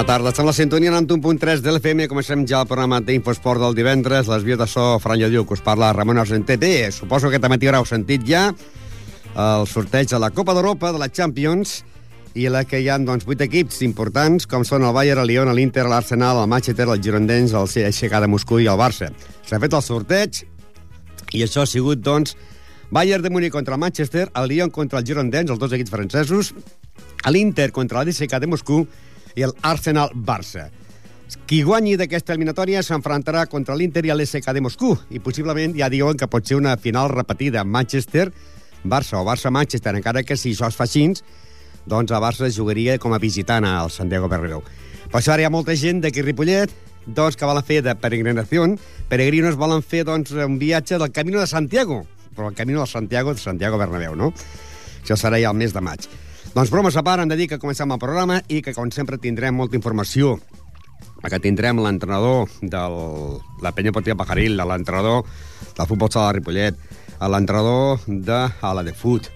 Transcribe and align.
Bona 0.00 0.06
tarda. 0.06 0.30
Estem 0.30 0.46
a 0.46 0.48
la 0.48 0.52
sintonia 0.56 0.90
91.3 0.92 1.60
de 1.60 1.72
l'FM. 1.74 2.06
Comencem 2.08 2.46
ja 2.48 2.62
el 2.62 2.68
programa 2.68 3.02
d'Infosport 3.04 3.60
del 3.60 3.74
divendres. 3.76 4.30
Les 4.32 4.44
vies 4.46 4.56
de 4.56 4.64
so, 4.64 4.96
Fran 4.98 5.18
Lladiu, 5.20 5.44
que 5.44 5.52
us 5.52 5.60
parla 5.60 5.92
Ramon 5.92 6.16
Argenté. 6.16 6.56
Bé, 6.56 6.88
suposo 6.90 7.28
que 7.28 7.36
també 7.38 7.58
haureu 7.68 7.84
sentit 7.84 8.24
ja 8.24 8.46
el 9.36 9.66
sorteig 9.68 10.08
de 10.08 10.18
la 10.18 10.30
Copa 10.30 10.54
d'Europa, 10.56 10.92
de 10.94 11.02
la 11.02 11.10
Champions, 11.10 11.82
i 12.32 12.48
la 12.48 12.64
que 12.64 12.80
hi 12.80 12.88
ha 12.88 12.96
doncs, 12.96 13.26
vuit 13.28 13.42
equips 13.44 13.82
importants, 13.82 14.46
com 14.48 14.64
són 14.64 14.86
el 14.88 14.94
Bayern, 14.96 15.20
el 15.20 15.28
Lyon, 15.28 15.52
l'Inter, 15.52 15.84
l'Arsenal, 15.84 16.40
el 16.40 16.48
Manchester, 16.48 16.88
el 16.88 17.02
Girondins, 17.02 17.52
el 17.52 17.68
CSKA 17.68 18.22
de 18.24 18.32
Moscou 18.32 18.62
i 18.62 18.70
el 18.72 18.80
Barça. 18.80 19.10
S'ha 19.44 19.60
fet 19.60 19.76
el 19.76 19.84
sorteig 19.84 20.40
i 21.36 21.44
això 21.44 21.66
ha 21.66 21.68
sigut, 21.68 22.00
doncs, 22.00 22.38
Bayern 22.90 23.22
de 23.22 23.30
Múnich 23.30 23.52
contra 23.52 23.76
el 23.76 23.84
Manchester, 23.84 24.30
el 24.32 24.48
Lyon 24.48 24.72
contra 24.72 25.04
el 25.04 25.06
Girondins, 25.06 25.50
els 25.50 25.60
dos 25.60 25.76
equips 25.76 25.92
francesos, 25.92 26.54
l'Inter 27.28 27.68
contra 27.70 28.00
l'ADSK 28.00 28.40
de 28.40 28.48
Moscou 28.48 28.88
i 29.36 29.44
el 29.46 29.54
Arsenal-Barça. 29.62 30.68
Qui 31.46 31.62
guanyi 31.66 31.96
d'aquesta 31.98 32.34
eliminatòria 32.34 32.82
s'enfrontarà 32.82 33.44
contra 33.50 33.76
l'Inter 33.78 34.04
i 34.06 34.12
l'SK 34.14 34.54
de 34.54 34.62
Moscou 34.64 34.96
i 35.10 35.22
possiblement 35.22 35.76
ja 35.78 35.90
diuen 35.90 36.18
que 36.18 36.28
pot 36.30 36.46
ser 36.46 36.58
una 36.58 36.76
final 36.76 37.10
repetida 37.10 37.64
Manchester-Barça 37.64 39.18
o 39.20 39.24
Barça-Manchester, 39.26 39.94
encara 39.98 40.22
que 40.22 40.36
si 40.36 40.54
això 40.54 40.70
es 40.70 40.78
fa 40.78 40.86
així, 40.88 41.08
doncs 41.86 42.10
el 42.10 42.22
Barça 42.22 42.50
jugaria 42.50 42.98
com 42.98 43.14
a 43.14 43.18
visitant 43.22 43.66
al 43.66 43.90
Santiago 43.90 44.28
Bernabéu. 44.28 44.62
Per 45.10 45.18
això 45.18 45.34
ara 45.34 45.42
hi 45.42 45.48
ha 45.48 45.54
molta 45.54 45.74
gent 45.74 46.02
d'aquí 46.02 46.22
Ripollet 46.22 46.70
doncs, 47.06 47.36
que 47.36 47.46
volen 47.48 47.66
fer 47.66 47.80
de 47.82 47.94
peregrinació, 47.98 48.66
peregrinos 49.10 49.58
volen 49.58 49.82
fer 49.82 50.04
doncs, 50.06 50.32
un 50.32 50.58
viatge 50.58 50.98
del 50.98 51.12
Camino 51.12 51.40
de 51.40 51.46
Santiago, 51.50 52.04
però 52.36 52.50
el 52.50 52.54
Camino 52.54 52.80
de 52.84 52.86
Santiago 52.86 53.34
de 53.34 53.40
Santiago 53.40 53.78
Bernabéu, 53.78 54.14
no? 54.14 54.32
Això 55.02 55.16
serà 55.16 55.40
ja 55.40 55.50
el 55.50 55.58
mes 55.58 55.74
de 55.74 55.80
maig. 55.80 56.06
Doncs 56.50 56.70
bromes 56.70 56.96
a 56.98 57.04
part, 57.06 57.22
hem 57.22 57.30
de 57.30 57.36
dir 57.38 57.46
que 57.46 57.60
comencem 57.62 57.92
el 57.94 58.00
programa 58.02 58.40
i 58.50 58.58
que, 58.58 58.74
com 58.74 58.90
sempre, 58.90 59.20
tindrem 59.22 59.54
molta 59.54 59.78
informació 59.78 60.38
que 61.30 61.38
tindrem 61.38 61.78
l'entrenador 61.78 62.48
de 62.62 62.80
la 63.62 63.70
penya 63.76 63.92
Portia 63.92 64.16
Pajaril, 64.16 64.56
l'entrenador 64.56 65.26
del 65.76 65.86
futbol 65.86 66.10
sala 66.10 66.30
de 66.32 66.38
Ripollet, 66.38 66.80
l'entrenador 67.20 68.00
de 68.06 68.40
la 68.50 68.82
de 68.82 68.94
fut, 68.96 69.28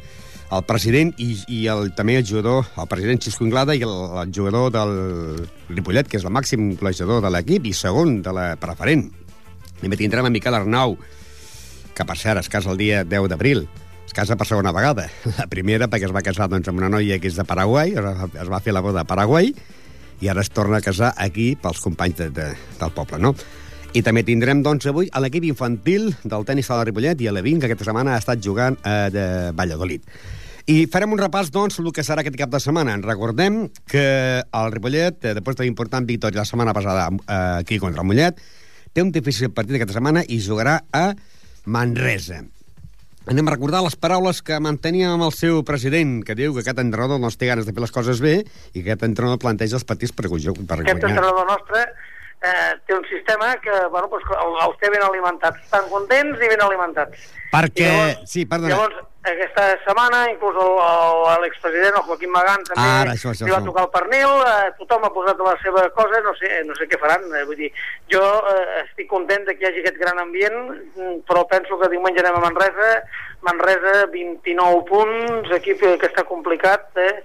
el 0.54 0.64
president 0.66 1.12
i, 1.22 1.36
i 1.50 1.60
el, 1.70 1.92
també 1.94 2.16
el 2.18 2.26
jugador, 2.26 2.66
el 2.78 2.88
president 2.90 3.22
Xisco 3.22 3.46
Inglada 3.46 3.76
i 3.76 3.84
el, 3.84 3.94
el 4.22 4.32
jugador 4.34 4.72
del 4.74 4.96
Ripollet, 5.68 6.08
que 6.08 6.18
és 6.18 6.26
el 6.26 6.34
màxim 6.34 6.72
golejador 6.80 7.22
de 7.22 7.30
l'equip 7.30 7.70
i 7.70 7.74
segon 7.76 8.20
de 8.24 8.34
la 8.34 8.48
preferent. 8.60 9.06
També 9.80 10.00
tindrem 10.00 10.26
a 10.26 10.32
Miquel 10.32 10.56
Arnau, 10.56 10.96
que 11.94 12.06
per 12.08 12.18
cert 12.18 12.42
es 12.42 12.50
casa 12.50 12.72
el 12.72 12.80
dia 12.80 13.04
10 13.06 13.30
d'abril, 13.30 13.68
es 14.06 14.12
casa 14.12 14.36
per 14.36 14.46
segona 14.46 14.72
vegada. 14.72 15.08
La 15.38 15.48
primera 15.50 15.88
perquè 15.90 16.08
es 16.08 16.14
va 16.14 16.24
casar 16.24 16.48
doncs, 16.52 16.68
amb 16.68 16.82
una 16.82 16.90
noia 16.92 17.18
que 17.20 17.30
és 17.30 17.38
de 17.38 17.46
Paraguai, 17.48 17.94
es 17.96 18.50
va 18.50 18.62
fer 18.64 18.74
la 18.76 18.84
boda 18.84 19.02
a 19.02 19.08
Paraguai, 19.08 19.52
i 20.20 20.30
ara 20.30 20.44
es 20.44 20.50
torna 20.54 20.78
a 20.78 20.84
casar 20.84 21.12
aquí 21.20 21.54
pels 21.60 21.82
companys 21.84 22.20
de, 22.20 22.30
de, 22.34 22.46
del 22.80 22.94
poble, 22.96 23.18
no? 23.20 23.34
I 23.94 24.02
també 24.02 24.24
tindrem, 24.26 24.62
doncs, 24.64 24.88
avui 24.90 25.06
a 25.12 25.20
l'equip 25.22 25.44
infantil 25.46 26.08
del 26.24 26.46
tenis 26.46 26.70
de 26.70 26.86
Ripollet 26.88 27.20
i 27.22 27.28
a 27.30 27.34
l'Evin, 27.34 27.60
que 27.60 27.68
aquesta 27.68 27.86
setmana 27.86 28.16
ha 28.16 28.22
estat 28.22 28.42
jugant 28.42 28.78
a 28.82 29.10
de 29.14 29.26
Valladolid. 29.54 30.02
I 30.66 30.86
farem 30.88 31.12
un 31.12 31.20
repàs, 31.20 31.50
doncs, 31.52 31.76
el 31.78 31.92
que 31.92 32.02
serà 32.02 32.24
aquest 32.24 32.38
cap 32.40 32.50
de 32.50 32.58
setmana. 32.62 32.94
En 32.96 33.04
recordem 33.04 33.66
que 33.90 34.06
el 34.40 34.72
Ripollet, 34.72 35.20
eh, 35.20 35.34
després 35.36 35.60
de 35.60 35.68
l'important 35.68 36.08
victòria 36.08 36.42
la 36.42 36.48
setmana 36.48 36.74
passada 36.74 37.10
eh, 37.12 37.38
aquí 37.60 37.78
contra 37.78 38.02
el 38.02 38.08
Mollet, 38.08 38.40
té 38.94 39.04
un 39.04 39.12
difícil 39.12 39.52
partit 39.52 39.76
aquesta 39.76 39.98
setmana 39.98 40.24
i 40.24 40.40
jugarà 40.40 40.80
a 40.90 41.10
Manresa. 41.66 42.42
Anem 43.24 43.46
a 43.48 43.52
recordar 43.54 43.80
les 43.80 43.94
paraules 43.96 44.42
que 44.44 44.56
mantenia 44.60 45.14
amb 45.14 45.24
el 45.24 45.30
seu 45.32 45.62
president, 45.64 46.18
que 46.28 46.34
diu 46.36 46.52
que 46.52 46.60
aquest 46.60 46.80
entrenador 46.82 47.16
no 47.22 47.30
té 47.32 47.48
ganes 47.48 47.64
de 47.64 47.72
fer 47.72 47.80
les 47.80 47.94
coses 47.94 48.20
bé 48.20 48.34
i 48.44 48.82
que 48.82 48.90
aquest 48.90 49.06
entrenador 49.08 49.40
planteja 49.40 49.78
els 49.78 49.86
partits 49.88 50.12
per, 50.12 50.28
per 50.28 50.76
Aquest 50.82 51.06
entrenador 51.08 51.48
nostre 51.48 51.86
eh, 52.44 52.74
té 52.86 52.94
un 52.94 53.04
sistema 53.08 53.54
que 53.64 53.86
bueno, 53.90 54.10
pues, 54.12 54.24
els 54.66 54.78
té 54.82 54.92
ben 54.92 55.02
alimentats. 55.06 55.64
Estan 55.64 55.88
contents 55.92 56.44
i 56.44 56.52
ben 56.52 56.62
alimentats. 56.62 57.32
Perquè... 57.54 57.88
I 57.88 57.90
llavors, 57.90 58.30
sí, 58.30 58.44
perdona. 58.50 58.74
Llavors, 58.74 59.02
aquesta 59.24 59.66
setmana, 59.86 60.24
inclús 60.28 60.56
l'expresident, 61.40 61.96
el 61.96 62.06
Joaquim 62.08 62.32
Magán, 62.34 62.64
també 62.68 62.84
Ara, 62.84 63.14
això, 63.14 63.30
això, 63.32 63.46
li 63.46 63.54
va 63.54 63.60
això. 63.62 63.70
tocar 63.70 63.84
el 63.86 63.92
pernil, 63.94 64.34
eh, 64.50 64.72
tothom 64.80 65.06
ha 65.06 65.12
posat 65.14 65.40
la 65.46 65.54
seva 65.62 65.84
cosa, 65.96 66.20
no 66.26 66.34
sé, 66.40 66.50
no 66.68 66.76
sé 66.76 66.88
què 66.90 66.98
faran. 67.00 67.24
Eh, 67.32 67.44
vull 67.48 67.60
dir, 67.62 67.70
jo 68.12 68.22
eh, 68.50 68.82
estic 68.82 69.08
content 69.08 69.46
de 69.48 69.56
que 69.56 69.64
hi 69.64 69.70
hagi 69.70 69.84
aquest 69.84 70.00
gran 70.02 70.20
ambient, 70.20 70.60
mm, 70.74 71.16
però 71.30 71.46
penso 71.48 71.78
que 71.80 71.88
diumenge 71.94 72.20
anem 72.20 72.36
a 72.40 72.44
Manresa, 72.44 72.90
Manresa 73.46 74.06
29 74.12 74.84
punts, 74.90 75.56
equip 75.56 75.80
que 75.80 76.10
està 76.10 76.26
complicat, 76.28 76.90
eh, 77.00 77.22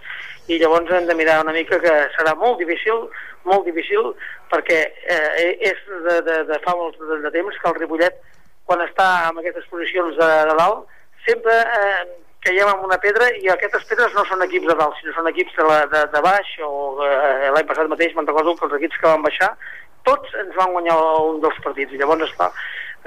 i 0.49 0.57
llavors 0.61 0.91
hem 0.91 1.07
de 1.07 1.15
mirar 1.17 1.39
una 1.43 1.53
mica 1.55 1.79
que 1.81 1.95
serà 2.15 2.33
molt 2.37 2.57
difícil, 2.61 3.05
molt 3.45 3.67
difícil, 3.69 4.13
perquè 4.51 4.79
eh, 5.15 5.51
és 5.71 5.83
de, 6.07 6.15
de, 6.25 6.39
de 6.49 6.61
fa 6.65 6.73
molt 6.77 6.97
de, 6.99 7.19
de 7.25 7.33
temps 7.35 7.59
que 7.61 7.69
el 7.69 7.77
Ripollet, 7.77 8.17
quan 8.69 8.81
està 8.85 9.09
en 9.29 9.37
aquestes 9.41 9.69
posicions 9.69 10.17
de, 10.17 10.31
de 10.49 10.57
dalt, 10.57 10.89
sempre 11.27 11.53
eh, 11.53 12.03
caiem 12.45 12.71
en 12.71 12.85
una 12.87 12.97
pedra 13.01 13.27
i 13.43 13.49
aquestes 13.51 13.85
pedres 13.89 14.15
no 14.15 14.23
són 14.25 14.41
equips 14.45 14.69
de 14.71 14.77
dalt, 14.79 14.97
sinó 14.99 15.13
són 15.15 15.29
equips 15.31 15.55
de, 15.57 15.67
la, 15.67 15.83
de, 15.91 16.05
de 16.13 16.23
baix 16.25 16.55
o 16.65 16.71
eh, 17.05 17.51
l'any 17.53 17.69
passat 17.69 17.91
mateix 17.91 18.15
me'n 18.15 18.29
recordo 18.29 18.55
que 18.57 18.67
els 18.69 18.77
equips 18.79 19.01
que 19.01 19.11
van 19.11 19.25
baixar 19.25 19.53
tots 20.07 20.35
ens 20.41 20.55
van 20.57 20.71
guanyar 20.73 20.95
un 21.27 21.41
dels 21.43 21.59
partits. 21.63 21.93
I 21.93 21.99
llavors 22.01 22.25
esclar, 22.27 22.49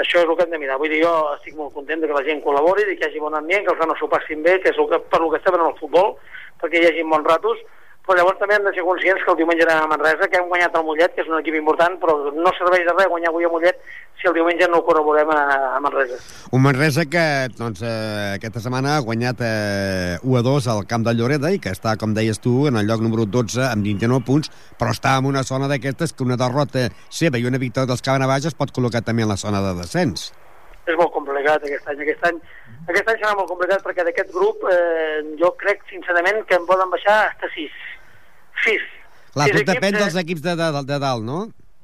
això 0.01 0.23
és 0.23 0.29
el 0.29 0.37
que 0.37 0.47
hem 0.47 0.55
de 0.55 0.61
mirar. 0.63 0.79
Vull 0.81 0.93
dir, 0.93 1.03
jo 1.05 1.13
estic 1.37 1.57
molt 1.59 1.75
content 1.77 2.01
que 2.01 2.17
la 2.17 2.25
gent 2.25 2.41
col·labori 2.45 2.87
que 2.89 2.97
hi 2.97 3.09
hagi 3.09 3.21
bon 3.21 3.37
ambient, 3.37 3.67
que 3.67 3.75
els 3.75 3.83
nanos 3.83 4.01
s'ho 4.01 4.09
passin 4.09 4.43
bé 4.43 4.59
que 4.63 4.73
és 4.73 4.79
el 4.79 4.89
que, 4.89 5.01
per 5.13 5.21
el 5.21 5.31
que 5.31 5.41
estem 5.43 5.59
en 5.59 5.67
el 5.69 5.79
futbol 5.81 6.17
perquè 6.63 6.81
hi 6.81 6.89
hagi 6.89 7.05
bons 7.09 7.29
ratos 7.29 7.61
però 8.07 8.17
llavors 8.19 8.39
també 8.41 8.57
hem 8.57 8.65
de 8.67 8.73
ser 8.75 8.83
conscients 8.83 9.23
que 9.23 9.31
el 9.31 9.37
diumenge 9.39 9.63
anem 9.63 9.85
a 9.85 9.91
Manresa, 9.93 10.27
que 10.27 10.39
hem 10.41 10.49
guanyat 10.51 10.75
el 10.75 10.87
Mollet, 10.87 11.13
que 11.15 11.23
és 11.23 11.29
un 11.31 11.39
equip 11.39 11.55
important, 11.55 11.95
però 12.03 12.17
no 12.35 12.53
serveix 12.57 12.83
de 12.89 12.95
res 12.97 13.11
guanyar 13.13 13.31
avui 13.31 13.47
a 13.47 13.51
Mollet 13.53 13.79
si 14.19 14.27
el 14.27 14.35
diumenge 14.35 14.67
no 14.71 14.81
ho 14.81 14.87
col·laborem 14.87 15.31
a, 15.31 15.39
a 15.77 15.81
Manresa. 15.85 16.19
Un 16.51 16.65
Manresa 16.67 17.07
que 17.07 17.23
doncs, 17.55 17.85
eh, 17.87 18.35
aquesta 18.41 18.65
setmana 18.65 18.97
ha 18.97 19.07
guanyat 19.07 19.45
eh, 19.47 20.19
1 20.19 20.41
a 20.41 20.43
2 20.49 20.69
al 20.75 20.83
camp 20.91 21.07
de 21.07 21.15
Lloreda 21.15 21.55
i 21.55 21.63
que 21.63 21.71
està, 21.75 21.95
com 21.99 22.15
deies 22.19 22.43
tu, 22.43 22.67
en 22.71 22.81
el 22.81 22.91
lloc 22.91 23.07
número 23.07 23.29
12 23.39 23.69
amb 23.69 23.87
29 23.87 24.27
punts, 24.27 24.51
però 24.83 24.91
està 24.91 25.15
en 25.21 25.31
una 25.31 25.47
zona 25.47 25.71
d'aquestes 25.71 26.15
que 26.15 26.27
una 26.27 26.41
derrota 26.41 26.89
seva 27.07 27.39
i 27.39 27.47
una 27.47 27.63
victòria 27.63 27.95
dels 27.95 28.03
Cabanabats 28.03 28.51
es 28.51 28.59
pot 28.59 28.75
col·locar 28.75 29.07
també 29.07 29.23
en 29.23 29.31
la 29.31 29.39
zona 29.39 29.63
de 29.63 29.77
descens. 29.79 30.33
És 30.91 30.99
molt 30.99 31.13
complicat 31.15 31.63
aquest 31.63 31.87
any. 31.87 32.03
Aquest 32.03 32.25
any, 32.27 32.39
aquest 32.91 33.11
any 33.15 33.19
serà 33.21 33.37
molt 33.39 33.51
complicat 33.51 33.87
perquè 33.87 34.03
d'aquest 34.07 34.35
grup 34.35 34.67
eh, 34.67 35.23
jo 35.39 35.55
crec 35.61 35.87
sincerament 35.91 36.43
que 36.49 36.59
en 36.59 36.67
poden 36.67 36.91
baixar 36.91 37.19
hasta 37.29 37.51
6. 37.55 37.92
6. 38.65 38.87
Clar, 39.33 39.49
Sis 39.49 39.55
tot 39.55 39.61
equips, 39.63 39.75
depèn 39.75 39.95
eh? 39.95 40.01
dels 40.05 40.17
equips 40.23 40.47
de, 40.47 40.57
de, 40.61 40.71
de 40.89 40.99
dalt, 41.03 41.27
no? 41.27 41.43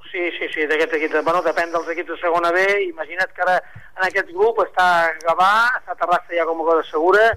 Sí, 0.09 0.25
sí, 0.39 0.49
sí, 0.55 0.67
d'aquest 0.69 0.95
equip. 0.97 1.15
Bueno, 1.21 1.43
depèn 1.45 1.73
dels 1.75 1.89
equips 1.93 2.15
de 2.15 2.19
segona 2.23 2.53
B. 2.55 2.65
Imagina't 2.89 3.33
que 3.37 3.45
ara 3.45 3.59
en 3.99 4.07
aquest 4.09 4.33
grup 4.33 4.61
està 4.65 4.89
Gavà, 5.25 5.53
està 5.81 5.97
Terrassa 6.01 6.37
ja 6.37 6.47
com 6.49 6.63
a 6.63 6.69
cosa 6.71 6.87
segura, 6.89 7.33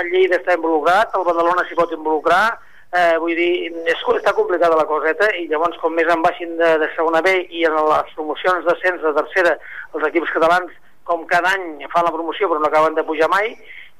el 0.00 0.10
Lleida 0.12 0.40
està 0.40 0.56
involucrat, 0.56 1.14
el 1.14 1.26
Badalona 1.26 1.64
s'hi 1.68 1.78
pot 1.78 1.92
involucrar, 1.94 2.56
eh, 2.92 3.16
vull 3.22 3.34
dir, 3.36 3.70
és, 3.84 4.02
està 4.16 4.34
complicada 4.36 4.78
la 4.78 4.88
coseta 4.88 5.28
i 5.38 5.46
llavors 5.50 5.78
com 5.82 5.94
més 5.96 6.10
en 6.12 6.22
baixin 6.24 6.56
de, 6.60 6.72
de 6.82 6.90
segona 6.96 7.22
B 7.24 7.32
i 7.50 7.64
en 7.68 7.76
les 7.90 8.12
promocions 8.18 8.66
d'ascens 8.66 9.02
de 9.02 9.14
tercera 9.20 9.56
els 9.94 10.06
equips 10.10 10.34
catalans 10.34 10.72
com 11.08 11.24
cada 11.30 11.54
any 11.54 11.86
fan 11.92 12.06
la 12.06 12.14
promoció 12.14 12.48
però 12.50 12.62
no 12.62 12.70
acaben 12.70 12.96
de 12.98 13.06
pujar 13.06 13.28
mai 13.32 13.52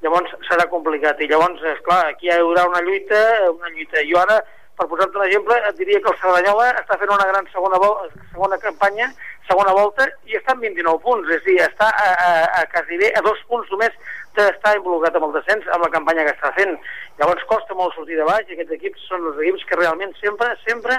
llavors 0.05 0.33
serà 0.49 0.67
complicat 0.71 1.21
i 1.21 1.29
llavors, 1.31 1.63
és 1.65 1.81
clar, 1.87 2.03
aquí 2.13 2.29
hi 2.29 2.37
haurà 2.37 2.67
una 2.69 2.83
lluita 2.85 3.21
una 3.51 3.73
lluita, 3.73 4.05
jo 4.11 4.21
ara 4.23 4.41
per 4.77 4.87
posar-te 4.91 5.19
un 5.19 5.25
exemple, 5.27 5.57
et 5.69 5.77
diria 5.79 6.01
que 6.05 6.11
el 6.13 6.19
Cerdanyola 6.21 6.67
està 6.83 6.99
fent 7.01 7.13
una 7.15 7.27
gran 7.31 7.47
segona, 7.53 7.79
vol- 7.81 8.11
segona 8.33 8.59
campanya 8.61 9.09
segona 9.47 9.73
volta 9.73 10.05
i 10.27 10.35
està 10.37 10.53
amb 10.57 10.65
29 10.67 10.99
punts, 11.05 11.29
és 11.31 11.43
a 11.43 11.47
dir, 11.47 11.59
està 11.63 11.87
a, 11.87 12.07
a, 12.27 12.31
a 12.61 12.65
quasi 12.73 12.97
bé 12.99 13.13
a 13.15 13.23
dos 13.23 13.39
punts 13.49 13.71
només 13.71 13.95
d'estar 14.35 14.75
involucrat 14.77 15.15
amb 15.17 15.29
el 15.29 15.37
descens, 15.39 15.69
amb 15.73 15.87
la 15.87 15.91
campanya 15.95 16.25
que 16.27 16.35
està 16.35 16.51
fent. 16.57 16.75
Llavors 17.21 17.45
costa 17.49 17.77
molt 17.79 17.95
sortir 17.95 18.19
de 18.19 18.27
baix 18.27 18.51
i 18.51 18.57
aquests 18.57 18.75
equips 18.77 19.07
són 19.09 19.25
els 19.31 19.39
equips 19.39 19.65
que 19.71 19.79
realment 19.79 20.13
sempre, 20.21 20.51
sempre 20.67 20.99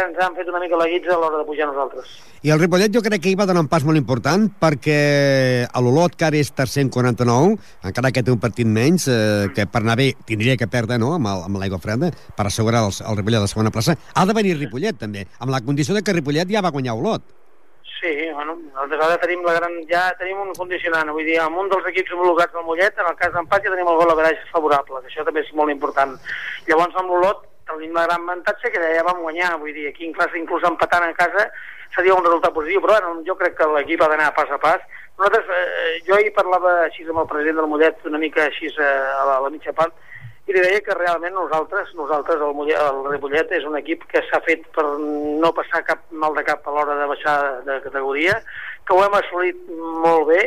ens 0.00 0.18
han 0.24 0.36
fet 0.36 0.48
una 0.48 0.60
mica 0.60 0.78
la 0.80 0.86
guitza 0.88 1.12
a 1.14 1.18
l'hora 1.20 1.40
de 1.40 1.44
pujar 1.44 1.66
nosaltres. 1.68 2.12
I 2.42 2.52
el 2.54 2.60
Ripollet 2.60 2.94
jo 2.94 3.02
crec 3.04 3.22
que 3.22 3.32
hi 3.32 3.36
va 3.38 3.46
donar 3.48 3.62
un 3.64 3.68
pas 3.72 3.84
molt 3.84 4.00
important 4.00 4.48
perquè 4.62 5.66
a 5.68 5.82
l'Olot, 5.84 6.16
que 6.16 6.26
ara 6.28 6.40
és 6.40 6.52
tercer 6.56 6.86
en 6.86 6.90
49, 6.94 7.58
encara 7.90 8.12
que 8.14 8.24
té 8.24 8.32
un 8.32 8.40
partit 8.40 8.66
menys, 8.66 9.06
eh, 9.12 9.50
que 9.54 9.68
per 9.68 9.82
anar 9.84 9.98
bé 10.00 10.12
tindria 10.28 10.56
que 10.56 10.70
perdre 10.70 10.98
no? 10.98 11.12
amb, 11.18 11.60
l'aigua 11.60 11.82
freda 11.82 12.10
per 12.36 12.48
assegurar 12.48 12.86
el, 12.86 12.96
el 13.04 13.20
Ripollet 13.20 13.42
a 13.42 13.44
la 13.44 13.52
segona 13.52 13.74
plaça, 13.74 13.98
ha 14.14 14.26
de 14.26 14.38
venir 14.38 14.56
Ripollet 14.56 14.98
també, 14.98 15.26
amb 15.38 15.52
la 15.52 15.60
condició 15.60 15.94
de 15.94 16.02
que 16.02 16.16
Ripollet 16.16 16.48
ja 16.48 16.64
va 16.64 16.72
guanyar 16.72 16.96
Olot. 16.96 17.28
Sí, 18.02 18.10
bueno, 18.34 18.56
nosaltres 18.72 18.98
ara 19.04 19.18
tenim 19.22 19.44
la 19.46 19.52
gran, 19.54 19.76
ja 19.86 20.08
tenim 20.18 20.40
un 20.42 20.50
condicionant, 20.56 21.12
vull 21.14 21.28
dir, 21.28 21.36
amb 21.38 21.60
un 21.60 21.68
dels 21.70 21.84
equips 21.92 22.16
homologats 22.16 22.50
del 22.56 22.64
Mollet, 22.66 22.98
en 22.98 23.06
el 23.12 23.14
cas 23.20 23.30
d'empat 23.30 23.62
ja 23.62 23.70
tenim 23.70 23.92
el 23.92 24.00
gol 24.00 24.10
a 24.10 24.32
favorable, 24.50 25.04
que 25.04 25.12
això 25.12 25.22
també 25.28 25.44
és 25.44 25.52
molt 25.54 25.70
important. 25.70 26.16
Llavors 26.66 26.98
amb 26.98 27.14
l'Olot 27.14 27.46
tenim 27.76 27.94
la 27.96 28.06
gran 28.06 28.26
avantatge 28.26 28.72
que 28.72 28.80
ja 28.80 29.04
vam 29.06 29.22
guanyar, 29.22 29.56
vull 29.60 29.74
dir, 29.74 29.88
aquí 29.90 30.06
inclús, 30.08 30.34
inclús 30.38 30.66
empatant 30.68 31.08
a 31.08 31.14
casa 31.18 31.50
seria 31.94 32.14
un 32.14 32.24
resultat 32.24 32.54
positiu, 32.56 32.80
però 32.80 32.96
bueno, 32.98 33.22
jo 33.26 33.36
crec 33.36 33.58
que 33.58 33.68
l'equip 33.68 34.02
ha 34.02 34.08
d'anar 34.08 34.32
pas 34.34 34.50
a 34.50 34.58
pas. 34.58 34.80
Nosaltres, 35.18 35.44
eh, 35.52 36.00
jo 36.06 36.16
ahir 36.16 36.32
parlava 36.32 36.72
així 36.86 37.04
amb 37.04 37.20
el 37.20 37.28
president 37.28 37.60
del 37.60 37.68
Mollet, 37.68 38.00
una 38.08 38.20
mica 38.22 38.46
així 38.46 38.70
eh, 38.72 38.88
a, 38.88 39.26
la, 39.28 39.36
a 39.36 39.44
la 39.44 39.50
mitja 39.52 39.74
part, 39.76 39.92
i 40.48 40.54
li 40.56 40.62
deia 40.64 40.80
que 40.82 40.96
realment 40.96 41.36
nosaltres, 41.36 41.92
nosaltres 41.94 42.40
el, 42.40 42.54
Mollet, 42.56 42.80
el 42.80 43.04
Ripollet 43.12 43.52
és 43.58 43.66
un 43.68 43.76
equip 43.78 44.06
que 44.10 44.24
s'ha 44.30 44.40
fet 44.46 44.64
per 44.74 44.86
no 44.98 45.52
passar 45.54 45.84
cap 45.86 46.02
mal 46.10 46.34
de 46.34 46.42
cap 46.48 46.66
a 46.66 46.74
l'hora 46.74 46.96
de 46.98 47.06
baixar 47.12 47.36
de 47.68 47.78
categoria, 47.84 48.40
que 48.86 48.96
ho 48.96 49.04
hem 49.04 49.18
assolit 49.20 49.60
molt 50.02 50.26
bé, 50.32 50.42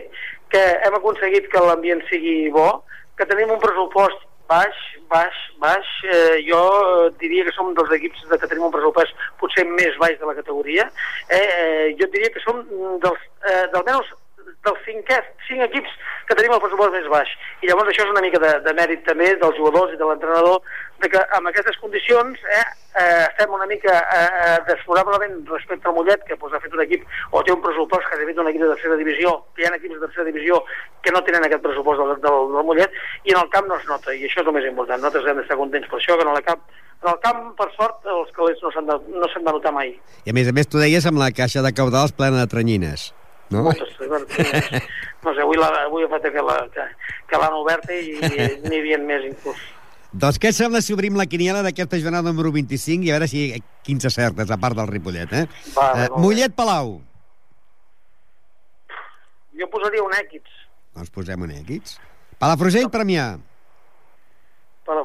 que 0.52 0.64
hem 0.88 0.98
aconseguit 0.98 1.48
que 1.54 1.64
l'ambient 1.64 2.04
sigui 2.10 2.50
bo, 2.52 2.84
que 3.16 3.28
tenim 3.30 3.54
un 3.54 3.62
pressupost 3.62 4.25
baix, 4.50 4.82
baix, 5.10 5.40
baix. 5.62 5.94
Eh, 6.12 6.42
jo 6.50 6.60
eh, 6.82 7.14
diria 7.22 7.46
que 7.48 7.56
som 7.56 7.74
dels 7.78 7.96
equips 7.98 8.28
de 8.30 8.40
que 8.42 8.50
tenim 8.52 8.68
un 8.68 8.74
pressupost 8.74 9.26
potser 9.42 9.66
més 9.70 9.98
baix 10.02 10.20
de 10.20 10.30
la 10.30 10.38
categoria. 10.38 10.90
Eh, 11.30 11.42
eh, 11.42 11.88
jo 12.00 12.10
diria 12.14 12.32
que 12.34 12.44
som 12.44 12.62
dels, 13.04 13.28
eh, 13.50 13.66
d'almenys 13.74 14.14
dels 14.66 14.82
cinquè, 14.86 15.18
cinc 15.48 15.66
equips 15.68 15.92
que 16.28 16.38
tenim 16.38 16.56
el 16.56 16.62
pressupost 16.64 16.96
més 16.96 17.08
baix. 17.12 17.32
I 17.62 17.70
llavors 17.70 17.92
això 17.92 18.06
és 18.06 18.14
una 18.14 18.24
mica 18.26 18.42
de, 18.42 18.52
de 18.66 18.74
mèrit 18.78 19.04
també 19.08 19.32
dels 19.42 19.58
jugadors 19.60 19.94
i 19.94 20.00
de 20.00 20.08
l'entrenador, 20.10 20.62
de 21.04 21.10
que 21.12 21.22
amb 21.38 21.50
aquestes 21.52 21.78
condicions 21.82 22.40
eh, 22.58 22.62
eh, 23.02 23.26
estem 23.28 23.54
una 23.58 23.68
mica 23.70 23.94
eh, 24.00 24.30
eh 24.46 24.56
desfavorablement 24.70 25.42
respecte 25.52 25.88
al 25.88 25.96
Mollet, 25.98 26.24
que 26.30 26.38
pues, 26.38 26.54
ha 26.54 26.62
fet 26.64 26.74
un 26.74 26.86
equip, 26.86 27.04
o 27.32 27.44
té 27.44 27.54
un 27.54 27.62
pressupost 27.66 28.08
que 28.08 28.18
ha 28.18 28.30
fet 28.32 28.42
un 28.42 28.50
equip 28.52 28.64
de 28.64 28.72
tercera 28.74 28.98
divisió, 29.02 29.36
que 29.56 29.66
hi 29.66 29.70
ha 29.70 29.76
equips 29.76 30.00
de 30.00 30.06
tercera 30.08 30.30
divisió 30.30 30.64
que 31.04 31.14
no 31.14 31.22
tenen 31.28 31.46
aquest 31.46 31.66
pressupost 31.66 32.02
del, 32.02 32.16
del, 32.24 32.40
del 32.56 32.70
Mollet, 32.72 32.98
i 33.26 33.36
en 33.36 33.44
el 33.44 33.52
camp 33.54 33.70
no 33.70 33.78
es 33.78 33.86
nota, 33.92 34.16
i 34.16 34.26
això 34.26 34.42
és 34.42 34.48
el 34.48 34.58
més 34.58 34.72
important. 34.72 35.02
Nosaltres 35.04 35.30
hem 35.30 35.44
d'estar 35.44 35.60
contents 35.62 35.92
per 35.92 36.02
això, 36.02 36.18
que 36.18 36.28
en 36.28 36.34
el 36.34 36.44
camp 36.48 36.66
en 37.06 37.12
el 37.12 37.20
camp, 37.22 37.42
per 37.60 37.68
sort, 37.76 38.00
els 38.10 38.32
calés 38.34 38.62
no 38.64 38.72
s'han 38.74 38.88
de, 38.88 38.96
no 39.14 39.28
de 39.28 39.52
notar 39.52 39.74
mai. 39.76 39.92
I 40.26 40.32
a 40.32 40.34
més 40.34 40.48
a 40.50 40.56
més, 40.56 40.66
tu 40.66 40.82
deies 40.82 41.06
amb 41.06 41.22
la 41.22 41.30
caixa 41.36 41.62
de 41.62 41.72
caudals 41.76 42.16
plena 42.16 42.40
de 42.42 42.50
tranyines. 42.50 43.12
No? 43.54 43.64
Moltes, 43.64 43.90
no 45.26 45.34
sé, 45.34 45.42
avui, 45.44 45.58
la, 45.60 45.70
avui 45.86 46.06
he 46.06 46.10
fet 46.10 46.30
que 46.34 46.44
l'han 46.44 46.70
que, 46.74 46.86
que 47.30 47.42
oberta 47.54 47.94
i 47.94 48.16
n'hi 48.70 48.80
havia 48.80 48.98
més 48.98 49.28
inclús. 49.30 49.60
Doncs 50.16 50.40
què 50.40 50.50
et 50.50 50.56
sembla 50.56 50.80
si 50.82 50.94
obrim 50.96 51.18
la 51.20 51.26
quiniela 51.28 51.62
d'aquesta 51.66 52.00
jornada 52.00 52.32
número 52.32 52.52
25 52.56 53.04
i 53.04 53.12
a 53.12 53.18
veure 53.18 53.28
si 53.28 53.50
15 53.84 54.10
certes, 54.14 54.52
a 54.52 54.58
part 54.58 54.78
del 54.78 54.88
Ripollet, 54.88 55.34
eh? 55.34 55.46
Va, 55.76 55.90
eh 56.06 56.08
Mollet 56.16 56.56
Palau. 56.56 57.02
Jo 59.60 59.68
posaria 59.72 60.04
un 60.04 60.16
èquids. 60.16 60.52
Doncs 60.96 61.12
posem 61.12 61.42
un 61.44 61.52
èquids. 61.52 62.00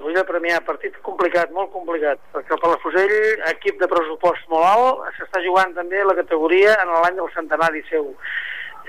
Palafrugell, 0.00 0.24
Premià. 0.24 0.24
Palafrugell 0.24 0.24
Premià, 0.26 0.60
partit 0.64 0.96
complicat, 1.02 1.50
molt 1.52 1.70
complicat, 1.72 2.18
perquè 2.32 2.54
el 2.54 2.60
Palafrugell, 2.60 3.42
equip 3.50 3.78
de 3.80 3.88
pressupost 3.88 4.48
molt 4.48 4.64
alt, 4.64 5.14
s'està 5.18 5.42
jugant 5.44 5.74
també 5.74 6.02
la 6.04 6.14
categoria 6.14 6.76
en 6.82 6.88
l'any 6.88 7.16
del 7.16 7.28
centenari 7.34 7.82
seu. 7.88 8.14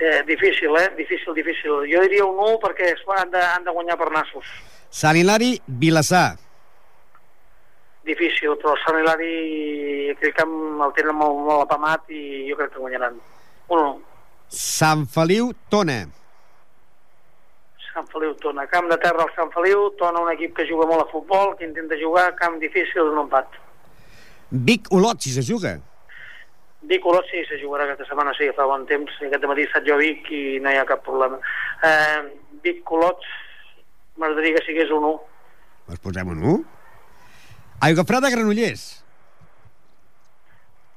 Eh, 0.00 0.22
difícil, 0.26 0.74
eh? 0.76 0.88
Difícil, 0.96 1.34
difícil. 1.34 1.84
Jo 1.90 2.00
diria 2.02 2.24
un 2.24 2.38
1 2.38 2.58
perquè 2.62 2.94
han 3.16 3.30
de, 3.30 3.42
han 3.42 3.64
de 3.64 3.70
guanyar 3.70 3.98
per 3.98 4.10
nassos. 4.10 4.46
Sant 4.90 5.16
Hilari, 5.16 5.60
Vilassar. 5.66 6.38
Difícil, 8.04 8.56
però 8.56 8.74
Sant 8.82 8.98
Hilari 8.98 10.14
crec 10.18 10.34
que 10.36 10.48
el 10.48 10.96
tenen 10.96 11.14
molt, 11.14 11.38
molt 11.44 11.68
apamat 11.68 12.08
i 12.10 12.48
jo 12.48 12.56
crec 12.56 12.72
que 12.72 12.82
guanyaran. 12.82 13.20
Un 13.68 13.78
1. 13.78 13.94
Sant 14.48 15.06
Feliu, 15.06 15.52
Tona. 15.70 16.21
Sant 17.92 18.08
Feliu 18.12 18.34
Tona. 18.40 18.66
Camp 18.72 18.88
de 18.90 18.98
terra 19.00 19.24
al 19.24 19.32
Sant 19.36 19.50
Feliu, 19.54 19.90
Tona 20.00 20.22
un 20.24 20.30
equip 20.32 20.54
que 20.56 20.66
juga 20.68 20.86
molt 20.88 21.04
a 21.04 21.10
futbol, 21.12 21.54
que 21.58 21.66
intenta 21.68 21.98
jugar, 22.00 22.32
camp 22.38 22.58
difícil, 22.62 23.10
un 23.12 23.24
empat. 23.24 23.58
Vic 24.50 24.88
Olot, 24.92 25.20
si 25.20 25.32
se 25.32 25.44
juga. 25.44 25.76
Vic 26.88 27.04
Olot 27.06 27.28
sí, 27.30 27.44
se 27.48 27.60
jugarà 27.60 27.86
aquesta 27.86 28.08
setmana, 28.08 28.32
sí, 28.36 28.48
fa 28.56 28.66
bon 28.68 28.86
temps. 28.88 29.12
Aquest 29.22 29.44
matí 29.48 29.64
he 29.64 29.68
estat 29.68 29.86
jo 29.86 29.96
a 29.96 30.00
Vic 30.00 30.30
i 30.34 30.42
no 30.64 30.72
hi 30.72 30.80
ha 30.80 30.88
cap 30.88 31.04
problema. 31.06 31.38
Eh, 31.88 32.22
Vic 32.64 32.90
Olot, 32.96 33.22
m'agradaria 34.16 34.56
que 34.58 34.64
sigués 34.66 34.90
un 34.90 35.06
1. 35.12 35.20
Doncs 35.90 36.02
posem 36.08 36.32
un 36.34 36.42
1. 36.42 36.56
Aigua 37.88 38.06
Freda, 38.08 38.32
Granollers. 38.32 38.88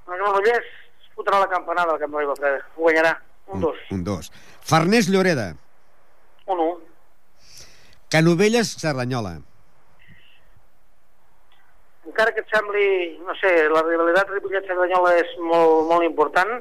El 0.07 0.19
Granollers 0.19 0.73
fotrà 1.15 1.39
la 1.43 1.51
campanada 1.51 1.95
al 1.95 2.01
camp 2.01 2.11
de 2.11 2.21
l'Aigua 2.21 2.39
Freda. 2.39 2.65
Ho 2.75 2.87
guanyarà. 2.87 3.15
Un 3.53 3.61
2. 3.61 3.85
Un 3.93 4.03
2. 4.03 4.31
Farners 4.65 5.07
Lloreda. 5.13 5.51
Un 6.45 6.59
1. 6.59 6.79
Canovelles, 8.09 8.75
Cerdanyola. 8.77 9.39
Encara 12.05 12.31
que 12.35 12.43
et 12.45 12.51
sembli, 12.53 12.87
no 13.25 13.33
sé, 13.39 13.51
la 13.73 13.81
rivalitat 13.81 14.29
Ripollet-Cerdanyola 14.29 15.15
és 15.19 15.31
molt, 15.41 15.87
molt 15.89 16.05
important, 16.05 16.53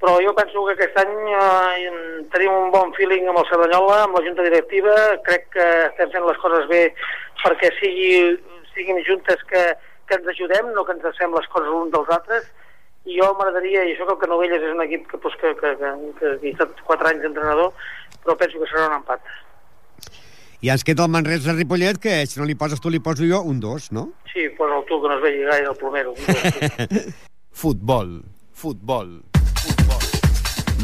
però 0.00 0.14
jo 0.22 0.32
penso 0.38 0.62
que 0.68 0.76
aquest 0.76 0.96
any 1.02 1.14
eh, 1.34 1.90
tenim 2.32 2.54
un 2.54 2.70
bon 2.72 2.94
feeling 2.96 3.26
amb 3.28 3.42
el 3.42 3.48
Cerdanyola, 3.50 4.04
amb 4.04 4.18
la 4.18 4.22
junta 4.26 4.46
directiva, 4.46 4.94
crec 5.26 5.50
que 5.56 5.66
estem 5.88 6.14
fent 6.14 6.28
les 6.28 6.40
coses 6.44 6.70
bé 6.70 6.84
perquè 7.42 7.72
sigui, 7.80 8.38
siguin 8.76 9.02
juntes 9.08 9.42
que, 9.50 9.64
que 10.06 10.20
ens 10.20 10.30
ajudem, 10.30 10.70
no 10.76 10.86
que 10.86 10.94
ens 10.94 11.18
fem 11.18 11.34
les 11.34 11.50
coses 11.52 11.74
uns 11.74 11.92
dels 11.92 12.14
altres, 12.16 12.46
i 13.04 13.18
jo 13.18 13.30
m'agradaria, 13.36 13.84
i 13.84 13.92
això 13.92 14.06
que 14.08 14.14
el 14.16 14.20
Canovelles 14.22 14.62
és 14.64 14.74
un 14.74 14.82
equip 14.84 15.06
que, 15.10 15.20
pues, 15.20 15.34
que, 15.40 15.52
que, 15.60 15.74
que, 15.80 15.90
que, 16.18 16.34
que 16.40 16.48
he 16.48 16.52
estat 16.54 16.84
4 16.88 17.10
anys 17.10 17.26
d'entrenador, 17.26 17.72
però 18.24 18.36
penso 18.40 18.60
que 18.62 18.70
serà 18.70 18.88
un 18.88 18.98
empat. 19.00 19.32
I 20.64 20.70
ens 20.72 20.84
queda 20.88 21.04
el 21.04 21.12
Manresa 21.12 21.52
Ripollet, 21.52 22.00
que 22.00 22.22
si 22.24 22.40
no 22.40 22.48
li 22.48 22.56
poses 22.56 22.80
tu, 22.80 22.88
li 22.88 23.02
poso 23.04 23.28
jo 23.28 23.42
un 23.44 23.60
2, 23.60 23.90
no? 23.92 24.06
Sí, 24.32 24.48
posa'l 24.56 24.86
tu, 24.88 25.02
que 25.02 25.12
no 25.12 25.18
es 25.18 25.24
vegi 25.26 25.44
gaire 25.50 25.68
el 25.68 25.76
plomero. 25.76 26.16
futbol, 27.64 28.16
futbol, 28.64 29.20
futbol. 29.60 29.93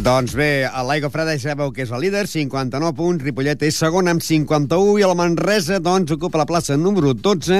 Doncs 0.00 0.32
bé, 0.32 0.64
a 0.64 0.80
l'Aigua 0.80 1.10
Freda 1.12 1.34
ja 1.36 1.50
sabeu 1.50 1.74
que 1.76 1.82
és 1.84 1.90
el 1.92 2.00
líder, 2.00 2.22
59 2.24 2.94
punts, 2.96 3.20
Ripollet 3.20 3.60
és 3.66 3.76
segon 3.76 4.08
amb 4.08 4.22
51 4.24 4.94
i 4.96 5.02
el 5.04 5.12
Manresa 5.18 5.76
doncs 5.76 6.14
ocupa 6.14 6.40
la 6.40 6.46
plaça 6.48 6.78
número 6.80 7.12
12 7.12 7.58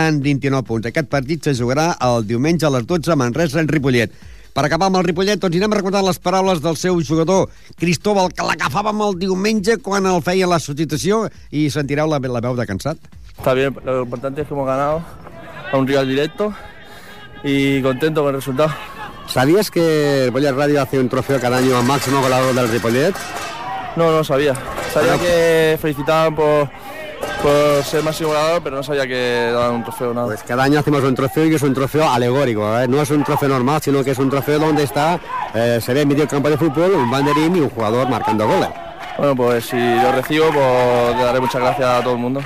amb 0.00 0.24
29 0.24 0.64
punts. 0.70 0.88
Aquest 0.88 1.10
partit 1.12 1.44
se 1.44 1.52
jugarà 1.58 1.90
el 2.06 2.24
diumenge 2.24 2.64
a 2.64 2.70
les 2.72 2.86
12 2.88 3.12
a 3.12 3.16
Manresa 3.20 3.60
en 3.60 3.68
Ripollet. 3.68 4.14
Per 4.56 4.64
acabar 4.64 4.88
amb 4.88 5.02
el 5.02 5.04
Ripollet, 5.10 5.42
doncs 5.42 5.52
anirem 5.52 5.76
recordant 5.76 6.06
les 6.06 6.16
paraules 6.16 6.62
del 6.64 6.80
seu 6.80 6.96
jugador, 7.04 7.50
Cristóbal, 7.76 8.32
que 8.32 8.46
l'agafàvem 8.48 9.04
el 9.10 9.18
diumenge 9.26 9.76
quan 9.84 10.08
el 10.08 10.24
feia 10.24 10.48
la 10.48 10.62
substitució 10.64 11.26
i 11.50 11.66
sentireu 11.68 12.08
la, 12.08 12.22
la 12.24 12.40
veu 12.40 12.56
de 12.56 12.68
cansat. 12.72 13.04
Está 13.36 13.52
bien, 13.52 13.76
lo 13.84 14.04
importante 14.04 14.40
es 14.40 14.48
que 14.48 14.54
hemos 14.54 14.66
ganado 14.66 15.04
a 15.70 15.76
un 15.76 15.86
rival 15.86 16.08
directo 16.08 16.54
y 17.44 17.82
contento 17.82 18.22
con 18.22 18.30
el 18.30 18.40
resultado. 18.40 18.72
¿Sabías 19.32 19.70
que 19.70 20.24
Ripollet 20.26 20.52
Radio 20.52 20.82
hace 20.82 20.98
un 20.98 21.08
trofeo 21.08 21.40
cada 21.40 21.56
año 21.56 21.78
al 21.78 21.84
máximo 21.84 22.20
goleador 22.20 22.54
del 22.54 22.68
Ripollet? 22.68 23.14
No, 23.96 24.10
no 24.10 24.22
sabía. 24.22 24.52
Sabía 24.92 25.16
que 25.16 25.78
felicitaban 25.80 26.34
por 26.34 26.68
por 27.42 27.82
ser 27.82 28.02
más 28.02 28.14
simulador, 28.14 28.62
pero 28.62 28.76
no 28.76 28.82
sabía 28.82 29.06
que 29.06 29.50
daban 29.50 29.76
un 29.76 29.84
trofeo 29.84 30.12
nada. 30.12 30.26
Pues 30.26 30.42
cada 30.42 30.64
año 30.64 30.78
hacemos 30.78 31.02
un 31.02 31.14
trofeo 31.14 31.46
y 31.46 31.54
es 31.54 31.62
un 31.62 31.72
trofeo 31.72 32.08
alegórico, 32.10 32.78
¿eh? 32.78 32.86
no 32.86 33.00
es 33.00 33.10
un 33.10 33.24
trofeo 33.24 33.48
normal, 33.48 33.80
sino 33.82 34.04
que 34.04 34.10
es 34.10 34.18
un 34.18 34.28
trofeo 34.28 34.58
donde 34.58 34.82
está, 34.82 35.18
eh, 35.54 35.80
se 35.82 35.94
ve 35.94 36.02
en 36.02 36.08
medio 36.08 36.28
campo 36.28 36.50
de 36.50 36.58
fútbol, 36.58 36.92
un 36.92 37.10
banderín 37.10 37.56
y 37.56 37.60
un 37.60 37.70
jugador 37.70 38.08
marcando 38.10 38.46
goles. 38.46 38.68
Bueno, 39.16 39.34
pues 39.34 39.64
si 39.64 39.76
lo 39.76 40.12
recibo, 40.12 40.46
pues 40.52 41.16
le 41.16 41.24
daré 41.24 41.40
muchas 41.40 41.62
gracias 41.62 41.88
a 41.88 42.02
todo 42.02 42.12
el 42.14 42.20
mundo. 42.20 42.40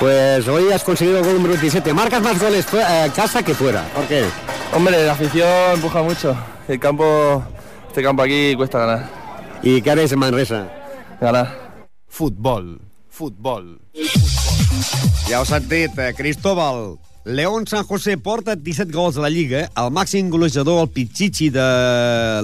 Pues 0.00 0.46
hoy 0.48 0.72
has 0.72 0.82
conseguido 0.82 1.18
el 1.18 1.24
gol 1.24 1.34
número 1.34 1.54
27. 1.54 1.94
Marcas 1.94 2.20
más 2.20 2.40
goles 2.40 2.66
eh, 2.74 3.10
casa 3.14 3.42
que 3.42 3.54
fuera. 3.54 3.84
¿Por 3.94 4.04
qué? 4.06 4.24
Hombre, 4.72 5.06
la 5.06 5.12
afición 5.12 5.48
empuja 5.74 6.02
mucho. 6.02 6.36
El 6.68 6.80
campo, 6.80 7.42
este 7.88 8.02
campo 8.02 8.22
aquí 8.22 8.54
cuesta 8.56 8.78
ganar. 8.78 9.10
¿Y 9.62 9.82
qué 9.82 9.90
haréis 9.90 10.12
en 10.12 10.18
Manresa? 10.18 10.68
Ganar. 11.20 11.84
Fútbol. 12.08 12.80
Futbol. 13.08 13.80
Ja 15.28 15.38
heu 15.38 15.46
sentit, 15.46 15.94
eh, 15.98 16.12
Cristóbal. 16.16 16.98
León 17.24 17.66
San 17.66 17.86
José 17.86 18.18
porta 18.18 18.56
17 18.56 18.92
gols 18.92 19.16
a 19.16 19.22
la 19.24 19.30
Lliga, 19.30 19.70
el 19.80 19.92
màxim 19.94 20.28
golejador, 20.28 20.82
el 20.82 20.90
Pichichi 20.92 21.48
de 21.48 21.64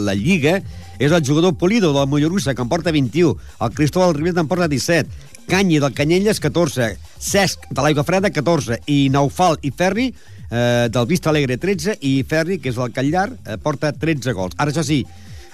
la 0.00 0.14
Lliga, 0.14 0.62
és 0.98 1.12
el 1.12 1.26
jugador 1.26 1.58
Polido 1.58 1.92
del 1.92 2.08
Mollerussa, 2.08 2.54
que 2.54 2.62
en 2.62 2.70
porta 2.70 2.90
21. 2.90 3.36
El 3.60 3.74
Cristóbal 3.74 4.14
Ribet 4.14 4.38
en 4.38 4.48
porta 4.48 4.68
17. 4.68 5.10
Canyi 5.50 5.80
del 5.80 5.92
Canyelles, 5.92 6.40
14. 6.40 6.96
Cesc 7.18 7.66
de 7.68 7.82
l'Aigua 7.82 8.04
Freda, 8.04 8.30
14. 8.30 8.80
I 8.86 9.08
Naufal 9.10 9.58
i 9.60 9.72
Ferri 9.72 10.14
eh, 10.50 10.88
del 10.92 11.06
Vista 11.06 11.30
Alegre, 11.30 11.56
13. 11.56 11.98
I 12.02 12.22
Ferri, 12.28 12.58
que 12.58 12.70
és 12.74 12.78
el 12.78 12.92
Catllar, 12.92 13.30
eh, 13.46 13.56
porta 13.62 13.92
13 13.92 14.34
gols. 14.36 14.58
Ara, 14.58 14.74
això 14.74 14.84
sí, 14.86 15.04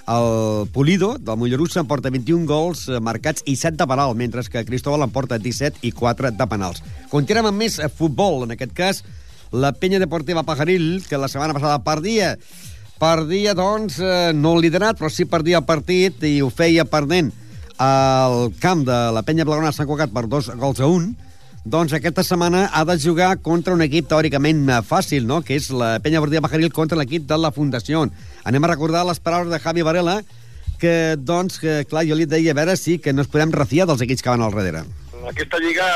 el 0.07 0.69
Pulido, 0.71 1.17
del 1.19 1.37
Mollerussa, 1.37 1.81
en 1.81 1.87
porta 1.87 2.09
21 2.09 2.47
gols 2.47 2.87
eh, 2.87 2.99
marcats 3.03 3.43
i 3.45 3.57
7 3.59 3.75
de 3.77 3.87
penal, 3.87 4.15
mentre 4.15 4.43
que 4.47 4.65
Cristóbal 4.65 5.03
en 5.03 5.11
porta 5.11 5.37
17 5.37 5.83
i 5.83 5.91
4 5.91 6.31
de 6.31 6.47
penals. 6.47 6.83
Continuem 7.11 7.51
amb 7.51 7.63
més 7.65 7.77
eh, 7.79 7.89
futbol, 7.91 8.45
en 8.47 8.55
aquest 8.55 8.73
cas, 8.73 9.03
la 9.51 9.73
penya 9.75 9.99
deportiva 9.99 10.45
Pajaril, 10.47 11.03
que 11.07 11.19
la 11.19 11.27
setmana 11.27 11.55
passada 11.55 11.83
perdia. 11.83 12.37
Perdia, 12.97 13.53
doncs, 13.53 13.99
eh, 13.99 14.31
no 14.33 14.55
liderat, 14.57 14.97
però 14.97 15.11
sí 15.11 15.27
perdia 15.29 15.59
el 15.59 15.67
partit 15.67 16.23
i 16.25 16.39
ho 16.41 16.49
feia 16.49 16.87
perdent 16.87 17.33
al 17.77 18.47
camp 18.57 18.87
de 18.87 18.97
la 19.13 19.21
penya 19.21 19.45
Blaugrana 19.45 19.75
Sant 19.75 19.85
Cugat 19.85 20.13
per 20.15 20.25
dos 20.31 20.49
gols 20.55 20.79
a 20.81 20.87
un. 20.89 21.11
Doncs 21.67 21.91
aquesta 21.91 22.23
setmana 22.23 22.69
ha 22.71 22.85
de 22.87 22.93
jugar 22.95 23.41
contra 23.43 23.73
un 23.75 23.81
equip 23.83 24.05
teòricament 24.07 24.61
eh, 24.69 24.75
fàcil, 24.87 25.25
no? 25.27 25.41
que 25.43 25.57
és 25.59 25.65
la 25.75 25.97
penya 25.99 26.21
deportiva 26.21 26.45
Pajaril 26.45 26.71
contra 26.71 26.95
l'equip 26.95 27.25
de 27.27 27.35
la 27.43 27.51
Fundació. 27.51 28.05
Anem 28.47 28.63
a 28.63 28.69
recordar 28.71 29.01
les 29.03 29.19
paraules 29.19 29.51
de 29.51 29.59
Javi 29.59 29.83
Varela, 29.83 30.21
que, 30.79 30.93
doncs, 31.19 31.57
que, 31.59 31.81
clar, 31.89 32.05
jo 32.07 32.15
li 32.15 32.29
deia 32.29 32.53
a 32.55 32.57
veure 32.61 32.77
si 32.79 32.95
que 33.03 33.11
no 33.11 33.25
es 33.25 33.31
podem 33.33 33.51
refiar 33.51 33.89
dels 33.89 34.05
equips 34.05 34.23
que 34.23 34.31
van 34.31 34.45
al 34.45 34.55
darrere. 34.55 34.85
Aquesta 35.33 35.59
lliga, 35.59 35.89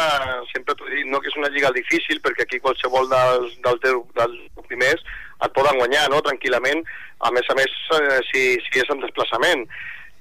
sempre 0.52 0.76
t'ho 0.76 0.92
dic, 0.92 1.08
no 1.08 1.24
que 1.24 1.32
és 1.32 1.40
una 1.40 1.54
lliga 1.56 1.72
difícil, 1.78 2.20
perquè 2.20 2.44
aquí 2.44 2.60
qualsevol 2.60 3.08
dels, 3.14 3.56
dels, 3.64 4.06
dels 4.20 4.68
primers 4.68 5.08
et 5.40 5.56
poden 5.56 5.80
guanyar, 5.80 6.10
no?, 6.12 6.20
tranquil·lament, 6.28 6.84
a 7.24 7.32
més 7.32 7.48
a 7.48 7.56
més, 7.56 7.82
eh, 7.96 8.20
si, 8.28 8.48
si 8.68 8.84
és 8.84 8.92
en 8.92 9.08
desplaçament. 9.08 9.64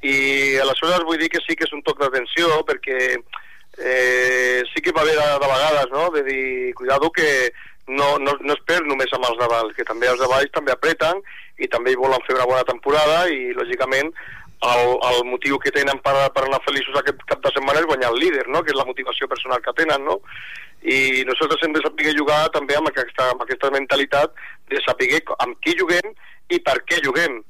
I 0.07 0.17
aleshores 0.63 1.03
vull 1.11 1.19
dir 1.19 1.35
que 1.35 1.43
sí 1.43 1.59
que 1.59 1.67
és 1.67 1.75
un 1.75 1.83
toc 1.83 1.99
d'atenció, 1.99 2.63
perquè 2.71 3.17
eh, 3.79 4.63
sí 4.73 4.83
que 4.83 4.93
va 4.93 5.03
haver 5.03 5.17
de, 5.17 5.29
de 5.39 5.53
vegades, 5.55 5.91
no?, 5.93 6.11
de 6.11 6.23
dir, 6.25 6.75
cuidado 6.75 7.11
que 7.11 7.53
no, 7.87 8.19
no, 8.19 8.37
no 8.41 8.53
es 8.55 8.63
perd 8.67 8.87
només 8.87 9.13
amb 9.13 9.27
els 9.27 9.39
de 9.39 9.49
baix, 9.51 9.73
que 9.77 9.87
també 9.87 10.11
els 10.11 10.21
de 10.21 10.29
baix 10.31 10.51
també 10.55 10.73
apreten 10.73 11.23
i 11.59 11.69
també 11.69 11.97
volen 11.99 12.23
fer 12.27 12.37
una 12.37 12.47
bona 12.49 12.67
temporada 12.69 13.25
i, 13.29 13.51
lògicament, 13.57 14.13
el, 14.61 14.91
el 15.09 15.23
motiu 15.25 15.59
que 15.59 15.73
tenen 15.73 15.99
per, 16.05 16.15
per 16.37 16.45
anar 16.45 16.61
feliços 16.67 16.97
aquest 17.01 17.23
cap 17.29 17.41
de 17.45 17.53
setmana 17.55 17.81
és 17.81 17.89
guanyar 17.89 18.11
el 18.13 18.21
líder, 18.21 18.47
no? 18.49 18.63
que 18.63 18.75
és 18.75 18.79
la 18.79 18.87
motivació 18.89 19.29
personal 19.29 19.63
que 19.65 19.75
tenen, 19.79 20.05
no? 20.05 20.21
I 20.81 21.25
nosaltres 21.29 21.65
hem 21.65 21.75
de 21.77 21.83
saber 21.85 22.13
jugar 22.17 22.43
també 22.55 22.77
amb 22.77 22.89
aquesta, 22.89 23.31
amb 23.33 23.43
aquesta 23.45 23.73
mentalitat 23.73 24.37
de 24.73 24.81
saber 24.85 25.21
amb 25.45 25.57
qui 25.65 25.77
juguem 25.77 26.15
i 26.49 26.61
per 26.61 26.79
què 26.89 27.01
juguem. 27.05 27.41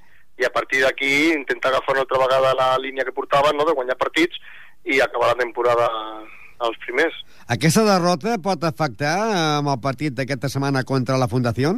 I 0.40 0.46
a 0.48 0.50
partir 0.54 0.80
d'aquí 0.82 1.30
intentar 1.34 1.70
agafar 1.70 1.94
una 1.94 2.06
altra 2.06 2.22
vegada 2.22 2.56
la 2.58 2.70
línia 2.78 3.04
que 3.04 3.14
portaven, 3.14 3.58
no? 3.58 3.66
de 3.66 3.76
guanyar 3.76 3.98
partits 3.98 4.38
i 4.84 5.00
acabar 5.00 5.32
la 5.32 5.40
temporada 5.42 5.88
als 6.60 6.76
primers. 6.84 7.14
Aquesta 7.48 7.84
derrota 7.86 8.36
pot 8.42 8.64
afectar 8.64 9.16
amb 9.58 9.72
el 9.72 9.80
partit 9.82 10.16
d'aquesta 10.16 10.50
setmana 10.52 10.84
contra 10.84 11.18
la 11.20 11.28
Fundació? 11.28 11.74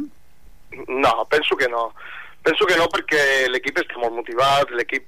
No, 0.87 1.13
penso 1.29 1.55
que 1.55 1.69
no. 1.69 1.91
Penso 2.43 2.67
que 2.67 2.75
no 2.75 2.89
perquè 2.91 3.47
l'equip 3.47 3.77
està 3.79 3.99
molt 4.01 4.17
motivat, 4.17 4.73
l'equip 4.75 5.07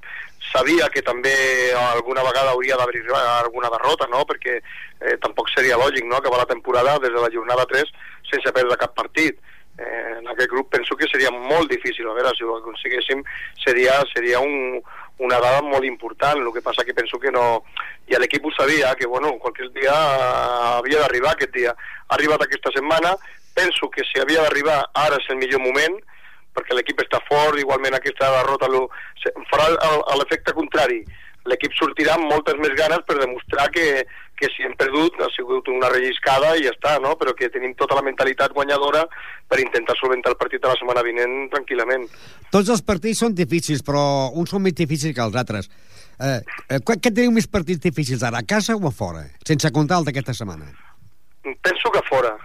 sabia 0.53 0.87
que 0.93 1.01
també 1.03 1.33
alguna 1.75 2.23
vegada 2.23 2.53
hauria 2.53 2.77
d'haver 2.79 3.01
alguna 3.11 3.71
derrota, 3.73 4.07
no? 4.07 4.23
perquè 4.29 4.59
eh, 4.61 5.17
tampoc 5.21 5.49
seria 5.51 5.79
lògic 5.79 6.05
no? 6.07 6.15
acabar 6.17 6.43
la 6.43 6.51
temporada 6.53 6.97
des 6.99 7.11
de 7.11 7.19
la 7.19 7.31
jornada 7.33 7.65
3 7.67 7.91
sense 8.31 8.55
perdre 8.55 8.79
cap 8.79 8.95
partit. 8.95 9.41
Eh, 9.75 10.19
en 10.21 10.29
aquest 10.31 10.53
grup 10.53 10.69
penso 10.71 10.95
que 10.95 11.09
seria 11.11 11.31
molt 11.35 11.67
difícil, 11.67 12.07
a 12.07 12.15
veure, 12.15 12.31
si 12.37 12.45
ho 12.47 12.55
aconseguéssim 12.55 13.25
seria, 13.65 13.97
seria 14.13 14.39
un, 14.39 14.79
una 15.19 15.39
dada 15.39 15.61
molt 15.63 15.85
important, 15.87 16.41
el 16.41 16.51
que 16.53 16.63
passa 16.63 16.85
que 16.85 16.93
penso 16.93 17.19
que 17.19 17.31
no... 17.31 17.63
I 18.07 18.19
l'equip 18.21 18.45
ho 18.45 18.51
sabia, 18.53 18.93
que 18.95 19.07
bueno, 19.07 19.31
qualsevol 19.41 19.71
dia 19.73 19.93
havia 20.77 20.99
d'arribar 21.01 21.33
aquest 21.33 21.53
dia. 21.55 21.71
Ha 21.73 22.13
arribat 22.17 22.43
aquesta 22.43 22.69
setmana, 22.75 23.15
penso 23.55 23.89
que 23.89 24.03
si 24.05 24.19
havia 24.21 24.43
d'arribar 24.43 24.77
ara 24.93 25.17
és 25.21 25.29
el 25.33 25.39
millor 25.41 25.63
moment, 25.63 25.95
perquè 26.55 26.75
l'equip 26.75 27.01
està 27.03 27.21
fort, 27.27 27.57
igualment 27.59 27.97
aquesta 27.97 28.29
derrota 28.37 28.69
lo, 28.71 28.85
farà 29.51 29.71
l'efecte 30.19 30.53
contrari. 30.53 31.01
L'equip 31.49 31.73
sortirà 31.77 32.15
amb 32.15 32.29
moltes 32.31 32.59
més 32.61 32.75
ganes 32.77 33.03
per 33.07 33.17
demostrar 33.19 33.67
que, 33.73 34.05
que 34.39 34.49
si 34.53 34.65
hem 34.67 34.75
perdut 34.79 35.19
ha 35.23 35.29
sigut 35.35 35.67
una 35.71 35.89
relliscada 35.91 36.53
i 36.59 36.65
ja 36.65 36.73
està, 36.73 36.95
no? 37.03 37.15
però 37.19 37.33
que 37.37 37.49
tenim 37.53 37.75
tota 37.79 37.97
la 37.97 38.05
mentalitat 38.05 38.55
guanyadora 38.55 39.05
per 39.47 39.61
intentar 39.63 39.95
solventar 39.99 40.33
el 40.33 40.39
partit 40.39 40.63
de 40.63 40.71
la 40.71 40.77
setmana 40.79 41.03
vinent 41.05 41.35
tranquil·lament. 41.53 42.07
Tots 42.51 42.71
els 42.75 42.83
partits 42.85 43.23
són 43.23 43.35
difícils, 43.35 43.83
però 43.85 44.31
uns 44.33 44.51
són 44.51 44.65
més 44.65 44.75
difícils 44.77 45.15
que 45.15 45.23
els 45.23 45.37
altres. 45.39 45.71
Eh, 46.15 46.39
eh, 46.69 46.81
què 46.81 47.11
teniu 47.11 47.31
més 47.35 47.47
partits 47.51 47.83
difícils 47.83 48.23
ara, 48.23 48.43
a 48.43 48.47
casa 48.47 48.75
o 48.75 48.87
a 48.87 48.91
fora? 48.91 49.25
Sense 49.47 49.71
comptar 49.75 50.01
el 50.01 50.09
d'aquesta 50.09 50.35
setmana. 50.35 50.67
Penso 51.43 51.91
que 51.93 52.01
a 52.01 52.09
fora 52.09 52.35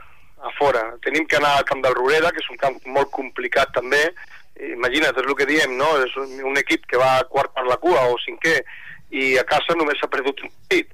a 0.43 0.51
fora. 0.59 0.97
Tenim 1.05 1.27
que 1.27 1.37
anar 1.37 1.57
al 1.59 1.65
camp 1.65 1.83
del 1.85 1.95
Roreda, 1.95 2.33
que 2.33 2.41
és 2.43 2.51
un 2.53 2.61
camp 2.61 2.79
molt 2.87 3.11
complicat 3.13 3.73
també. 3.77 4.01
Imagina't, 4.73 5.17
és 5.17 5.27
el 5.27 5.37
que 5.37 5.49
diem, 5.49 5.77
no? 5.77 5.89
És 6.05 6.17
un, 6.21 6.57
equip 6.61 6.87
que 6.89 7.01
va 7.01 7.21
quart 7.33 7.53
per 7.57 7.67
la 7.69 7.79
cua 7.81 8.07
o 8.13 8.17
cinquè 8.25 8.57
i 9.17 9.37
a 9.41 9.45
casa 9.49 9.77
només 9.77 10.01
s'ha 10.01 10.11
perdut 10.13 10.43
un 10.45 10.53
partit. 10.53 10.93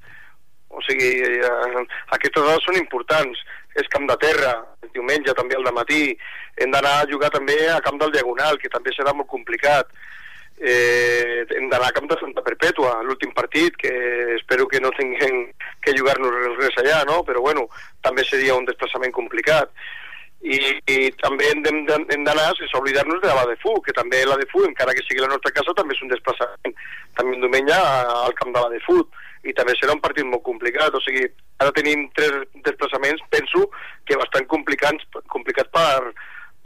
O 0.76 0.82
sigui, 0.84 1.10
eh, 1.24 1.84
aquestes 2.16 2.42
dades 2.42 2.66
són 2.68 2.76
importants. 2.80 3.40
És 3.76 3.88
camp 3.92 4.06
de 4.08 4.16
terra, 4.20 4.52
el 4.84 4.92
diumenge 4.94 5.34
també 5.36 5.56
al 5.56 5.72
matí. 5.76 6.10
Hem 6.60 6.70
d'anar 6.72 7.00
a 7.00 7.08
jugar 7.10 7.32
també 7.32 7.56
a 7.68 7.80
camp 7.84 7.98
del 8.00 8.12
Diagonal, 8.12 8.60
que 8.60 8.72
també 8.72 8.92
serà 8.96 9.16
molt 9.16 9.28
complicat 9.32 9.90
eh, 10.58 11.44
hem 11.56 11.68
d'anar 11.68 11.90
a 11.90 11.92
Camp 11.92 12.08
de 12.08 12.18
Santa 12.20 12.42
Perpètua, 12.42 13.02
l'últim 13.04 13.32
partit, 13.36 13.76
que 13.76 13.92
espero 14.36 14.66
que 14.68 14.80
no 14.80 14.90
tinguem 14.96 15.52
que 15.84 15.94
jugar-nos 15.96 16.56
res 16.56 16.80
allà, 16.80 17.04
no? 17.08 17.22
però 17.24 17.42
bueno, 17.44 17.68
també 18.02 18.24
seria 18.24 18.56
un 18.56 18.66
desplaçament 18.68 19.12
complicat. 19.12 19.70
I, 20.46 20.58
i 20.92 21.10
també 21.18 21.48
hem 21.50 21.62
d'anar 21.64 22.50
sense 22.54 22.76
oblidar-nos 22.78 23.22
de 23.22 23.32
la 23.34 23.46
de 23.48 23.56
Fu, 23.62 23.72
que 23.82 23.94
també 23.96 24.22
la 24.24 24.36
de 24.38 24.46
Fu, 24.52 24.62
encara 24.64 24.94
que 24.94 25.02
sigui 25.06 25.24
la 25.24 25.32
nostra 25.32 25.52
casa, 25.52 25.74
també 25.76 25.96
és 25.96 26.02
un 26.04 26.12
desplaçament. 26.12 26.76
També 27.18 27.34
un 27.34 27.46
diumenge 27.46 27.76
al 27.76 28.36
camp 28.38 28.52
de 28.54 28.62
la 28.62 28.70
de 28.72 28.82
Fu, 28.84 29.00
i 29.46 29.54
també 29.56 29.74
serà 29.78 29.94
un 29.94 30.02
partit 30.02 30.26
molt 30.26 30.44
complicat, 30.46 30.94
o 30.94 31.02
sigui, 31.04 31.26
ara 31.62 31.74
tenim 31.76 32.06
tres 32.16 32.46
desplaçaments, 32.66 33.22
penso 33.32 33.66
que 34.06 34.18
bastant 34.18 34.48
complicats, 34.50 35.06
complicats 35.32 35.70
per, 35.74 36.12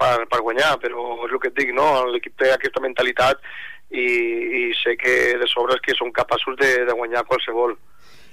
per, 0.01 0.15
per 0.31 0.41
guanyar, 0.47 0.77
però 0.83 1.05
és 1.27 1.35
el 1.35 1.43
que 1.43 1.53
et 1.53 1.59
dic, 1.61 1.75
no? 1.77 1.89
l'equip 2.11 2.37
té 2.41 2.53
aquesta 2.55 2.83
mentalitat 2.85 3.43
i, 3.91 4.07
i 4.07 4.65
sé 4.81 4.97
que 5.01 5.37
de 5.41 5.49
sobres 5.51 5.83
que 5.85 5.97
són 5.99 6.13
capaços 6.17 6.57
de, 6.61 6.73
de 6.89 6.97
guanyar 6.97 7.27
qualsevol. 7.29 7.77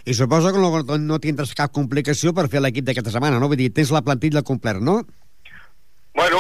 I 0.08 0.16
suposo 0.16 0.54
que 0.56 0.62
no, 0.63 0.72
no 1.04 1.20
tindràs 1.20 1.51
cap 1.58 1.74
complicació 1.75 2.32
per 2.34 2.48
fer 2.51 2.62
l'equip 2.63 2.86
d'aquesta 2.88 3.12
setmana, 3.12 3.42
no? 3.42 3.50
Vull 3.51 3.60
dir, 3.60 3.74
tens 3.75 3.92
la 3.92 4.04
plantilla 4.06 4.46
completa, 4.48 4.80
no? 4.80 5.01
Bueno, 6.16 6.39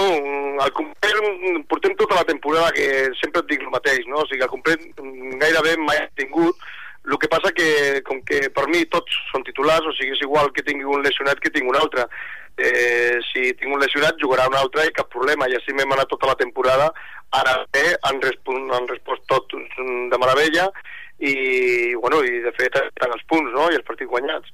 al 0.63 0.71
complet 0.73 1.19
portem 1.69 1.93
tota 1.99 2.15
la 2.15 2.25
temporada 2.25 2.71
que 2.71 2.87
sempre 3.19 3.43
et 3.43 3.51
dic 3.51 3.65
el 3.65 3.73
mateix, 3.73 4.05
no? 4.07 4.21
O 4.23 4.27
sigui, 4.29 4.45
al 4.45 4.53
complet 4.53 4.87
gairebé 5.41 5.75
mai 5.83 5.99
he 5.99 6.07
tingut, 6.21 6.63
el 7.07 7.17
que 7.17 7.29
passa 7.31 7.53
que, 7.55 8.01
com 8.07 8.19
que 8.27 8.49
per 8.53 8.65
mi 8.67 8.83
tots 8.91 9.15
són 9.31 9.45
titulars, 9.47 9.87
o 9.87 9.93
sigui, 9.95 10.15
és 10.17 10.25
igual 10.25 10.51
que 10.55 10.65
tingui 10.67 10.87
un 10.87 11.05
lesionat 11.05 11.39
que 11.39 11.51
tingui 11.53 11.71
un 11.71 11.79
altre. 11.79 12.07
Eh, 12.57 13.19
si 13.29 13.53
tinc 13.55 13.71
un 13.71 13.79
lesionat, 13.79 14.17
jugarà 14.19 14.47
un 14.49 14.57
altre 14.59 14.87
i 14.87 14.93
cap 14.95 15.09
problema. 15.13 15.47
I 15.47 15.55
així 15.59 15.75
m'hem 15.77 15.93
anat 15.95 16.09
tota 16.11 16.31
la 16.31 16.37
temporada. 16.39 16.89
Ara 17.37 17.59
bé, 17.73 17.85
han, 18.09 18.21
respost, 18.23 18.71
han 18.75 18.87
respost 18.91 19.27
tot 19.31 19.53
de 19.53 20.19
meravella 20.19 20.69
i, 21.19 21.33
bueno, 21.99 22.23
i 22.23 22.41
de 22.45 22.53
fet, 22.57 22.75
estan 22.81 23.13
els 23.13 23.27
punts 23.29 23.53
no? 23.55 23.69
i 23.71 23.77
els 23.77 23.85
partits 23.87 24.09
guanyats. 24.11 24.51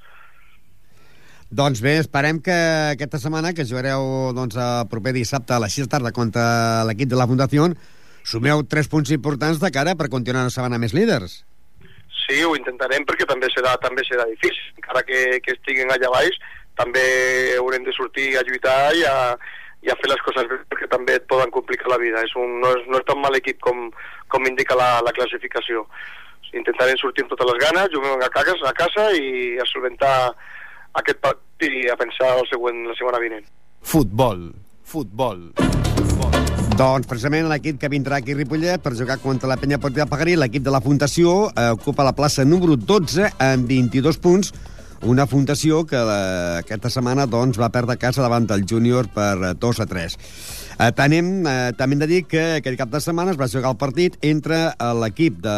Doncs 1.53 1.83
bé, 1.85 1.99
esperem 2.01 2.39
que 2.41 2.53
aquesta 2.95 3.19
setmana, 3.21 3.53
que 3.53 3.65
jugareu 3.69 4.33
doncs, 4.33 4.57
el 4.57 4.87
proper 4.89 5.13
dissabte 5.13 5.53
a 5.53 5.61
les 5.61 5.75
6 5.77 5.85
de 5.85 5.91
tarda 5.91 6.13
contra 6.15 6.45
l'equip 6.89 7.11
de 7.11 7.19
la 7.19 7.27
Fundació, 7.29 7.67
sumeu 8.25 8.63
tres 8.65 8.89
punts 8.89 9.13
importants 9.13 9.61
de 9.61 9.69
cara 9.73 9.93
per 9.99 10.09
continuar 10.09 10.47
una 10.47 10.53
setmana 10.55 10.81
més 10.81 10.97
líders. 10.97 11.43
Sí, 12.23 12.43
ho 12.45 12.53
intentarem 12.55 13.05
perquè 13.07 13.27
també 13.29 13.49
serà, 13.51 13.73
també 13.83 14.05
serà 14.07 14.25
difícil. 14.29 14.63
Encara 14.79 15.03
que, 15.07 15.39
que 15.43 15.55
estiguin 15.57 15.91
allà 15.91 16.11
baix, 16.13 16.37
també 16.79 17.03
haurem 17.57 17.83
de 17.85 17.93
sortir 17.95 18.33
a 18.37 18.43
lluitar 18.47 18.93
i 18.97 19.03
a, 19.09 19.17
i 19.83 19.91
a 19.91 19.97
fer 19.99 20.09
les 20.11 20.23
coses 20.25 20.47
bé 20.49 20.59
perquè 20.71 20.89
també 20.91 21.17
et 21.19 21.27
poden 21.29 21.51
complicar 21.53 21.91
la 21.91 21.99
vida. 22.01 22.23
És 22.23 22.35
un, 22.39 22.59
no, 22.63 22.73
és, 22.77 22.87
no 22.89 22.99
és 23.01 23.07
tan 23.09 23.19
mal 23.21 23.35
equip 23.39 23.59
com, 23.65 23.87
com 24.31 24.49
indica 24.49 24.77
la, 24.79 24.97
la 25.05 25.15
classificació. 25.15 25.85
Intentarem 26.53 26.99
sortir 27.01 27.25
amb 27.25 27.33
totes 27.33 27.49
les 27.49 27.61
ganes, 27.65 27.93
juguem 27.95 28.21
a 28.21 28.29
casa, 28.33 28.53
a 28.69 28.75
casa 28.77 29.07
i 29.17 29.57
a 29.57 29.65
solventar 29.71 30.13
aquest 31.01 31.23
partit 31.23 31.79
i 31.81 31.87
a 31.89 31.97
pensar 31.97 32.35
el 32.37 32.45
següent, 32.51 32.85
la 32.89 32.97
setmana 32.99 33.23
vinent. 33.23 33.49
Futbol, 33.81 34.51
futbol. 34.85 35.49
Doncs 36.83 37.07
precisament 37.07 37.45
l'equip 37.47 37.77
que 37.79 37.87
vindrà 37.87 38.17
aquí 38.19 38.33
a 38.33 38.35
Ripollet 38.35 38.81
per 38.83 38.91
jugar 38.99 39.15
contra 39.23 39.47
la 39.47 39.55
penya 39.55 39.77
Portiva 39.79 40.03
Pagarí, 40.09 40.33
l'equip 40.35 40.65
de 40.65 40.71
la 40.73 40.81
Fundació, 40.83 41.47
eh, 41.55 41.69
ocupa 41.71 42.03
la 42.03 42.11
plaça 42.11 42.43
número 42.43 42.75
12 42.75 43.29
amb 43.39 43.69
22 43.69 44.19
punts, 44.19 44.51
una 45.07 45.23
fundació 45.23 45.85
que 45.87 45.95
la, 45.95 46.17
aquesta 46.59 46.91
setmana 46.91 47.23
doncs, 47.23 47.55
va 47.61 47.71
perdre 47.71 47.95
casa 48.01 48.25
davant 48.25 48.49
del 48.51 48.67
júnior 48.67 49.07
per 49.15 49.53
2 49.55 49.79
a 49.79 49.87
3. 49.87 50.19
Eh, 50.75 50.91
tenim, 50.99 51.31
eh, 51.47 51.71
també 51.79 51.95
hem 51.95 52.03
de 52.03 52.11
dir 52.11 52.21
que 52.27 52.45
aquest 52.59 52.81
cap 52.83 52.91
de 52.91 52.99
setmana 52.99 53.31
es 53.31 53.39
va 53.39 53.47
jugar 53.47 53.71
el 53.71 53.79
partit 53.79 54.19
entre 54.19 54.63
eh, 54.67 54.93
l'equip 54.99 55.39
de 55.39 55.57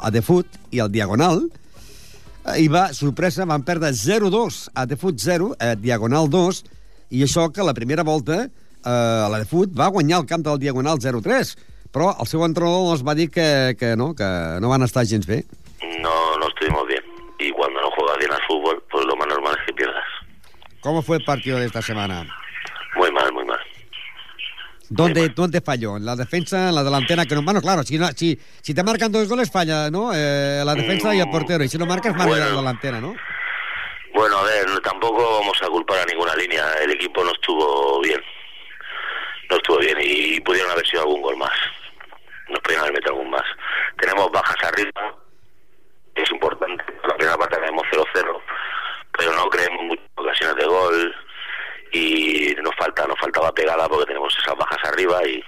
Adefut 0.00 0.60
i 0.72 0.80
el 0.80 0.94
Diagonal, 0.96 1.44
eh, 1.44 2.60
i 2.64 2.70
va, 2.72 2.88
sorpresa, 2.96 3.44
van 3.44 3.68
perdre 3.68 3.92
0-2, 3.92 4.70
Adefut 4.72 5.20
0, 5.20 5.56
eh, 5.60 5.74
Diagonal 5.76 6.32
2, 6.32 6.64
i 7.12 7.26
això 7.28 7.50
que 7.52 7.68
la 7.68 7.76
primera 7.76 8.06
volta 8.06 8.46
eh, 8.86 9.26
l'Adefut 9.32 9.74
va 9.78 9.88
guanyar 9.90 10.20
el 10.22 10.26
camp 10.30 10.44
del 10.46 10.58
Diagonal 10.62 10.98
0-3, 11.02 11.56
però 11.92 12.12
el 12.20 12.26
seu 12.30 12.44
entrenador 12.46 12.92
ens 12.94 13.02
va 13.06 13.14
dir 13.18 13.28
que, 13.30 13.74
que, 13.78 13.96
no, 13.96 14.14
que 14.14 14.24
no 14.60 14.68
van 14.70 14.82
estar 14.86 15.04
gens 15.06 15.26
bé. 15.26 15.44
No, 16.00 16.36
no 16.38 16.48
estuvimos 16.48 16.86
bien. 16.86 17.02
Y 17.38 17.50
cuando 17.50 17.80
no 17.80 17.90
juegas 17.90 18.16
bien 18.18 18.32
al 18.32 18.42
fútbol, 18.48 18.82
pues 18.90 19.04
lo 19.04 19.16
más 19.16 19.26
normal 19.28 19.54
es 19.60 19.66
que 19.66 19.72
pierdas. 19.74 20.04
¿Cómo 20.80 21.02
fue 21.02 21.16
el 21.18 21.24
partido 21.24 21.58
de 21.58 21.66
esta 21.66 21.82
semana? 21.82 22.24
Muy 22.96 23.10
mal, 23.12 23.32
muy 23.32 23.44
mal. 23.44 23.58
¿Dónde, 24.88 25.30
¿Dónde 25.30 25.60
falló? 25.60 25.96
¿En 25.96 26.06
la 26.06 26.14
defensa, 26.14 26.68
en 26.68 26.74
la 26.76 26.84
delantera? 26.84 27.26
Que 27.26 27.34
no, 27.34 27.42
bueno, 27.42 27.60
claro, 27.60 27.82
si, 27.82 27.98
no- 27.98 28.08
si, 28.12 28.38
si 28.62 28.72
te 28.72 28.84
marcan 28.84 29.10
dos 29.10 29.28
goles, 29.28 29.50
falla, 29.50 29.90
¿no? 29.90 30.12
Eh, 30.14 30.62
la 30.64 30.74
defensa 30.76 31.12
y 31.14 31.18
el 31.20 31.28
portero. 31.28 31.64
Y 31.64 31.68
si 31.68 31.76
no 31.76 31.86
marcas, 31.86 32.12
falla 32.16 32.36
la 32.36 32.44
Bueno. 32.46 32.56
delantera, 32.58 33.00
¿no? 33.00 33.14
Bueno, 34.14 34.38
a 34.38 34.42
ver, 34.44 34.80
tampoco 34.82 35.40
vamos 35.40 35.58
a 35.62 35.66
culpar 35.66 35.98
a 35.98 36.04
ninguna 36.06 36.34
línea. 36.36 36.64
El 36.84 36.92
equipo 36.92 37.22
no 37.24 37.32
estuvo 37.32 38.00
bien. 38.00 38.20
No 39.50 39.56
estuvo 39.56 39.78
bien 39.78 39.96
y 40.00 40.40
pudieron 40.40 40.70
haber 40.70 40.86
sido 40.86 41.02
algún 41.02 41.22
gol 41.22 41.36
más. 41.36 41.52
Nos 42.48 42.60
pudieron 42.60 42.84
haber 42.84 42.94
metido 42.94 43.12
algún 43.12 43.30
más. 43.30 43.44
Tenemos 43.98 44.30
bajas 44.32 44.56
arriba, 44.64 45.14
es 46.14 46.30
importante. 46.30 46.84
La 47.06 47.14
primera 47.16 47.36
parte 47.38 47.56
tenemos 47.56 47.82
0-0, 47.92 48.40
pero 49.18 49.32
no 49.34 49.48
creemos 49.48 49.82
muchas 49.84 50.06
ocasiones 50.16 50.56
de 50.56 50.64
gol 50.66 51.14
y 51.92 52.54
nos 52.62 52.74
falta 52.76 53.06
nos 53.06 53.18
faltaba 53.18 53.52
pegada 53.52 53.88
porque 53.88 54.06
tenemos 54.06 54.36
esas 54.42 54.56
bajas 54.56 54.78
arriba 54.84 55.20
y, 55.26 55.42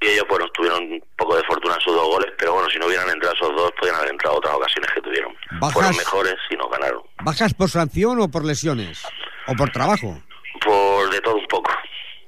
y 0.00 0.06
ellos 0.08 0.24
pues 0.28 0.40
nos 0.40 0.52
tuvieron 0.52 0.82
un 0.84 1.04
poco 1.16 1.36
de 1.36 1.42
fortuna 1.44 1.74
en 1.74 1.80
sus 1.80 1.94
dos 1.94 2.06
goles, 2.08 2.32
pero 2.38 2.52
bueno, 2.54 2.68
si 2.70 2.78
no 2.78 2.86
hubieran 2.86 3.08
entrado 3.10 3.34
esos 3.34 3.54
dos, 3.56 3.72
podrían 3.72 3.96
haber 3.96 4.10
entrado 4.10 4.36
otras 4.36 4.54
ocasiones 4.54 4.90
que 4.92 5.00
tuvieron. 5.00 5.36
Bajas- 5.60 5.72
Fueron 5.74 5.96
mejores 5.96 6.36
y 6.50 6.56
nos 6.56 6.70
ganaron. 6.70 7.02
¿Bajas 7.22 7.52
por 7.54 7.68
sanción 7.68 8.20
o 8.20 8.30
por 8.30 8.44
lesiones? 8.44 9.02
¿O 9.46 9.54
por 9.54 9.70
trabajo? 9.70 10.20
Por 10.64 11.10
de 11.10 11.20
todo 11.20 11.36
un 11.36 11.46
poco. 11.46 11.70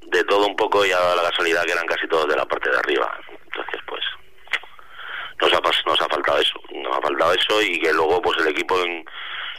De 0.08 0.22
todo 0.25 0.46
un 0.46 0.56
poco 0.56 0.84
y 0.86 0.92
a 0.92 0.98
la 1.16 1.22
casualidad 1.30 1.64
que 1.64 1.72
eran 1.72 1.86
casi 1.86 2.06
todos 2.08 2.28
de 2.28 2.36
la 2.36 2.44
parte 2.46 2.70
de 2.70 2.76
arriba. 2.78 3.18
Entonces, 3.44 3.80
pues, 3.86 4.02
nos 5.40 5.52
ha, 5.52 5.58
pas- 5.62 5.84
nos 5.86 6.00
ha 6.00 6.08
faltado 6.08 6.38
eso. 6.38 6.60
Nos 6.75 6.96
ha 6.96 7.00
faltado 7.00 7.32
eso 7.32 7.62
y 7.62 7.78
que 7.80 7.92
luego, 7.92 8.20
pues, 8.22 8.38
el 8.40 8.48
equipo 8.48 8.80
en, 8.82 9.04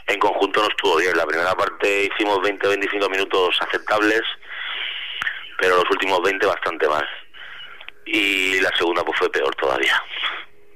en 0.06 0.18
conjunto 0.18 0.62
no 0.62 0.68
estuvo 0.68 0.96
bien. 0.96 1.16
La 1.16 1.26
primera 1.26 1.54
parte 1.54 2.04
hicimos 2.12 2.38
20-25 2.38 3.08
aceptables, 3.88 4.22
pero 5.60 5.76
los 5.76 5.90
últimos 5.90 6.20
20 6.22 6.46
bastante 6.46 6.88
mal. 6.88 7.06
Y 8.06 8.60
la 8.60 8.70
segunda, 8.76 9.02
pues, 9.04 9.18
fue 9.18 9.30
peor 9.30 9.54
todavía. 9.56 10.00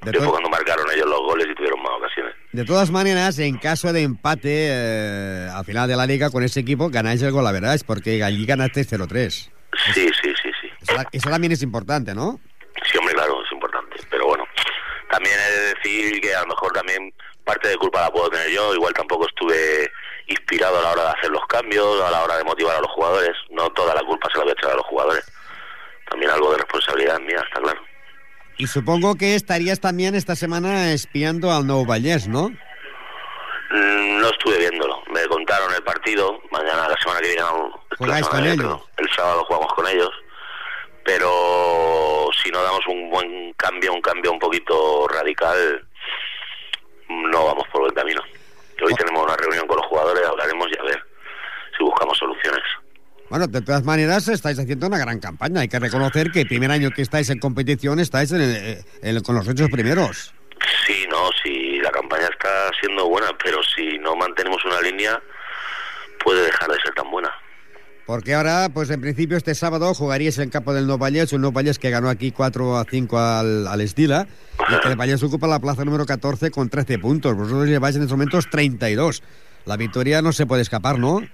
De 0.02 0.11
Que 0.11 0.19
to- 0.19 0.25
fue 0.25 0.33
cuando 0.33 0.49
marcaron 0.50 0.85
ellos 0.92 1.07
los 1.09 1.21
goles 1.21 1.47
y 1.50 1.54
tuvieron 1.54 1.81
más 1.83 1.92
ocasiones. 1.92 2.35
De 2.52 2.64
todas 2.64 2.90
maneras, 2.90 3.38
en 3.38 3.57
caso 3.57 3.92
de 3.92 4.02
empate 4.02 4.69
eh, 4.71 5.49
al 5.54 5.64
final 5.64 5.88
de 5.88 5.97
la 5.97 6.07
liga 6.07 6.28
con 6.31 6.42
ese 6.42 6.61
equipo, 6.61 6.90
ganáis 6.90 7.23
el 7.23 7.31
gol, 7.31 7.45
la 7.45 7.52
verdad, 7.52 7.75
es 7.75 7.85
porque 7.85 8.23
allí 8.23 8.45
ganaste 8.45 8.83
0-3. 8.85 9.31
Sí, 9.31 9.50
sí, 9.95 10.11
sí, 10.23 10.50
sí. 10.61 10.69
Eso, 10.83 10.97
eso 11.12 11.31
también 11.31 11.52
es 11.52 11.62
importante, 11.62 12.14
¿no? 12.14 12.40
Sí, 12.90 12.99
hombre, 12.99 13.14
claro, 13.14 13.42
es 13.45 13.52
importante. 13.52 13.97
Pero 14.11 14.26
bueno, 14.26 14.45
también 15.11 15.37
he 15.38 15.50
de 15.52 15.75
decir 15.75 16.21
que 16.21 16.35
a 16.35 16.40
lo 16.40 16.49
mejor 16.49 16.73
también 16.73 17.14
parte 17.45 17.69
de 17.69 17.76
culpa 17.76 18.00
la 18.02 18.11
puedo 18.11 18.28
tener 18.28 18.50
yo. 18.50 18.75
Igual 18.75 18.92
tampoco 18.92 19.26
estuve 19.28 19.90
inspirado 20.32 20.78
a 20.78 20.82
la 20.82 20.90
hora 20.92 21.02
de 21.04 21.10
hacer 21.10 21.30
los 21.30 21.46
cambios, 21.46 22.00
a 22.02 22.10
la 22.10 22.22
hora 22.24 22.36
de 22.36 22.44
motivar 22.44 22.76
a 22.76 22.80
los 22.80 22.90
jugadores. 22.92 23.32
No 23.50 23.70
toda 23.70 23.94
la 23.94 24.02
culpa 24.02 24.28
se 24.32 24.38
la 24.38 24.44
voy 24.44 24.50
a 24.50 24.58
echar 24.58 24.72
a 24.72 24.76
los 24.76 24.86
jugadores. 24.86 25.24
También 26.10 26.30
algo 26.30 26.50
de 26.52 26.58
responsabilidad 26.58 27.18
mía, 27.20 27.40
está 27.46 27.60
claro. 27.60 27.80
Y 28.58 28.66
supongo 28.66 29.14
que 29.16 29.34
estarías 29.34 29.80
también 29.80 30.14
esta 30.14 30.36
semana 30.36 30.92
espiando 30.92 31.50
al 31.50 31.66
Nou 31.66 31.86
Vallès, 31.86 32.28
¿no? 32.28 32.50
Mm, 33.70 34.20
No 34.20 34.28
estuve 34.28 34.58
viéndolo. 34.58 35.02
Me 35.12 35.24
contaron 35.26 35.72
el 35.74 35.82
partido. 35.82 36.40
Mañana, 36.50 36.88
la 36.88 36.96
semana 37.00 37.20
que 37.20 37.28
viene, 37.28 37.42
la 37.42 37.96
¿Jugáis 37.96 38.26
semana 38.26 38.42
viene, 38.42 38.62
perdón, 38.62 38.82
El 38.98 39.10
sábado 39.16 39.44
jugamos 39.46 39.72
con 39.74 39.88
ellos. 39.88 40.10
Pero 41.04 42.28
si 42.42 42.50
no 42.50 42.62
damos 42.62 42.86
un 42.86 43.11
buen 43.11 43.52
cambio, 43.54 43.92
un 43.92 44.00
cambio 44.00 44.30
un 44.33 44.38
poquito 44.38 45.09
radical, 45.09 45.85
no 47.09 47.44
vamos 47.46 47.64
por 47.72 47.80
buen 47.83 47.94
camino. 47.94 48.22
Hoy 48.85 48.95
tenemos 48.95 49.23
una 49.25 49.37
reunión 49.37 49.66
con 49.66 49.77
los 49.77 49.87
jugadores, 49.87 50.23
hablaremos 50.27 50.66
y 50.75 50.79
a 50.79 50.83
ver 50.85 51.03
si 51.77 51.85
buscamos 51.85 52.18
soluciones. 52.18 52.62
Bueno, 53.29 53.47
de 53.47 53.62
todas 53.62 53.83
maneras, 53.85 54.29
estáis 54.29 54.59
haciendo 54.59 54.87
una 54.88 54.99
gran 54.99 55.18
campaña. 55.18 55.61
Hay 55.62 55.68
que 55.68 55.79
reconocer 55.79 56.31
que 56.31 56.42
el 56.42 56.49
primer 56.49 56.71
año 56.71 56.90
que 56.90 57.01
estáis 57.03 57.31
en 57.31 57.38
competición 57.38 57.99
estáis 57.99 58.31
en 58.33 58.42
el- 58.42 58.85
en- 59.03 59.23
con 59.23 59.35
los 59.37 59.49
ocho 59.49 59.68
primeros. 59.71 60.35
Sí, 60.87 61.07
no, 61.11 61.31
si 61.42 61.79
la 61.81 61.90
campaña 61.90 62.27
está 62.31 62.71
siendo 62.81 63.09
buena, 63.09 63.29
pero 63.42 63.59
si 63.62 63.99
no 63.99 64.14
mantenemos 64.16 64.62
una 64.66 64.81
línea, 64.83 65.21
puede 66.23 66.42
dejar 66.45 66.68
de 66.71 66.81
ser 66.81 66.92
tan 66.95 67.11
buena. 67.11 67.33
Porque 68.12 68.35
ahora, 68.35 68.68
pues 68.68 68.90
en 68.90 69.01
principio 69.01 69.38
este 69.38 69.55
sábado 69.55 69.94
jugaríais 69.94 70.37
en 70.37 70.51
campo 70.51 70.75
del 70.77 70.85
Nou 70.85 71.01
Vallès, 71.01 71.33
un 71.33 71.40
Nou 71.40 71.48
Vallès 71.48 71.81
que 71.81 71.88
ganó 71.88 72.12
aquí 72.12 72.29
4 72.29 72.77
a 72.77 72.85
5 72.85 73.09
al, 73.16 73.64
al 73.64 73.81
Estila, 73.81 74.29
y 74.68 74.81
que 74.85 74.88
el 74.92 75.01
Vallès 75.01 75.22
ocupa 75.25 75.48
la 75.48 75.64
plaza 75.64 75.87
número 75.87 76.05
14 76.05 76.51
con 76.51 76.68
13 76.68 76.98
puntos. 76.98 77.33
Vosotros 77.33 77.72
lleváis 77.72 77.96
en 77.96 78.03
estos 78.05 78.12
momentos 78.12 78.51
32. 78.53 79.22
La 79.64 79.79
victoria 79.79 80.20
no 80.20 80.37
se 80.37 80.44
puede 80.44 80.61
escapar, 80.61 80.98
¿no? 80.98 81.25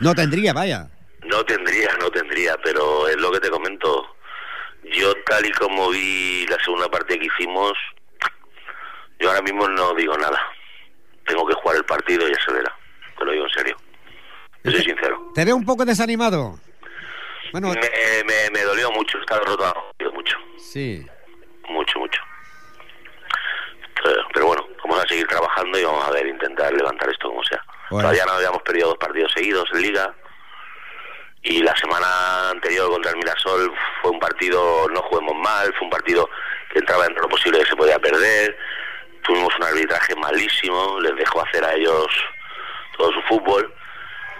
No 0.00 0.14
tendría, 0.14 0.54
vaya. 0.54 0.88
No 1.28 1.44
tendría, 1.44 1.92
no 2.00 2.08
tendría, 2.08 2.56
pero 2.64 3.06
es 3.08 3.18
lo 3.18 3.30
que 3.30 3.40
te 3.40 3.50
comento. 3.50 4.16
Yo 4.96 5.12
tal 5.28 5.44
y 5.44 5.52
como 5.60 5.90
vi 5.90 6.46
la 6.48 6.56
segunda 6.64 6.88
parte 6.88 7.18
que 7.18 7.26
hicimos, 7.26 7.74
yo 9.20 9.28
ahora 9.28 9.42
mismo 9.42 9.68
no 9.68 9.92
digo 9.92 10.16
nada. 10.16 10.40
Tengo 11.26 11.46
que 11.46 11.52
jugar 11.52 11.76
el 11.76 11.84
partido 11.84 12.26
y 12.26 12.32
ya 12.32 12.38
se 12.46 12.52
verá. 12.54 12.74
Te 13.18 13.26
lo 13.26 13.32
digo 13.32 13.44
en 13.44 13.52
serio. 13.52 13.76
Yo 14.70 14.76
soy 14.78 14.84
sincero. 14.84 15.30
Te 15.34 15.44
veo 15.44 15.56
un 15.56 15.64
poco 15.64 15.84
desanimado. 15.84 16.58
Bueno, 17.52 17.68
Me, 17.68 18.24
me, 18.24 18.50
me 18.52 18.62
dolió 18.62 18.90
mucho, 18.92 19.18
me 19.18 19.36
dolió 19.36 20.12
mucho, 20.12 20.36
sí. 20.58 21.06
mucho, 21.68 21.98
mucho. 21.98 22.20
Pero, 24.02 24.22
pero 24.34 24.46
bueno, 24.46 24.66
vamos 24.84 25.04
a 25.04 25.08
seguir 25.08 25.26
trabajando 25.26 25.78
y 25.78 25.84
vamos 25.84 26.06
a 26.06 26.10
ver, 26.10 26.26
intentar 26.26 26.72
levantar 26.72 27.08
esto 27.10 27.28
como 27.28 27.42
sea. 27.44 27.62
Bueno. 27.90 28.02
Todavía 28.08 28.26
no 28.26 28.32
habíamos 28.32 28.62
perdido 28.62 28.88
dos 28.88 28.98
partidos 28.98 29.32
seguidos 29.34 29.64
en 29.72 29.82
Liga. 29.82 30.14
Y 31.42 31.62
la 31.62 31.74
semana 31.76 32.50
anterior 32.50 32.90
contra 32.90 33.12
el 33.12 33.16
Mirasol 33.16 33.72
fue 34.02 34.10
un 34.10 34.18
partido, 34.18 34.86
no 34.90 35.00
juguemos 35.02 35.34
mal, 35.36 35.72
fue 35.78 35.84
un 35.86 35.90
partido 35.90 36.28
que 36.72 36.80
entraba 36.80 37.04
dentro 37.04 37.22
de 37.22 37.28
lo 37.28 37.30
posible 37.30 37.60
que 37.60 37.66
se 37.66 37.76
podía 37.76 37.98
perder. 37.98 38.58
Tuvimos 39.22 39.54
un 39.56 39.64
arbitraje 39.64 40.14
malísimo, 40.16 40.98
les 41.00 41.16
dejó 41.16 41.40
hacer 41.42 41.64
a 41.64 41.74
ellos 41.74 42.06
todo 42.96 43.10
su 43.12 43.22
fútbol. 43.22 43.72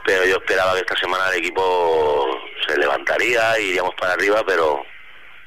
Pero 0.08 0.24
yo 0.24 0.36
esperaba 0.36 0.72
que 0.72 0.80
esta 0.80 0.96
semana 0.96 1.28
el 1.28 1.40
equipo 1.40 2.26
se 2.66 2.78
levantaría, 2.78 3.60
iríamos 3.60 3.94
para 4.00 4.14
arriba, 4.14 4.42
pero 4.46 4.82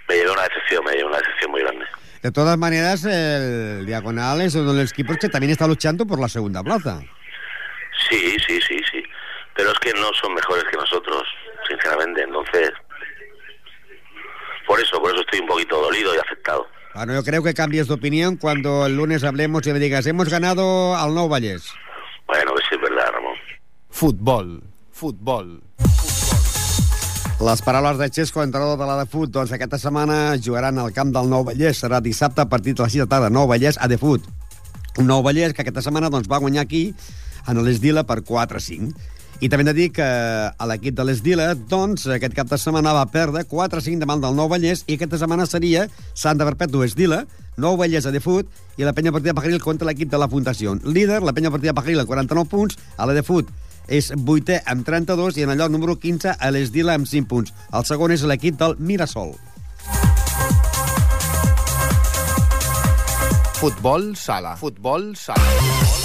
me 0.07 0.13
llevé 0.13 0.29
una 0.29 0.43
decepción, 0.43 0.85
me 0.85 0.91
llevé 0.91 1.05
una 1.05 1.17
decepción 1.17 1.49
muy 1.49 1.61
grande. 1.61 1.85
De 2.21 2.31
todas 2.31 2.59
maneras, 2.59 3.03
el 3.05 3.87
Diagonal 3.87 4.39
es 4.41 4.53
uno 4.53 4.71
de 4.73 4.83
los 4.83 4.91
equipos 4.91 5.17
que 5.17 5.29
también 5.29 5.51
está 5.51 5.65
luchando 5.65 6.05
por 6.05 6.19
la 6.19 6.29
segunda 6.29 6.61
plaza. 6.61 7.01
Sí, 8.07 8.37
sí, 8.45 8.59
sí, 8.61 8.79
sí. 8.91 9.03
Pero 9.55 9.71
es 9.71 9.79
que 9.79 9.93
no 9.93 10.13
son 10.21 10.35
mejores 10.35 10.63
que 10.65 10.77
nosotros, 10.77 11.23
sinceramente. 11.67 12.21
Entonces, 12.21 12.69
por 14.67 14.79
eso, 14.79 15.01
por 15.01 15.09
eso 15.09 15.21
estoy 15.21 15.39
un 15.39 15.47
poquito 15.47 15.81
dolido 15.81 16.13
y 16.13 16.19
afectado. 16.19 16.67
Bueno, 16.93 17.15
yo 17.15 17.23
creo 17.23 17.41
que 17.41 17.55
cambies 17.55 17.87
de 17.87 17.95
opinión 17.95 18.37
cuando 18.37 18.85
el 18.85 18.95
lunes 18.95 19.23
hablemos 19.23 19.65
y 19.65 19.73
me 19.73 19.79
digas, 19.79 20.05
hemos 20.05 20.29
ganado 20.29 20.95
al 20.95 21.15
Nou 21.15 21.27
Vallès. 21.27 21.73
Bueno, 22.27 22.53
que 22.53 22.61
sí 22.69 22.75
es 22.75 22.81
verdad, 22.81 22.90
Ramón. 22.90 22.90
Futbol. 24.01 24.55
Futbol. 24.89 25.59
Les 27.37 27.61
paraules 27.61 27.99
de 27.99 28.07
Xesco, 28.09 28.41
entrenador 28.41 28.79
de 28.79 28.87
la 28.89 28.95
de 28.97 29.05
Fut, 29.05 29.29
doncs 29.29 29.51
aquesta 29.53 29.77
setmana 29.77 30.39
jugaran 30.41 30.79
al 30.81 30.89
camp 30.95 31.11
del 31.13 31.29
Nou 31.29 31.45
Vallès. 31.45 31.83
Serà 31.83 31.99
dissabte 32.01 32.41
a 32.41 32.47
partir 32.49 32.73
de 32.73 32.81
les 32.81 32.95
6 32.95 33.03
de 33.03 33.07
tarda. 33.11 33.29
Nou 33.29 33.45
Vallès 33.45 33.77
a 33.77 33.85
de 33.85 33.99
Fut. 34.01 34.25
Nou 34.97 35.21
Vallès 35.21 35.53
que 35.53 35.61
aquesta 35.61 35.85
setmana 35.85 36.09
doncs, 36.09 36.25
va 36.25 36.41
guanyar 36.41 36.65
aquí, 36.65 36.95
en 37.45 37.61
l'Esdila, 37.61 38.01
per 38.09 38.23
4-5. 38.25 38.89
I 39.37 39.53
també 39.53 39.67
hem 39.67 39.69
de 39.69 39.77
dir 39.77 39.89
que 39.93 40.09
a 40.49 40.71
l'equip 40.73 40.97
de 40.97 41.05
l'Esdila, 41.05 41.51
doncs, 41.53 42.09
aquest 42.09 42.33
cap 42.33 42.49
de 42.49 42.57
setmana 42.57 42.97
va 42.97 43.05
perdre 43.05 43.45
4-5 43.45 44.01
davant 44.01 44.25
del 44.25 44.33
Nou 44.33 44.49
Vallès 44.49 44.81
i 44.87 44.97
aquesta 44.97 45.21
setmana 45.21 45.45
seria 45.45 45.85
Santa 46.15 46.49
Perpètua 46.49 46.89
Esdila, 46.89 47.27
Nou 47.61 47.77
Vallès 47.77 48.09
a 48.09 48.17
de 48.17 48.25
Fut 48.25 48.49
i 48.81 48.81
la 48.81 48.97
penya 48.97 49.13
partida 49.13 49.37
Pajaril 49.37 49.61
contra 49.61 49.85
l'equip 49.85 50.09
de 50.09 50.17
la 50.17 50.31
Fundació. 50.31 50.79
Líder, 50.89 51.21
la 51.21 51.37
penya 51.37 51.53
partida 51.53 51.77
Pajaril, 51.77 52.01
amb 52.01 52.09
49 52.09 52.49
punts, 52.49 52.81
a 52.97 53.05
la 53.05 53.13
de 53.13 53.21
Fut 53.21 53.53
és 53.87 54.11
vuitè 54.15 54.61
amb 54.65 54.85
32 54.87 55.39
i 55.39 55.45
en 55.45 55.53
el 55.53 55.61
lloc 55.61 55.71
número 55.73 55.97
15 55.99 56.35
a 56.37 56.51
l'Esdila 56.51 56.97
amb 56.99 57.07
5 57.07 57.29
punts. 57.29 57.53
El 57.73 57.87
segon 57.87 58.11
és 58.11 58.25
l'equip 58.27 58.59
del 58.59 58.77
Mirasol. 58.79 59.35
Futbol 63.61 64.15
sala. 64.17 64.55
Futbol 64.57 65.11
sala. 65.15 66.00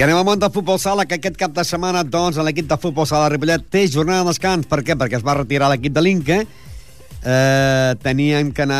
I 0.00 0.02
anem 0.06 0.16
al 0.16 0.24
món 0.24 0.40
del 0.40 0.48
futbol 0.48 0.78
sala, 0.80 1.04
que 1.04 1.18
aquest 1.18 1.34
cap 1.36 1.52
de 1.52 1.60
setmana, 1.60 2.00
doncs, 2.08 2.38
l'equip 2.40 2.64
de 2.70 2.76
futbol 2.80 3.04
sala 3.04 3.26
de 3.26 3.34
Ripollet 3.34 3.66
té 3.68 3.82
jornada 3.84 4.22
de 4.24 4.30
descans. 4.30 4.64
Per 4.64 4.78
què? 4.80 4.94
Perquè 4.96 5.18
es 5.18 5.24
va 5.26 5.34
retirar 5.36 5.66
l'equip 5.68 5.92
de 5.92 6.00
l'Inca, 6.00 6.38
eh, 6.40 7.90
tenien 8.00 8.48
que 8.56 8.62
anar 8.64 8.78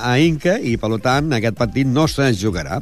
a 0.00 0.14
Inca 0.16 0.54
i, 0.56 0.78
per 0.80 0.88
tant, 1.04 1.28
aquest 1.36 1.58
partit 1.58 1.90
no 1.92 2.06
se 2.08 2.30
jugarà. 2.32 2.78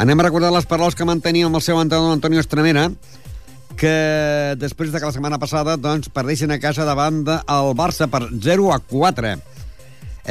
Anem 0.00 0.22
a 0.22 0.24
recordar 0.24 0.54
les 0.54 0.64
paraules 0.64 0.96
que 0.96 1.04
mantenia 1.04 1.50
amb 1.50 1.58
el 1.60 1.64
seu 1.66 1.76
entrenador 1.82 2.14
Antonio 2.16 2.40
Estremera, 2.40 2.86
que 3.76 3.92
després 4.56 4.88
de 4.88 4.96
que 4.96 5.10
la 5.10 5.12
setmana 5.12 5.40
passada 5.42 5.76
doncs, 5.76 6.08
perdessin 6.08 6.56
a 6.56 6.58
casa 6.62 6.86
davant 6.88 7.26
del 7.26 7.74
Barça 7.76 8.08
per 8.08 8.22
0 8.32 8.70
a 8.72 8.78
4. 8.80 9.34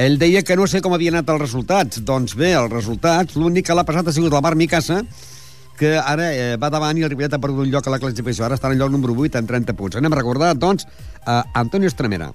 Ell 0.02 0.17
deia 0.17 0.41
que 0.41 0.58
no 0.58 0.65
sé 0.65 0.82
com 0.82 0.98
havien 0.98 1.20
anat 1.20 1.30
els 1.30 1.46
resultats. 1.46 2.02
Doncs 2.02 2.34
bé, 2.34 2.56
els 2.58 2.74
resultats, 2.74 3.38
l'únic 3.38 3.70
que 3.70 3.78
l'ha 3.78 3.86
passat 3.86 4.10
ha 4.10 4.15
sigut 4.17 4.34
el 4.34 4.41
Bar 4.41 4.56
Micasa, 4.58 5.04
que 5.82 5.98
ara 5.98 6.28
eh, 6.30 6.58
va 6.62 6.70
davant 6.70 6.98
i 7.00 7.02
el 7.02 7.10
Ripollet 7.10 7.34
ha 7.34 7.41
perdut 7.41 7.65
un 7.65 7.72
lloc 7.74 7.88
a 7.89 7.94
la 7.96 7.98
classificació. 7.98 8.46
Ara 8.46 8.58
està 8.60 8.70
en 8.70 8.76
el 8.76 8.84
lloc 8.84 8.91
número 8.94 9.15
8 9.17 9.39
amb 9.39 9.50
30 9.50 9.74
punts. 9.80 9.98
Anem 9.98 10.13
a 10.13 10.20
recordar, 10.20 10.54
doncs, 10.54 10.86
a 11.26 11.41
Antonio 11.58 11.89
Estremera. 11.89 12.30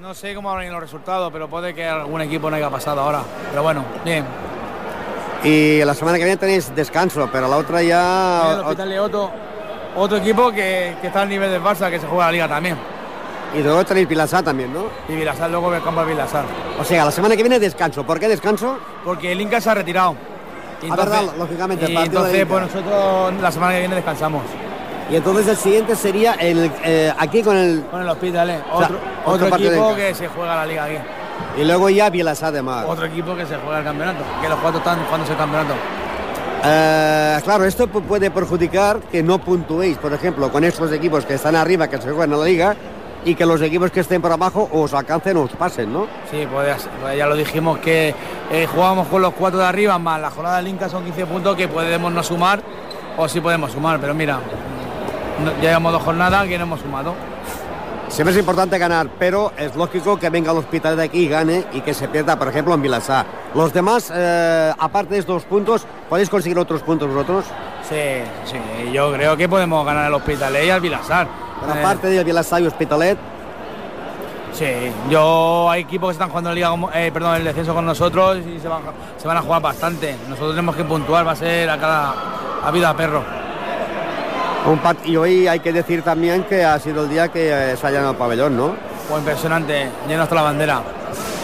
No 0.00 0.14
sé 0.14 0.36
cómo 0.36 0.52
van 0.52 0.60
a 0.60 0.66
ir 0.66 0.70
los 0.70 0.80
resultados, 0.80 1.32
pero 1.32 1.50
puede 1.50 1.74
que 1.74 1.84
algún 1.84 2.20
equipo 2.22 2.48
no 2.48 2.54
haya 2.54 2.70
pasado 2.70 3.00
ahora. 3.00 3.24
Pero 3.50 3.64
bueno, 3.64 3.84
bien. 4.04 4.24
Y 5.42 5.84
la 5.84 5.94
semana 5.94 6.16
que 6.18 6.24
viene 6.24 6.36
tenéis 6.36 6.72
descanso, 6.76 7.28
pero 7.32 7.48
la 7.48 7.56
otra 7.56 7.82
ya... 7.82 8.52
El 8.52 8.60
Hospital 8.60 8.88
de 8.88 9.00
Otto, 9.00 9.30
otro 9.96 10.18
equipo 10.18 10.52
que, 10.52 10.94
que 11.00 11.08
está 11.08 11.22
al 11.22 11.28
nivel 11.28 11.50
del 11.50 11.62
Barça, 11.62 11.90
que 11.90 11.98
se 11.98 12.06
juega 12.06 12.26
la 12.26 12.32
Liga 12.32 12.48
también. 12.48 12.78
Y 13.52 13.62
luego 13.62 13.84
tenéis 13.84 14.08
Vilasar 14.08 14.44
también, 14.44 14.72
¿no? 14.72 14.86
Y 15.08 15.16
Vilasar 15.16 15.50
luego 15.50 15.74
el 15.74 15.82
campo 15.82 16.02
de 16.02 16.12
Vilasar. 16.12 16.44
O 16.78 16.84
sea, 16.84 17.04
la 17.04 17.10
semana 17.10 17.34
que 17.34 17.42
viene 17.42 17.58
descanso. 17.58 18.06
¿Por 18.06 18.20
qué 18.20 18.28
descanso? 18.28 18.78
Porque 19.04 19.32
el 19.32 19.40
Inca 19.40 19.60
se 19.60 19.70
ha 19.70 19.74
retirado. 19.74 20.35
Ah, 20.90 20.96
verdad, 20.96 21.22
lógicamente, 21.38 21.90
y 21.90 21.96
entonces 21.96 22.46
pues 22.46 22.62
nosotros 22.62 23.34
la 23.40 23.50
semana 23.52 23.72
que 23.74 23.80
viene 23.80 23.94
descansamos. 23.94 24.42
Y 25.10 25.16
entonces 25.16 25.46
el 25.46 25.56
siguiente 25.56 25.94
sería 25.94 26.34
el, 26.34 26.70
eh, 26.84 27.12
aquí 27.16 27.42
con 27.42 27.56
el... 27.56 27.84
Con 27.90 28.02
el 28.02 28.08
Hospital, 28.08 28.50
¿eh? 28.50 28.58
O 28.72 28.78
sea, 28.78 28.86
otro, 28.88 28.98
otro 29.46 29.56
equipo 29.56 29.94
que 29.94 30.14
se 30.14 30.26
juega 30.28 30.56
la 30.56 30.66
Liga 30.66 30.84
aquí. 30.84 30.96
Y 31.58 31.64
luego 31.64 31.88
ya 31.90 32.10
Vilasar 32.10 32.52
de 32.52 32.60
Mar. 32.62 32.86
Otro 32.88 33.04
equipo 33.06 33.36
que 33.36 33.46
se 33.46 33.56
juega 33.56 33.78
el 33.78 33.84
campeonato. 33.84 34.24
Que 34.42 34.48
los 34.48 34.58
cuatro 34.58 34.78
están 34.78 35.04
jugándose 35.04 35.32
el 35.32 35.38
campeonato. 35.38 35.74
Eh, 36.64 37.38
claro, 37.44 37.64
esto 37.64 37.86
pu- 37.86 38.02
puede 38.02 38.30
perjudicar 38.30 38.98
que 39.00 39.22
no 39.22 39.38
puntuéis, 39.38 39.96
por 39.98 40.12
ejemplo, 40.12 40.50
con 40.50 40.64
estos 40.64 40.90
equipos 40.90 41.24
que 41.24 41.34
están 41.34 41.54
arriba, 41.54 41.86
que 41.88 41.98
se 41.98 42.10
juegan 42.10 42.32
en 42.32 42.40
la 42.40 42.44
liga, 42.44 42.76
y 43.26 43.34
que 43.34 43.44
los 43.44 43.60
equipos 43.60 43.90
que 43.90 44.00
estén 44.00 44.22
por 44.22 44.32
abajo 44.32 44.66
os 44.72 44.94
alcancen 44.94 45.36
o 45.36 45.42
os 45.42 45.50
pasen, 45.52 45.92
¿no? 45.92 46.06
Sí, 46.30 46.46
pues, 46.50 46.88
pues 47.02 47.18
ya 47.18 47.26
lo 47.26 47.34
dijimos 47.36 47.78
que 47.80 48.14
eh, 48.50 48.66
jugábamos 48.72 49.08
con 49.08 49.20
los 49.20 49.34
cuatro 49.34 49.58
de 49.58 49.66
arriba, 49.66 49.98
más 49.98 50.18
la 50.20 50.30
jornada 50.30 50.56
del 50.56 50.68
Inca 50.68 50.88
son 50.88 51.04
15 51.04 51.26
puntos 51.26 51.56
que 51.56 51.68
podemos 51.68 52.10
no 52.12 52.22
sumar 52.22 52.60
o 53.18 53.28
sí 53.28 53.40
podemos 53.40 53.72
sumar, 53.72 54.00
pero 54.00 54.14
mira, 54.14 54.38
no- 55.44 55.52
ya 55.60 55.68
llevamos 55.70 55.92
dos 55.92 56.02
jornadas 56.02 56.46
que 56.46 56.56
no 56.56 56.64
hemos 56.64 56.80
sumado. 56.80 57.14
Siempre 58.08 58.32
es 58.32 58.38
importante 58.38 58.78
ganar, 58.78 59.08
pero 59.18 59.50
es 59.58 59.74
lógico 59.74 60.16
que 60.16 60.30
venga 60.30 60.52
el 60.52 60.58
hospital 60.58 60.96
de 60.96 61.02
aquí 61.04 61.24
y 61.24 61.28
gane 61.28 61.64
y 61.72 61.80
que 61.80 61.92
se 61.92 62.06
pierda, 62.06 62.38
por 62.38 62.46
ejemplo, 62.46 62.72
en 62.72 62.80
Vilasar. 62.80 63.26
Los 63.52 63.72
demás, 63.72 64.12
eh, 64.14 64.72
aparte 64.78 65.14
de 65.14 65.20
estos 65.20 65.42
puntos, 65.44 65.84
¿podéis 66.08 66.30
conseguir 66.30 66.56
otros 66.60 66.82
puntos 66.82 67.08
vosotros? 67.12 67.44
Sí, 67.88 68.22
sí, 68.44 68.92
yo 68.92 69.12
creo 69.12 69.36
que 69.36 69.48
podemos 69.48 69.84
ganar 69.84 70.06
el 70.06 70.14
Hospital 70.14 70.54
y 70.64 70.70
al 70.70 70.80
Vilasar. 70.80 71.26
Eh, 71.64 71.78
aparte 71.80 72.08
del 72.08 72.24
Vilasar 72.24 72.62
y 72.62 72.66
Hospitalet, 72.66 73.18
Sí, 74.52 74.64
yo 75.10 75.68
hay 75.70 75.82
equipos 75.82 76.08
que 76.08 76.12
están 76.12 76.30
jugando 76.30 76.48
la 76.48 76.54
liga, 76.54 76.70
eh, 76.94 77.10
perdón, 77.12 77.34
el 77.36 77.44
descenso 77.44 77.74
con 77.74 77.84
nosotros 77.84 78.38
y 78.38 78.58
se 78.58 78.66
van, 78.68 78.80
se 79.18 79.28
van 79.28 79.36
a 79.36 79.42
jugar 79.42 79.60
bastante. 79.60 80.16
Nosotros 80.30 80.52
tenemos 80.52 80.74
que 80.74 80.82
puntuar, 80.84 81.26
va 81.26 81.32
a 81.32 81.36
ser 81.36 81.68
a 81.68 81.76
cada 81.78 82.14
a 82.64 82.70
vida 82.70 82.88
a 82.88 82.96
perro. 82.96 83.22
un 84.66 84.78
pat- 84.78 85.04
y 85.06 85.14
hoy 85.16 85.46
hay 85.46 85.60
que 85.60 85.72
decir 85.74 86.00
también 86.02 86.44
que 86.44 86.64
ha 86.64 86.78
sido 86.78 87.02
el 87.04 87.10
día 87.10 87.28
que 87.28 87.72
eh, 87.72 87.76
se 87.76 87.86
ha 87.86 87.90
llenado 87.90 88.12
el 88.12 88.16
pabellón, 88.16 88.56
¿no? 88.56 88.74
Pues 89.08 89.18
impresionante, 89.20 89.90
lleno 90.08 90.22
hasta 90.22 90.34
la 90.34 90.42
bandera. 90.42 90.80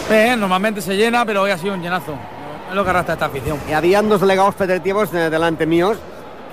Eh, 0.09 0.35
normalmente 0.35 0.81
se 0.81 0.95
llena, 0.97 1.23
pero 1.23 1.43
hoy 1.43 1.51
ha 1.51 1.57
sido 1.59 1.75
un 1.75 1.81
llenazo. 1.83 2.15
Es 2.67 2.75
lo 2.75 2.83
que 2.83 2.89
arrastra 2.89 3.13
esta 3.13 3.25
afición. 3.27 3.59
Y 3.69 3.73
habían 3.73 4.09
dos 4.09 4.21
delegados 4.21 4.55
federativos 4.55 5.13
eh, 5.13 5.29
delante 5.29 5.67
míos. 5.67 5.97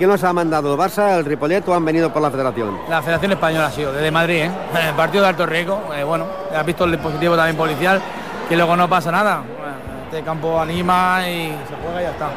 ¿Quién 0.01 0.09
los 0.09 0.23
ha 0.23 0.33
mandado? 0.33 0.73
¿El 0.73 0.79
Barça, 0.79 1.19
el 1.19 1.25
Ripollet 1.25 1.61
o 1.67 1.75
han 1.75 1.85
venido 1.85 2.11
por 2.11 2.23
la 2.23 2.31
federación? 2.31 2.75
La 2.89 3.03
Federación 3.03 3.33
Española 3.33 3.67
ha 3.67 3.71
sido, 3.71 3.93
desde 3.93 4.09
Madrid, 4.09 4.45
¿eh? 4.45 4.51
El 4.87 4.95
partido 4.95 5.21
de 5.21 5.29
alto 5.29 5.45
riesgo, 5.45 5.79
eh, 5.95 6.03
bueno, 6.03 6.25
has 6.57 6.65
visto 6.65 6.85
el 6.85 6.93
dispositivo 6.93 7.35
también 7.35 7.55
policial, 7.55 8.01
que 8.49 8.55
luego 8.55 8.75
no 8.75 8.89
pasa 8.89 9.11
nada. 9.11 9.43
Bueno, 9.59 9.75
este 10.05 10.23
campo 10.23 10.59
anima 10.59 11.29
y 11.29 11.49
se 11.69 11.75
juega 11.83 12.01
y 12.01 12.03
ya 12.05 12.11
está. 12.13 12.29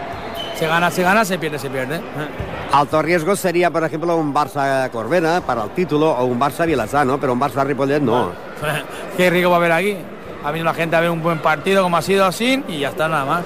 Se 0.59 0.67
gana, 0.67 0.91
se 0.91 1.03
gana, 1.03 1.25
se 1.25 1.39
pierde, 1.39 1.59
se 1.59 1.71
pierde. 1.71 2.03
Alto 2.71 3.01
riesgo 3.01 3.35
sería, 3.35 3.71
por 3.71 3.83
ejemplo, 3.83 4.15
un 4.15 4.35
Barça 4.35 4.91
Corbera 4.91 5.41
para 5.41 5.65
el 5.65 5.71
título 5.71 6.11
o 6.11 6.25
un 6.27 6.39
Barça 6.39 6.67
Vilasar, 6.67 7.07
¿no? 7.07 7.19
Pero 7.19 7.33
un 7.33 7.41
Barça 7.41 7.65
Ripollet 7.65 8.03
no. 8.03 8.31
¿Qué 9.17 9.31
riesgo 9.31 9.49
va 9.49 9.57
a 9.57 9.61
haber 9.61 9.73
aquí? 9.73 9.97
Ha 10.45 10.51
venido 10.51 10.67
la 10.67 10.75
gente 10.75 10.97
a 10.97 11.01
ver 11.01 11.09
un 11.09 11.23
buen 11.23 11.39
partido 11.39 11.83
como 11.83 11.97
ha 11.97 12.03
sido 12.03 12.27
así 12.27 12.63
y 12.69 12.81
ya 12.81 12.91
está 12.91 13.09
nada 13.09 13.25
más. 13.25 13.43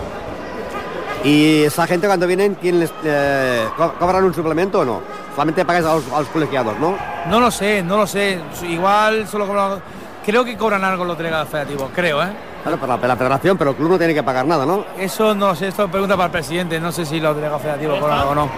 Y 1.24 1.64
esa 1.64 1.86
gente 1.86 2.06
cuando 2.06 2.26
vienen, 2.26 2.54
¿quién 2.60 2.78
les, 2.80 2.92
eh, 3.04 3.66
co- 3.76 3.92
¿cobran 3.98 4.24
un 4.24 4.32
suplemento 4.34 4.80
o 4.80 4.84
no? 4.84 5.00
Solamente 5.34 5.64
pagáis 5.64 5.84
a 5.86 5.94
los, 5.94 6.12
a 6.12 6.20
los 6.20 6.28
colegiados, 6.28 6.78
¿no? 6.78 6.96
No 7.28 7.40
lo 7.40 7.50
sé, 7.50 7.82
no 7.82 7.96
lo 7.96 8.06
sé. 8.06 8.40
Igual 8.68 9.26
solo 9.28 9.46
cobran- 9.46 9.80
Creo 10.24 10.44
que 10.44 10.56
cobran 10.56 10.84
algo 10.84 11.04
los 11.06 11.16
delegados 11.16 11.48
federativos, 11.48 11.90
creo, 11.94 12.22
¿eh? 12.22 12.28
Claro, 12.62 12.78
para 12.78 12.96
la, 12.98 13.08
la 13.08 13.16
federación, 13.16 13.56
pero 13.56 13.70
el 13.70 13.76
club 13.76 13.90
no 13.90 13.98
tiene 13.98 14.12
que 14.12 14.22
pagar 14.22 14.44
nada, 14.46 14.66
¿no? 14.66 14.84
Eso 14.98 15.34
no 15.34 15.54
sé, 15.54 15.68
esto 15.68 15.84
es 15.84 15.90
pregunta 15.90 16.16
para 16.16 16.26
el 16.26 16.32
presidente, 16.32 16.78
no 16.78 16.92
sé 16.92 17.06
si 17.06 17.18
los 17.18 17.34
delegados 17.34 17.62
federativos 17.62 17.98
cobran 17.98 18.18
algo 18.18 18.30
o 18.32 18.34
no. 18.34 18.48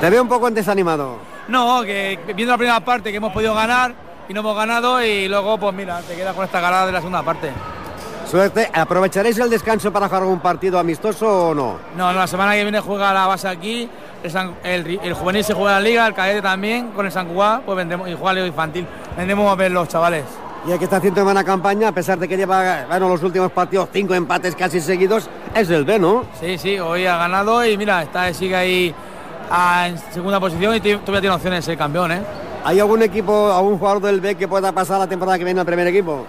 Te 0.00 0.08
veo 0.08 0.22
un 0.22 0.28
poco 0.28 0.50
desanimado. 0.50 1.18
No, 1.48 1.82
que 1.82 2.18
viendo 2.34 2.52
la 2.52 2.56
primera 2.58 2.80
parte 2.80 3.10
que 3.10 3.18
hemos 3.18 3.32
podido 3.34 3.54
ganar 3.54 3.92
y 4.28 4.32
no 4.32 4.40
hemos 4.40 4.56
ganado 4.56 5.02
y 5.04 5.28
luego 5.28 5.58
pues 5.58 5.74
mira, 5.74 6.00
te 6.00 6.14
quedas 6.16 6.34
con 6.34 6.44
esta 6.44 6.60
ganada 6.60 6.86
de 6.86 6.92
la 6.92 6.98
segunda 7.00 7.22
parte. 7.22 7.50
Suerte. 8.26 8.68
¿Aprovecharéis 8.72 9.38
el 9.38 9.50
descanso 9.50 9.92
para 9.92 10.06
jugar 10.06 10.22
algún 10.22 10.40
partido 10.40 10.78
amistoso 10.78 11.48
o 11.50 11.54
no? 11.54 11.76
No, 11.96 12.12
la 12.12 12.26
semana 12.26 12.54
que 12.54 12.62
viene 12.62 12.80
juega 12.80 13.12
la 13.12 13.26
base 13.26 13.46
aquí, 13.46 13.88
el, 14.22 14.30
San- 14.30 14.54
el 14.64 14.84
ri- 14.84 15.00
el 15.02 15.14
juvenil 15.14 15.44
se 15.44 15.54
juega 15.54 15.72
la 15.72 15.80
liga, 15.80 16.06
el 16.06 16.14
cadete 16.14 16.42
también, 16.42 16.88
con 16.90 17.06
el 17.06 17.12
San 17.12 17.28
Cugat, 17.28 17.62
pues 17.62 17.76
vendremos, 17.76 18.08
y 18.08 18.14
juega 18.14 18.32
liga 18.32 18.46
infantil. 18.46 18.86
Vendremos 19.16 19.52
a 19.52 19.54
ver 19.54 19.70
los 19.70 19.86
chavales. 19.88 20.24
Y 20.66 20.72
el 20.72 20.78
que 20.78 20.84
está 20.84 20.96
haciendo 20.96 21.22
buena 21.22 21.44
campaña, 21.44 21.88
a 21.88 21.92
pesar 21.92 22.18
de 22.18 22.26
que 22.26 22.36
lleva, 22.36 22.86
bueno, 22.88 23.08
los 23.08 23.22
últimos 23.22 23.52
partidos, 23.52 23.88
cinco 23.92 24.14
empates 24.14 24.56
casi 24.56 24.80
seguidos, 24.80 25.28
es 25.54 25.68
el 25.68 25.84
B, 25.84 25.98
¿no? 25.98 26.24
Sí, 26.40 26.56
sí, 26.56 26.78
hoy 26.80 27.04
ha 27.06 27.18
ganado 27.18 27.64
y 27.64 27.76
mira, 27.76 28.02
está, 28.02 28.32
sigue 28.32 28.56
ahí 28.56 28.94
ah, 29.50 29.88
en 29.88 29.98
segunda 30.12 30.40
posición 30.40 30.74
y 30.74 30.80
todavía 30.80 31.20
tiene 31.20 31.36
opciones 31.36 31.58
de 31.64 31.72
ser 31.72 31.78
campeón, 31.78 32.12
¿eh? 32.12 32.22
¿Hay 32.64 32.80
algún 32.80 33.02
equipo, 33.02 33.52
algún 33.52 33.78
jugador 33.78 34.00
del 34.02 34.22
B 34.22 34.36
que 34.36 34.48
pueda 34.48 34.72
pasar 34.72 34.98
la 34.98 35.06
temporada 35.06 35.36
que 35.38 35.44
viene 35.44 35.60
al 35.60 35.66
primer 35.66 35.86
equipo? 35.86 36.24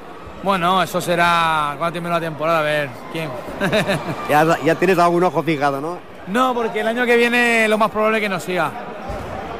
Bueno, 0.46 0.84
eso 0.84 1.02
será 1.02 1.74
cuando 1.80 1.94
termine 1.94 2.14
la 2.14 2.22
temporada, 2.22 2.60
a 2.60 2.62
ver 2.62 2.90
quién. 3.12 3.30
Ya, 4.30 4.46
ya 4.64 4.76
tienes 4.76 4.98
algún 5.00 5.24
ojo 5.24 5.42
fijado, 5.42 5.82
¿no? 5.82 5.98
no, 6.28 6.54
porque 6.54 6.82
el 6.82 6.88
año 6.88 7.04
que 7.06 7.18
viene 7.18 7.68
lo 7.68 7.80
más 7.80 7.90
probable 7.90 8.20
es 8.20 8.22
que 8.24 8.30
nos 8.30 8.44
siga. 8.44 8.72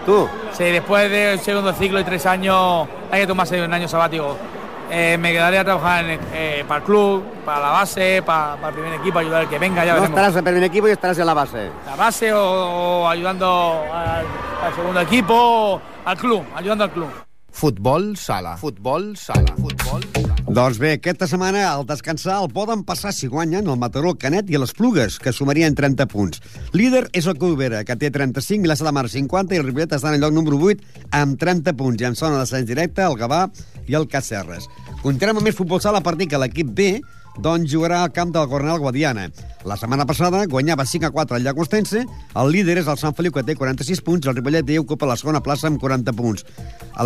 ¿Tú? 0.06 0.30
Sí, 0.54 0.66
después 0.66 1.10
del 1.10 1.40
segundo 1.40 1.74
ciclo 1.74 2.00
y 2.00 2.04
tres 2.04 2.24
años 2.28 2.88
hay 3.12 3.22
que 3.22 3.28
tomarse 3.28 3.64
un 3.66 3.74
año 3.74 3.88
sabático. 3.88 4.38
Eh, 4.92 5.18
me 5.20 5.32
quedaré 5.32 5.58
a 5.58 5.64
trabajar 5.64 6.06
en, 6.06 6.20
eh, 6.32 6.64
para 6.68 6.78
el 6.78 6.84
club, 6.86 7.24
para 7.44 7.60
la 7.60 7.70
base, 7.70 8.22
para, 8.24 8.56
para 8.58 8.68
el 8.68 8.74
primer 8.76 8.94
equipo, 9.00 9.18
ayudar 9.18 9.42
al 9.42 9.50
que 9.50 9.58
venga, 9.58 9.84
ya 9.84 9.94
No 9.96 10.02
veremos. 10.02 10.10
estarás 10.10 10.32
en 10.34 10.38
el 10.38 10.44
primer 10.44 10.64
equipo 10.64 10.88
y 10.88 10.92
estarás 10.92 11.18
en 11.18 11.26
la 11.26 11.34
base. 11.34 11.72
La 11.88 11.96
base 11.96 12.32
o, 12.32 12.40
o 13.02 13.08
ayudando 13.10 13.82
al, 13.92 14.26
al 14.64 14.76
segundo 14.76 15.00
equipo, 15.02 15.34
o 15.34 15.82
al 16.06 16.18
club, 16.18 16.44
ayudando 16.56 16.84
al 16.84 16.92
club. 16.92 17.10
Futbol 17.52 18.16
sala. 18.18 18.58
Futbol 18.58 19.18
sala. 19.18 19.54
Futbol 19.56 20.04
sala. 20.14 20.25
Doncs 20.56 20.78
bé, 20.80 20.94
aquesta 20.96 21.28
setmana, 21.28 21.66
al 21.68 21.82
descansar, 21.84 22.38
el 22.40 22.54
poden 22.56 22.86
passar 22.88 23.12
si 23.12 23.28
guanyen 23.28 23.66
el 23.68 23.76
Mataró, 23.76 24.14
el 24.14 24.20
Canet 24.22 24.48
i 24.48 24.56
les 24.56 24.72
Plugues, 24.72 25.18
que 25.20 25.34
sumarien 25.36 25.76
30 25.76 26.06
punts. 26.08 26.40
Líder 26.72 27.02
és 27.12 27.28
el 27.28 27.36
Cubera, 27.36 27.82
que 27.84 27.98
té 28.00 28.08
35, 28.08 28.64
Vilassar 28.64 28.88
de 28.88 28.94
Mar 28.96 29.10
50, 29.12 29.52
i 29.52 29.60
el 29.60 29.66
Ripollet 29.66 29.98
està 29.98 30.14
en 30.16 30.24
lloc 30.24 30.32
número 30.32 30.62
8 30.64 31.12
amb 31.20 31.36
30 31.42 31.76
punts. 31.76 32.00
I 32.00 32.08
en 32.08 32.16
zona 32.16 32.40
d'ascens 32.40 32.70
directe, 32.70 33.04
el 33.04 33.18
Gavà 33.20 33.42
i 33.84 34.00
el 34.00 34.08
Cacerres. 34.08 34.70
Continuem 35.04 35.42
amb 35.42 35.50
més 35.50 35.60
futbol 35.60 35.84
sala 35.84 36.00
a 36.00 36.08
partir 36.08 36.30
que 36.32 36.40
l'equip 36.40 36.72
B 36.72 37.02
doncs 37.42 37.72
jugarà 37.72 38.02
al 38.04 38.12
camp 38.16 38.32
del 38.34 38.48
Cornell 38.50 38.80
Guadiana. 38.80 39.30
La 39.66 39.78
setmana 39.80 40.06
passada 40.06 40.44
guanyava 40.46 40.86
5 40.86 41.08
a 41.08 41.12
4 41.12 41.38
al 41.38 41.44
Llagostense, 41.44 42.06
el 42.36 42.52
líder 42.54 42.78
és 42.82 42.92
el 42.92 43.00
Sant 43.02 43.16
Feliu, 43.18 43.34
que 43.34 43.44
té 43.44 43.56
46 43.58 44.04
punts, 44.06 44.28
el 44.28 44.38
Ripollet 44.38 44.66
D 44.68 44.78
ocupa 44.80 45.10
la 45.10 45.18
segona 45.20 45.44
plaça 45.44 45.68
amb 45.72 45.82
40 45.82 46.14
punts. 46.16 46.46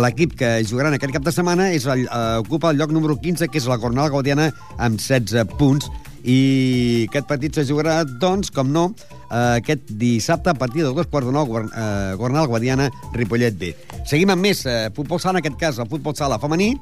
L'equip 0.04 0.36
que 0.38 0.52
jugarà 0.68 0.92
en 0.92 0.98
aquest 0.98 1.16
cap 1.16 1.24
de 1.26 1.34
setmana 1.34 1.70
és 1.72 1.86
el, 1.86 2.06
eh, 2.06 2.38
ocupa 2.44 2.70
el 2.70 2.78
lloc 2.78 2.92
número 2.92 3.16
15, 3.16 3.48
que 3.48 3.58
és 3.58 3.66
la 3.66 3.78
Cornell 3.78 4.12
Guadiana, 4.12 4.50
amb 4.78 5.00
16 5.00 5.56
punts, 5.58 5.90
i 6.24 7.06
aquest 7.08 7.28
partit 7.28 7.56
se 7.56 7.64
jugarà, 7.64 8.02
doncs, 8.04 8.50
com 8.52 8.68
no, 8.72 8.90
eh, 9.30 9.60
aquest 9.60 9.88
dissabte 9.88 10.50
a 10.50 10.54
partir 10.54 10.84
de 10.84 10.92
dos 10.92 11.06
quarts 11.06 11.28
de 11.28 11.32
nou, 11.32 11.46
eh, 11.64 12.14
Gornal 12.16 12.46
Guadiana, 12.46 12.90
Ripollet 13.14 13.56
B. 13.56 13.72
Seguim 14.04 14.30
amb 14.30 14.42
més 14.42 14.64
eh, 14.66 14.90
futbol 14.94 15.20
sala, 15.20 15.38
en 15.38 15.44
aquest 15.44 15.58
cas 15.60 15.78
el 15.78 15.88
futbol 15.88 16.16
sala 16.16 16.38
femení. 16.42 16.74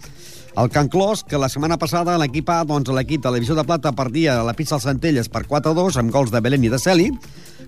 El 0.59 0.71
Can 0.71 0.89
Clos, 0.89 1.23
que 1.23 1.39
la 1.39 1.47
setmana 1.47 1.77
passada 1.79 2.17
l'equip 2.19 2.49
A, 2.51 2.65
doncs 2.67 2.91
l'equip 2.91 3.23
de 3.23 3.31
la 3.31 3.39
de 3.39 3.65
Plata 3.65 3.93
perdia 3.95 4.43
la 4.43 4.55
pista 4.59 4.75
als 4.75 4.89
Centelles 4.89 5.29
per 5.29 5.45
4-2 5.47 5.99
amb 6.01 6.11
gols 6.11 6.33
de 6.33 6.41
Belén 6.41 6.65
i 6.65 6.69
de 6.69 6.81
Celi, 6.83 7.13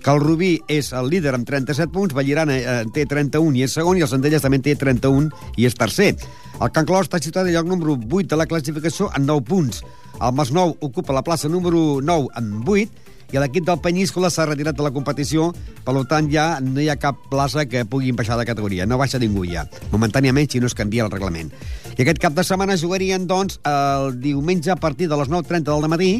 que 0.03 0.11
el 0.11 0.19
Rubí 0.19 0.59
és 0.67 0.91
el 0.91 1.07
líder 1.07 1.31
amb 1.37 1.47
37 1.47 1.87
punts, 1.87 2.13
Vallirana 2.13 2.57
eh, 2.57 2.83
té 2.91 3.05
31 3.05 3.55
i 3.55 3.63
és 3.63 3.71
segon, 3.71 3.95
i 3.95 4.03
el 4.03 4.11
Centelles 4.11 4.43
també 4.43 4.59
té 4.59 4.75
31 4.75 5.31
i 5.55 5.69
és 5.69 5.77
tercer. 5.79 6.17
El 6.59 6.73
Can 6.75 6.85
Clos 6.85 7.07
està 7.07 7.21
situat 7.23 7.47
al 7.47 7.55
lloc 7.55 7.69
número 7.71 7.95
8 7.95 8.27
de 8.27 8.41
la 8.41 8.49
classificació 8.49 9.07
amb 9.15 9.23
9 9.23 9.47
punts. 9.47 9.85
El 10.19 10.35
Masnou 10.35 10.75
ocupa 10.81 11.15
la 11.15 11.23
plaça 11.23 11.47
número 11.47 12.01
9 12.03 12.27
amb 12.35 12.67
8 12.67 13.10
i 13.31 13.39
l'equip 13.39 13.65
del 13.67 13.79
Penyíscola 13.79 14.29
s'ha 14.31 14.45
retirat 14.49 14.75
de 14.75 14.83
la 14.83 14.91
competició, 14.91 15.49
per 15.85 15.95
tant 16.11 16.27
ja 16.31 16.59
no 16.63 16.81
hi 16.81 16.89
ha 16.91 16.97
cap 16.99 17.17
plaça 17.31 17.65
que 17.65 17.85
pugui 17.87 18.11
baixar 18.11 18.37
de 18.39 18.45
categoria, 18.49 18.85
no 18.85 18.99
baixa 18.99 19.21
ningú 19.21 19.45
ja, 19.47 19.65
momentàniament 19.91 20.51
si 20.51 20.59
no 20.59 20.67
es 20.67 20.75
canvia 20.77 21.05
el 21.07 21.11
reglament. 21.13 21.51
I 21.97 22.03
aquest 22.03 22.21
cap 22.23 22.35
de 22.35 22.43
setmana 22.47 22.77
jugarien, 22.79 23.27
doncs, 23.27 23.59
el 23.67 24.17
diumenge 24.21 24.71
a 24.71 24.79
partir 24.79 25.07
de 25.07 25.19
les 25.19 25.31
9.30 25.31 25.71
del 25.71 25.91
matí, 25.91 26.13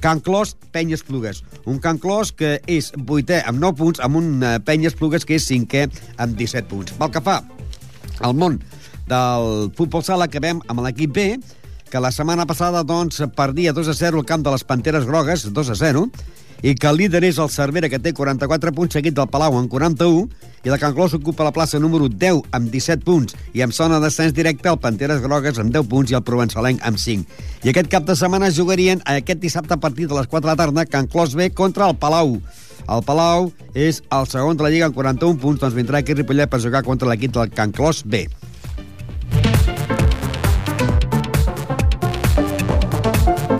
Can 0.00 0.20
Clos, 0.20 0.56
Penyes 0.70 1.02
Plugues. 1.02 1.42
Un 1.66 1.80
Can 1.82 1.98
Clos 1.98 2.30
que 2.32 2.58
és 2.70 2.92
vuitè 2.94 3.42
amb 3.46 3.58
9 3.58 3.78
punts, 3.80 4.00
amb 4.04 4.20
un 4.20 4.42
eh, 4.42 4.58
Penyes 4.62 4.94
Plugues 4.94 5.26
que 5.26 5.38
és 5.38 5.46
cinquè 5.48 5.88
amb 6.22 6.36
17 6.38 6.68
punts. 6.70 6.94
Pel 6.98 7.10
que 7.14 7.22
fa 7.24 7.40
al 8.22 8.34
món 8.38 8.60
del 9.08 9.72
futbol 9.78 10.04
sala, 10.06 10.28
acabem 10.28 10.60
amb 10.68 10.84
l'equip 10.84 11.14
B, 11.16 11.26
que 11.88 12.02
la 12.02 12.12
setmana 12.12 12.46
passada 12.46 12.84
doncs, 12.84 13.22
perdia 13.34 13.72
2 13.72 13.88
a 13.88 13.96
0 13.96 14.20
al 14.20 14.28
camp 14.28 14.44
de 14.44 14.52
les 14.52 14.64
Panteres 14.68 15.06
Grogues, 15.08 15.48
2 15.56 15.70
a 15.72 15.76
0, 15.78 16.04
i 16.62 16.74
que 16.74 16.88
el 16.90 16.98
líder 16.98 17.22
és 17.28 17.38
el 17.38 17.50
Cervera, 17.52 17.88
que 17.88 18.00
té 18.02 18.12
44 18.14 18.72
punts, 18.74 18.96
seguit 18.96 19.14
del 19.14 19.28
Palau 19.30 19.56
amb 19.58 19.70
41, 19.70 20.26
i 20.64 20.72
la 20.72 20.78
Can 20.80 20.94
Clos 20.96 21.14
ocupa 21.14 21.46
la 21.46 21.52
plaça 21.54 21.78
número 21.78 22.08
10 22.10 22.42
amb 22.56 22.70
17 22.72 23.04
punts, 23.06 23.36
i 23.54 23.62
amb 23.62 23.74
zona 23.74 24.00
d'ascens 24.02 24.34
directe 24.34 24.70
el 24.70 24.80
Panteres 24.82 25.22
Grogues 25.22 25.60
amb 25.62 25.72
10 25.74 25.86
punts 25.90 26.10
i 26.12 26.18
el 26.18 26.24
Provençalenc 26.26 26.82
amb 26.82 26.98
5. 26.98 27.26
I 27.64 27.72
aquest 27.72 27.90
cap 27.92 28.08
de 28.08 28.16
setmana 28.18 28.50
jugarien 28.50 29.02
aquest 29.06 29.42
dissabte 29.42 29.74
a 29.74 29.82
partir 29.82 30.08
de 30.08 30.18
les 30.18 30.26
4 30.26 30.46
de 30.46 30.52
la 30.52 30.58
tarda 30.58 30.86
Can 30.86 31.06
Clos 31.06 31.34
B 31.38 31.50
contra 31.50 31.88
el 31.88 31.96
Palau. 31.96 32.40
El 32.88 33.02
Palau 33.04 33.50
és 33.74 34.02
el 34.10 34.26
segon 34.26 34.56
de 34.56 34.64
la 34.64 34.70
Lliga 34.72 34.88
amb 34.88 34.96
41 34.96 35.38
punts, 35.38 35.60
doncs 35.60 35.76
vindrà 35.76 36.02
aquí 36.02 36.16
Ripollet 36.16 36.50
per 36.50 36.62
jugar 36.64 36.82
contra 36.86 37.08
l'equip 37.10 37.34
del 37.36 37.52
Can 37.54 37.72
Clos 37.72 38.02
B. 38.04 38.26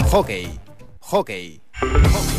Hockey. 0.09 0.49
Hockey. 1.13 2.38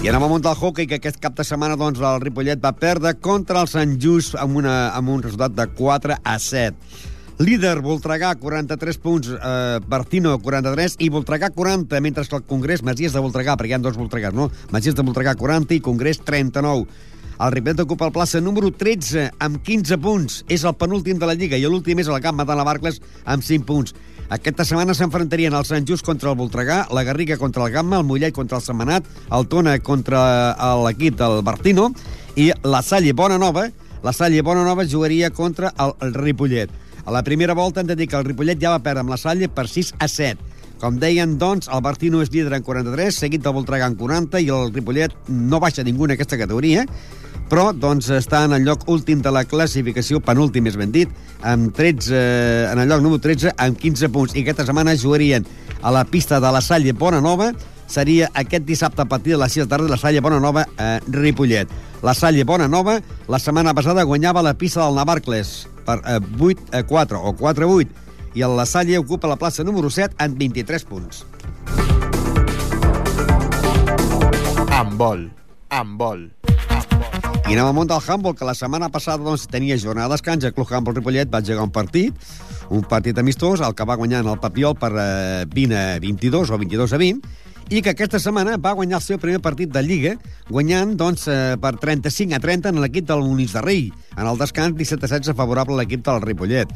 I 0.00 0.08
anem 0.08 0.22
al 0.24 0.30
món 0.32 0.40
del 0.40 0.56
hockey, 0.56 0.86
que 0.88 0.96
aquest 0.96 1.18
cap 1.20 1.34
de 1.36 1.44
setmana 1.44 1.74
doncs, 1.76 1.98
el 2.00 2.22
Ripollet 2.22 2.60
va 2.62 2.70
perdre 2.72 3.10
contra 3.20 3.60
el 3.60 3.68
Sant 3.68 3.98
Just 4.00 4.32
amb, 4.40 4.56
una, 4.56 4.94
amb 4.96 5.12
un 5.12 5.20
resultat 5.20 5.52
de 5.52 5.66
4 5.76 6.16
a 6.24 6.36
7. 6.40 7.10
Líder, 7.44 7.74
Voltregà, 7.84 8.30
43 8.40 8.96
punts, 8.96 9.28
eh, 9.28 9.76
Bertino, 9.92 10.38
43, 10.40 10.96
i 11.04 11.10
Voltregà, 11.12 11.50
40, 11.52 12.00
mentre 12.00 12.24
que 12.24 12.36
el 12.40 12.48
Congrés, 12.48 12.82
Masies 12.82 13.12
de 13.12 13.20
Voltregà, 13.20 13.58
perquè 13.60 13.74
hi 13.74 13.76
ha 13.76 13.82
dos 13.84 14.00
Voltregàs, 14.00 14.32
no? 14.32 14.48
Masies 14.72 14.96
de 14.96 15.04
Voltregà, 15.04 15.36
40, 15.36 15.76
i 15.76 15.84
Congrés, 15.84 16.24
39. 16.24 16.88
El 17.40 17.52
Ripollet 17.52 17.84
ocupa 17.84 18.08
el 18.08 18.12
plaça 18.12 18.40
número 18.40 18.68
13 18.72 19.30
amb 19.38 19.60
15 19.64 19.96
punts. 20.00 20.42
És 20.48 20.64
el 20.64 20.76
penúltim 20.80 21.20
de 21.20 21.28
la 21.28 21.36
Lliga 21.36 21.56
i 21.56 21.68
l'últim 21.68 22.00
és 22.00 22.08
el 22.08 22.20
Camp 22.20 22.36
Matant 22.36 22.56
la 22.56 22.66
Barcles 22.68 23.00
amb 23.24 23.44
5 23.44 23.68
punts. 23.68 23.94
Aquesta 24.30 24.62
setmana 24.62 24.94
s'enfrontarien 24.94 25.56
el 25.58 25.64
Sant 25.66 25.82
Just 25.88 26.06
contra 26.06 26.30
el 26.30 26.36
Voltregà, 26.38 26.84
la 26.94 27.02
Garriga 27.02 27.34
contra 27.36 27.64
el 27.64 27.72
Gamma, 27.74 27.98
el 27.98 28.04
Mollet 28.06 28.30
contra 28.30 28.60
el 28.60 28.62
Setmanat, 28.62 29.08
el 29.34 29.48
Tona 29.50 29.72
contra 29.82 30.20
l'equip 30.84 31.16
del 31.18 31.40
Bertino 31.42 31.88
i 32.38 32.46
la 32.62 32.78
Salle 32.86 33.10
Bonanova, 33.10 33.64
la 34.06 34.12
Salle 34.14 34.44
Bonanova 34.46 34.86
jugaria 34.86 35.32
contra 35.34 35.72
el 35.82 36.14
Ripollet. 36.14 36.70
A 37.02 37.10
la 37.10 37.24
primera 37.26 37.58
volta 37.58 37.82
hem 37.82 37.90
de 37.90 37.96
dir 37.98 38.06
que 38.06 38.20
el 38.20 38.28
Ripollet 38.28 38.62
ja 38.62 38.70
va 38.70 38.84
perdre 38.84 39.02
amb 39.02 39.10
la 39.10 39.18
Salle 39.18 39.50
per 39.50 39.66
6 39.66 39.96
a 39.98 40.06
7. 40.06 40.38
Com 40.78 41.02
deien, 41.02 41.34
doncs, 41.36 41.66
el 41.66 41.82
Bertino 41.82 42.22
és 42.22 42.30
líder 42.30 42.54
en 42.54 42.62
43, 42.62 43.18
seguit 43.26 43.42
del 43.42 43.56
Voltregà 43.58 43.90
en 43.90 43.98
40, 43.98 44.38
i 44.46 44.46
el 44.54 44.70
Ripollet 44.70 45.26
no 45.26 45.58
baixa 45.58 45.82
ningú 45.82 46.06
en 46.06 46.14
aquesta 46.14 46.38
categoria, 46.38 46.86
però 47.50 47.70
doncs, 47.74 48.08
està 48.14 48.44
en 48.46 48.54
el 48.54 48.62
lloc 48.64 48.86
últim 48.88 49.24
de 49.24 49.32
la 49.34 49.42
classificació, 49.48 50.20
penúltim 50.22 50.68
és 50.70 50.78
ben 50.78 50.92
dit, 50.94 51.10
amb 51.42 51.74
13, 51.74 52.14
en 52.70 52.78
el 52.78 52.88
lloc 52.88 53.02
número 53.02 53.20
13, 53.22 53.56
amb 53.58 53.78
15 53.78 54.10
punts. 54.14 54.36
I 54.36 54.44
aquesta 54.44 54.68
setmana 54.68 54.94
jugarien 54.94 55.46
a 55.82 55.90
la 55.90 56.04
pista 56.06 56.38
de 56.40 56.52
la 56.54 56.62
Salle 56.62 56.94
Bonanova, 56.94 57.50
seria 57.90 58.30
aquest 58.38 58.64
dissabte 58.64 59.02
a 59.02 59.08
partir 59.10 59.34
de 59.34 59.40
les 59.42 59.52
6 59.52 59.66
de 59.66 59.70
tarda 59.70 59.90
la 59.90 59.98
Salle 59.98 60.22
Bonanova 60.22 60.68
a 60.78 61.00
Ripollet. 61.08 61.68
La 62.06 62.14
Salle 62.14 62.44
Bonanova 62.46 63.00
la 63.28 63.42
setmana 63.42 63.74
passada 63.74 64.06
guanyava 64.06 64.46
la 64.46 64.54
pista 64.54 64.84
del 64.84 64.94
Navarcles 64.94 65.66
per 65.84 65.98
eh, 66.06 66.20
8 66.38 66.70
a 66.78 66.84
4 66.86 67.18
o 67.18 67.34
4 67.34 67.66
a 67.66 67.74
8 67.82 68.38
i 68.38 68.46
el 68.46 68.54
La 68.56 68.66
Salle 68.66 68.98
ocupa 68.98 69.28
la 69.28 69.36
plaça 69.36 69.66
número 69.66 69.90
7 69.90 70.14
amb 70.22 70.38
23 70.38 70.86
punts. 70.86 71.24
Amb 74.70 74.94
vol. 74.96 75.26
Amb 75.70 75.98
vol. 75.98 76.28
I 77.50 77.56
anem 77.56 77.66
al 77.66 77.72
món 77.74 77.88
del 77.90 77.98
handball, 78.06 78.36
que 78.38 78.46
la 78.46 78.52
setmana 78.54 78.86
passada 78.94 79.24
doncs, 79.26 79.48
tenia 79.50 79.74
jornada 79.74 80.06
de 80.06 80.14
descans. 80.14 80.44
El 80.46 80.52
Club 80.54 80.68
Handball 80.70 80.94
Ripollet 80.94 81.32
va 81.32 81.40
jugar 81.42 81.64
un 81.66 81.72
partit, 81.74 82.28
un 82.70 82.84
partit 82.86 83.18
amistós, 83.18 83.58
el 83.66 83.74
que 83.74 83.86
va 83.90 83.96
guanyar 83.98 84.20
en 84.22 84.28
el 84.30 84.38
Papiol 84.38 84.76
per 84.78 84.92
eh, 84.94 85.46
20 85.50 85.74
a 85.74 85.98
22 85.98 86.52
o 86.54 86.58
22 86.60 86.94
a 86.94 87.00
20, 87.02 87.32
i 87.74 87.82
que 87.82 87.90
aquesta 87.90 88.20
setmana 88.22 88.54
va 88.54 88.76
guanyar 88.78 89.00
el 89.00 89.02
seu 89.02 89.18
primer 89.18 89.42
partit 89.42 89.74
de 89.74 89.82
Lliga, 89.82 90.14
guanyant 90.46 90.94
doncs, 90.94 91.26
eh, 91.26 91.56
per 91.58 91.74
35 91.82 92.38
a 92.38 92.40
30 92.46 92.70
en 92.70 92.78
l'equip 92.84 93.10
del 93.10 93.26
Munís 93.26 93.58
de 93.58 93.66
Rei. 93.66 93.88
En 94.14 94.30
el 94.30 94.38
descans, 94.38 94.78
17 94.78 95.10
a 95.10 95.18
16 95.18 95.34
favorable 95.34 95.74
a 95.74 95.82
l'equip 95.82 96.06
del 96.06 96.22
Ripollet. 96.22 96.70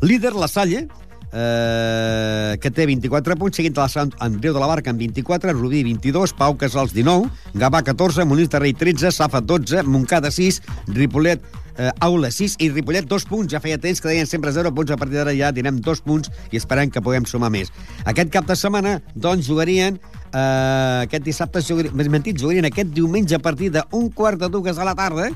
Líder, 0.00 0.36
la 0.38 0.46
Salle, 0.46 0.86
eh, 1.32 2.58
que 2.60 2.70
té 2.74 2.86
24 2.90 3.36
punts, 3.38 3.56
seguint 3.56 3.76
de 3.76 3.82
la 3.82 3.88
Sant 3.92 4.12
Andreu 4.18 4.54
de 4.56 4.62
la 4.62 4.68
Barca 4.70 4.92
amb 4.92 5.00
24, 5.02 5.54
Rubí 5.56 5.82
22, 5.86 6.34
Pau 6.38 6.56
Casals 6.60 6.94
19, 6.96 7.30
Gavà 7.60 7.82
14, 7.86 8.26
Molins 8.28 8.50
de 8.50 8.62
Rei 8.62 8.74
13, 8.74 9.12
Safa 9.14 9.40
12, 9.40 9.84
Montcada 9.86 10.30
6, 10.34 10.62
Ripollet 10.94 11.42
eh, 11.80 11.90
Aula 12.00 12.30
6 12.30 12.56
i 12.60 12.70
Ripollet 12.70 13.08
2 13.08 13.26
punts. 13.30 13.50
Ja 13.52 13.62
feia 13.62 13.78
temps 13.80 14.00
que 14.00 14.10
deien 14.10 14.28
sempre 14.28 14.52
0 14.52 14.72
punts, 14.74 14.92
a 14.92 14.98
partir 15.00 15.20
d'ara 15.20 15.34
ja 15.36 15.52
direm 15.54 15.80
2 15.80 16.02
punts 16.06 16.30
i 16.52 16.60
esperem 16.60 16.90
que 16.90 17.02
puguem 17.02 17.26
sumar 17.26 17.50
més. 17.52 17.72
Aquest 18.04 18.32
cap 18.34 18.48
de 18.48 18.56
setmana, 18.58 18.98
doncs, 19.14 19.46
jugarien 19.48 19.98
eh, 20.32 21.06
aquest 21.06 21.24
dissabte, 21.26 21.62
jugarien, 21.64 21.96
més 21.96 22.10
mentit, 22.12 22.38
jugarien 22.40 22.68
aquest 22.68 22.92
diumenge 22.96 23.36
a 23.36 23.42
partir 23.42 23.72
d'un 23.74 24.10
quart 24.14 24.40
de 24.40 24.50
dues 24.52 24.78
a 24.78 24.88
la 24.88 24.96
tarda, 24.98 25.30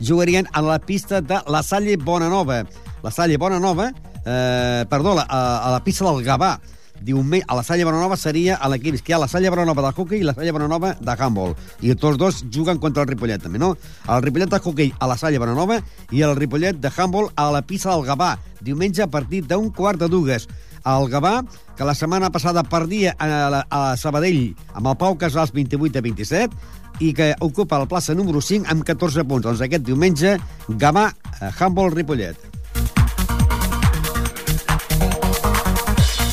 jugarien 0.00 0.48
a 0.52 0.62
la 0.64 0.78
pista 0.80 1.20
de 1.20 1.42
la 1.46 1.62
Salle 1.62 1.96
Bonanova. 1.96 2.62
La 3.02 3.10
Salle 3.10 3.38
Bonanova, 3.38 3.90
eh, 4.24 4.84
perdó, 4.88 5.18
a, 5.18 5.26
a 5.28 5.70
la 5.70 5.82
pista 5.84 6.04
del 6.10 6.24
Gavà. 6.24 6.58
Diumenge, 7.02 7.44
a 7.48 7.56
la 7.56 7.64
Salle 7.66 7.84
Bonanova 7.84 8.16
seria 8.16 8.56
a 8.62 8.68
l'equip 8.70 9.00
que 9.02 9.10
hi 9.10 9.14
ha 9.16 9.18
la 9.18 9.28
Salle 9.28 9.50
Bonanova 9.50 9.82
de 9.82 9.90
hockey 9.90 10.20
i 10.20 10.26
la 10.26 10.34
Salle 10.36 10.52
Bonanova 10.54 10.92
de 11.00 11.16
handball. 11.18 11.56
I 11.82 11.96
tots 11.98 12.18
dos 12.18 12.44
juguen 12.54 12.78
contra 12.78 13.02
el 13.02 13.08
Ripollet, 13.10 13.42
també, 13.42 13.58
no? 13.58 13.72
El 14.06 14.22
Ripollet 14.22 14.52
de 14.52 14.60
hockey 14.62 14.92
a 14.98 15.08
la 15.10 15.16
Salle 15.18 15.40
Bonanova 15.42 15.80
i 16.12 16.22
el 16.22 16.36
Ripollet 16.38 16.78
de 16.78 16.92
handball 16.94 17.32
a 17.34 17.50
la 17.50 17.64
pista 17.66 17.90
del 17.90 18.06
Gavà. 18.06 18.36
Diumenge 18.62 19.02
a 19.02 19.10
partir 19.10 19.42
d'un 19.50 19.72
quart 19.74 19.98
de 19.98 20.08
dues. 20.08 20.46
El 20.86 21.08
Gavà, 21.10 21.40
que 21.76 21.86
la 21.86 21.94
setmana 21.94 22.30
passada 22.30 22.62
perdia 22.62 23.16
a, 23.18 23.64
a 23.66 23.82
Sabadell 23.96 24.54
amb 24.74 24.92
el 24.92 24.96
Pau 24.98 25.18
Casals 25.18 25.54
28 25.54 25.98
a 25.98 26.06
27, 26.06 26.62
i 27.02 27.12
que 27.16 27.32
ocupa 27.42 27.80
la 27.82 27.88
plaça 27.90 28.14
número 28.14 28.40
5 28.42 28.70
amb 28.70 28.86
14 28.86 29.26
punts. 29.26 29.46
Doncs 29.48 29.62
aquest 29.64 29.86
diumenge, 29.86 30.38
Gavà, 30.68 31.08
eh, 31.40 31.50
handball 31.58 31.94
Ripollet. 31.94 32.61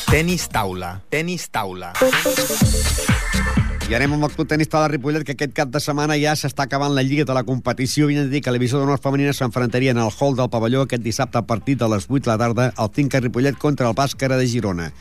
Tenis 0.10 0.48
taula. 0.50 1.04
Tenis 1.14 1.44
taula. 1.54 1.92
I 3.86 3.94
anem 3.94 4.16
amb 4.16 4.26
el 4.26 4.32
club 4.34 4.48
tenis 4.50 4.72
de 4.72 4.82
Ripollet, 4.90 5.22
que 5.22 5.36
aquest 5.36 5.54
cap 5.54 5.70
de 5.70 5.78
setmana 5.78 6.18
ja 6.18 6.34
s'està 6.34 6.66
acabant 6.66 6.96
la 6.98 7.04
lliga 7.06 7.28
de 7.30 7.36
la 7.38 7.44
competició. 7.46 8.08
Vine 8.10 8.24
a 8.26 8.32
dir 8.32 8.42
que 8.42 8.50
la 8.50 8.58
d'honor 8.58 8.98
femenina 8.98 9.34
s'enfrontaria 9.38 9.92
en 9.94 10.02
el 10.02 10.10
hall 10.10 10.36
del 10.36 10.50
pavelló 10.50 10.82
aquest 10.82 11.04
dissabte 11.04 11.38
a 11.38 11.46
partir 11.46 11.78
de 11.78 11.88
les 11.94 12.10
8 12.10 12.24
de 12.26 12.32
la 12.32 12.40
tarda 12.40 12.74
al 12.76 12.90
Finca 12.90 13.20
Ripollet 13.20 13.56
contra 13.60 13.88
el 13.88 13.94
Bàscara 13.94 14.36
de 14.36 14.48
Girona. 14.48 14.92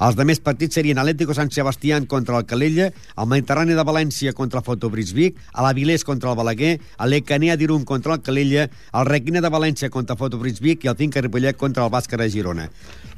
Els 0.00 0.16
de 0.16 0.24
més 0.24 0.38
partits 0.40 0.78
serien 0.78 0.96
Atlético 0.96 1.34
Sant 1.36 1.50
Sebastián 1.52 2.06
contra 2.08 2.38
el 2.38 2.46
Calella, 2.48 2.86
el 3.20 3.26
Mediterrani 3.28 3.74
de 3.76 3.82
València 3.84 4.32
contra 4.32 4.62
el 4.62 4.64
Fotobris 4.64 5.10
Vic, 5.12 5.36
a 5.52 5.60
l'Avilés 5.66 6.06
contra 6.08 6.30
el 6.30 6.38
Balaguer, 6.38 6.70
el 7.04 7.12
Lecanea 7.12 7.58
d'Irum 7.60 7.84
contra 7.84 8.16
el 8.16 8.22
Calella, 8.24 8.64
el 8.96 9.04
Requina 9.10 9.42
de 9.44 9.50
València 9.52 9.90
contra 9.92 10.16
el 10.16 10.22
Fotobris 10.22 10.62
Vic 10.64 10.86
i 10.86 10.92
el 10.92 10.96
Finca 10.96 11.20
Ripollet 11.20 11.60
contra 11.60 11.84
el 11.84 11.92
Bàscara 11.92 12.24
de 12.24 12.32
Girona. 12.32 12.70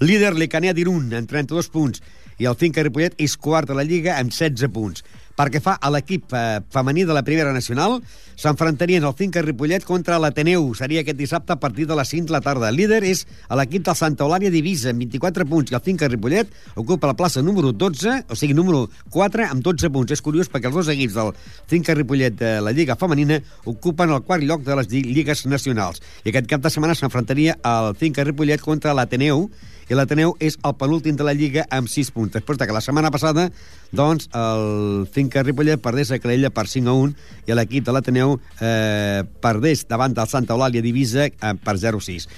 Líder 0.03 0.35
Lecanea 0.35 0.75
d'Irun 0.75 1.07
amb 1.15 1.31
32 1.31 1.71
punts 1.71 2.03
i 2.43 2.51
el 2.51 2.59
Finca 2.59 2.83
Ripollet 2.83 3.15
és 3.23 3.39
quart 3.39 3.71
de 3.71 3.79
la 3.79 3.87
Lliga 3.87 4.19
amb 4.19 4.35
16 4.35 4.75
punts. 4.75 5.07
Pel 5.37 5.51
que 5.53 5.63
fa 5.65 5.79
a 5.81 5.91
l'equip 5.93 6.33
eh, 6.37 6.61
femení 6.73 7.07
de 7.09 7.15
la 7.17 7.23
primera 7.25 7.53
nacional, 7.57 8.01
s'enfrontarien 8.37 9.05
el 9.05 9.15
Finca 9.17 9.43
Ripollet 9.43 9.85
contra 9.89 10.19
l'Ateneu. 10.21 10.67
Seria 10.77 11.03
aquest 11.03 11.19
dissabte 11.19 11.55
a 11.55 11.61
partir 11.61 11.87
de 11.89 11.97
les 11.97 12.09
5 12.13 12.29
de 12.29 12.35
la 12.37 12.43
tarda. 12.45 12.69
El 12.69 12.77
líder 12.77 13.03
és 13.09 13.25
l'equip 13.49 13.87
del 13.87 13.97
Santa 13.97 14.27
Eulàlia 14.27 14.53
Divisa, 14.53 14.93
amb 14.93 15.05
24 15.05 15.47
punts, 15.49 15.73
i 15.73 15.79
el 15.79 15.85
Finca 15.85 16.09
Ripollet 16.11 16.53
ocupa 16.77 17.09
la 17.09 17.17
plaça 17.17 17.43
número 17.43 17.73
12, 17.73 18.19
o 18.29 18.39
sigui, 18.39 18.57
número 18.59 18.85
4, 19.11 19.49
amb 19.49 19.65
12 19.65 19.93
punts. 19.95 20.13
És 20.13 20.25
curiós 20.25 20.53
perquè 20.53 20.69
els 20.69 20.77
dos 20.77 20.93
equips 20.93 21.17
del 21.17 21.33
Finca 21.71 21.97
Ripollet 21.97 22.37
de 22.39 22.55
la 22.61 22.77
Lliga 22.77 22.99
Femenina 23.01 23.41
ocupen 23.65 24.13
el 24.13 24.25
quart 24.27 24.45
lloc 24.45 24.67
de 24.69 24.77
les 24.77 24.91
lligues 24.93 25.47
nacionals. 25.47 26.03
I 26.25 26.33
aquest 26.33 26.51
cap 26.51 26.65
de 26.65 26.73
setmana 26.73 26.97
s'enfrontaria 26.99 27.57
el 27.57 27.95
Finca 27.97 28.25
Ripollet 28.29 28.61
contra 28.61 28.93
l'Ateneu, 28.97 29.49
i 29.89 29.97
l'Ateneu 29.99 30.35
és 30.41 30.59
el 30.63 30.75
penúltim 30.79 31.17
de 31.19 31.27
la 31.27 31.35
Lliga 31.37 31.65
amb 31.71 31.91
6 31.91 32.13
punts. 32.15 32.33
Després 32.35 32.59
de 32.61 32.69
que 32.69 32.77
la 32.77 32.83
setmana 32.85 33.11
passada 33.15 33.49
doncs, 33.93 34.29
el 34.37 35.07
Finca 35.13 35.43
Ripollet 35.43 35.83
perdés 35.83 36.13
a 36.13 36.21
Calella 36.23 36.53
per 36.55 36.67
5 36.71 36.89
a 36.89 36.97
1 36.97 37.51
i 37.51 37.57
l'equip 37.59 37.87
de 37.87 37.95
l'Ateneu 37.95 38.39
eh, 38.61 39.23
perdés 39.43 39.87
davant 39.91 40.15
del 40.17 40.31
Santa 40.31 40.57
Eulàlia 40.57 40.85
Divisa 40.85 41.29
eh, 41.29 41.55
per 41.65 41.77
0 41.79 42.01
a 42.01 42.07
6. 42.09 42.29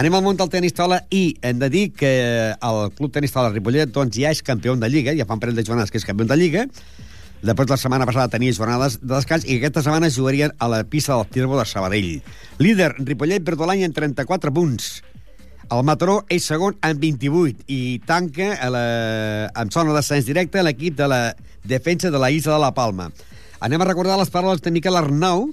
Anem 0.00 0.14
al 0.16 0.24
món 0.24 0.38
del 0.40 0.48
tenis 0.48 0.72
taula 0.72 1.02
i 1.12 1.34
hem 1.44 1.58
de 1.60 1.68
dir 1.68 1.86
que 1.92 2.12
el 2.54 2.82
Club 2.96 3.12
Tenis 3.12 3.34
Taula 3.34 3.52
Ripollet 3.52 3.92
doncs, 3.92 4.16
ja 4.16 4.32
és 4.32 4.40
campió 4.40 4.72
de 4.80 4.88
Lliga, 4.88 5.12
ja 5.12 5.26
fa 5.28 5.36
un 5.36 5.42
parell 5.42 5.58
de 5.58 5.66
jornades 5.66 5.92
que 5.92 6.00
és 6.00 6.08
campió 6.08 6.24
de 6.24 6.38
Lliga, 6.40 6.64
Després 7.42 7.72
la 7.72 7.76
setmana 7.80 8.06
passada 8.06 8.30
tenia 8.30 8.54
jornades 8.54 9.00
de 9.00 9.08
descans 9.16 9.42
i 9.48 9.56
aquesta 9.56 9.82
setmana 9.82 10.12
jugarien 10.14 10.52
a 10.62 10.68
la 10.70 10.84
pista 10.86 11.16
del 11.16 11.26
Tirbo 11.34 11.56
de 11.58 11.64
Sabadell. 11.66 12.20
Líder, 12.62 12.92
Ripollet 13.00 13.42
perd 13.42 13.64
l'any 13.66 13.82
en 13.82 13.96
34 13.96 14.52
punts. 14.54 14.92
El 15.70 15.84
Mataró 15.86 16.18
és 16.32 16.46
segon 16.48 16.74
amb 16.82 17.00
28 17.00 17.66
i 17.70 18.00
tanca 18.06 18.52
a 18.58 18.68
la, 18.72 18.84
amb 19.54 19.72
zona 19.72 19.94
d'ascens 19.94 20.26
directe 20.26 20.62
l'equip 20.62 20.96
de 20.98 21.08
la 21.08 21.22
defensa 21.64 22.10
de 22.10 22.18
la 22.18 22.30
Isla 22.30 22.56
de 22.56 22.62
la 22.64 22.74
Palma. 22.74 23.10
Anem 23.62 23.80
a 23.80 23.86
recordar 23.86 24.18
les 24.18 24.30
paraules 24.30 24.62
de 24.62 24.72
Miquel 24.74 24.98
Arnau, 24.98 25.50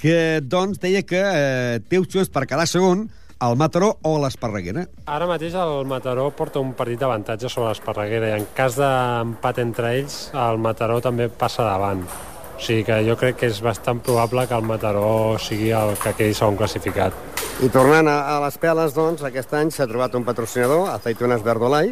que 0.00 0.40
doncs 0.40 0.80
deia 0.80 1.02
que 1.04 1.20
eh, 1.20 1.80
té 1.84 2.00
opcions 2.00 2.30
per 2.32 2.46
quedar 2.48 2.64
segon 2.66 3.10
el 3.40 3.56
Mataró 3.56 3.94
o 4.04 4.16
l'Esparreguera. 4.20 4.86
Ara 5.08 5.28
mateix 5.28 5.54
el 5.56 5.86
Mataró 5.88 6.28
porta 6.36 6.60
un 6.60 6.72
partit 6.76 7.00
d'avantatge 7.00 7.48
sobre 7.48 7.70
l'Esparreguera 7.70 8.32
i 8.32 8.36
en 8.38 8.48
cas 8.56 8.76
d'empat 8.80 9.60
entre 9.64 9.94
ells 10.00 10.18
el 10.36 10.60
Mataró 10.60 11.00
també 11.04 11.28
passa 11.28 11.64
davant. 11.68 12.04
O 12.04 12.60
sigui 12.60 12.84
que 12.84 13.00
jo 13.06 13.16
crec 13.16 13.40
que 13.40 13.48
és 13.48 13.62
bastant 13.64 14.02
probable 14.04 14.44
que 14.48 14.56
el 14.56 14.68
Mataró 14.68 15.38
sigui 15.40 15.72
el 15.72 15.96
que 16.00 16.16
quedi 16.18 16.36
segon 16.36 16.60
classificat. 16.60 17.39
I 17.60 17.68
tornant 17.68 18.08
a, 18.08 18.14
a 18.24 18.36
les 18.40 18.54
peles, 18.56 18.94
doncs, 18.96 19.20
aquest 19.26 19.50
any 19.52 19.68
s'ha 19.68 19.84
trobat 19.84 20.14
un 20.16 20.22
patrocinador, 20.24 20.86
Aceitunes 20.94 21.42
Verdolai, 21.44 21.90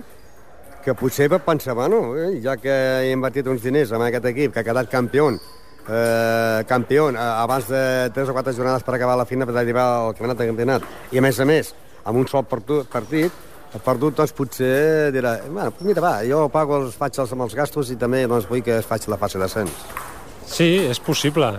que 0.80 0.94
potser 0.96 1.26
va 1.28 1.42
pensar, 1.44 1.74
bueno, 1.76 2.14
eh, 2.16 2.38
ja 2.40 2.54
que 2.56 2.72
he 2.72 3.10
invertit 3.12 3.50
uns 3.52 3.60
diners 3.60 3.92
en 3.92 4.06
aquest 4.06 4.30
equip, 4.30 4.54
que 4.54 4.62
ha 4.62 4.64
quedat 4.64 4.88
campió, 4.88 5.26
eh, 5.28 6.64
campió 6.70 7.10
eh, 7.10 7.18
abans 7.20 7.68
de 7.68 7.82
3 8.16 8.32
o 8.32 8.38
4 8.38 8.56
jornades 8.56 8.86
per 8.86 8.96
acabar 8.96 9.18
la 9.20 9.28
fina 9.28 9.44
per 9.44 9.58
arribar 9.60 9.84
al 9.98 10.16
campionat 10.16 10.40
de 10.40 10.48
campionat, 10.54 10.88
i 11.12 11.20
a 11.20 11.26
més 11.28 11.42
a 11.44 11.48
més, 11.52 11.74
amb 12.00 12.22
un 12.24 12.32
sol 12.32 12.48
partit, 12.48 13.44
el 13.68 13.84
perdut, 13.84 14.16
doncs, 14.22 14.32
potser 14.40 15.12
dirà, 15.12 15.36
bueno, 15.50 15.76
mira, 15.84 16.00
va, 16.00 16.16
jo 16.24 16.46
pago 16.48 16.80
els, 16.80 16.96
faig 16.96 17.20
els, 17.20 17.36
amb 17.36 17.44
els 17.44 17.60
gastos 17.60 17.92
i 17.92 18.00
també 18.00 18.24
doncs, 18.24 18.48
vull 18.48 18.64
que 18.64 18.80
es 18.80 18.88
faci 18.88 19.12
la 19.12 19.20
fase 19.20 19.36
d'ascens. 19.36 19.84
Sí, 20.48 20.78
és 20.88 20.96
possible. 20.96 21.58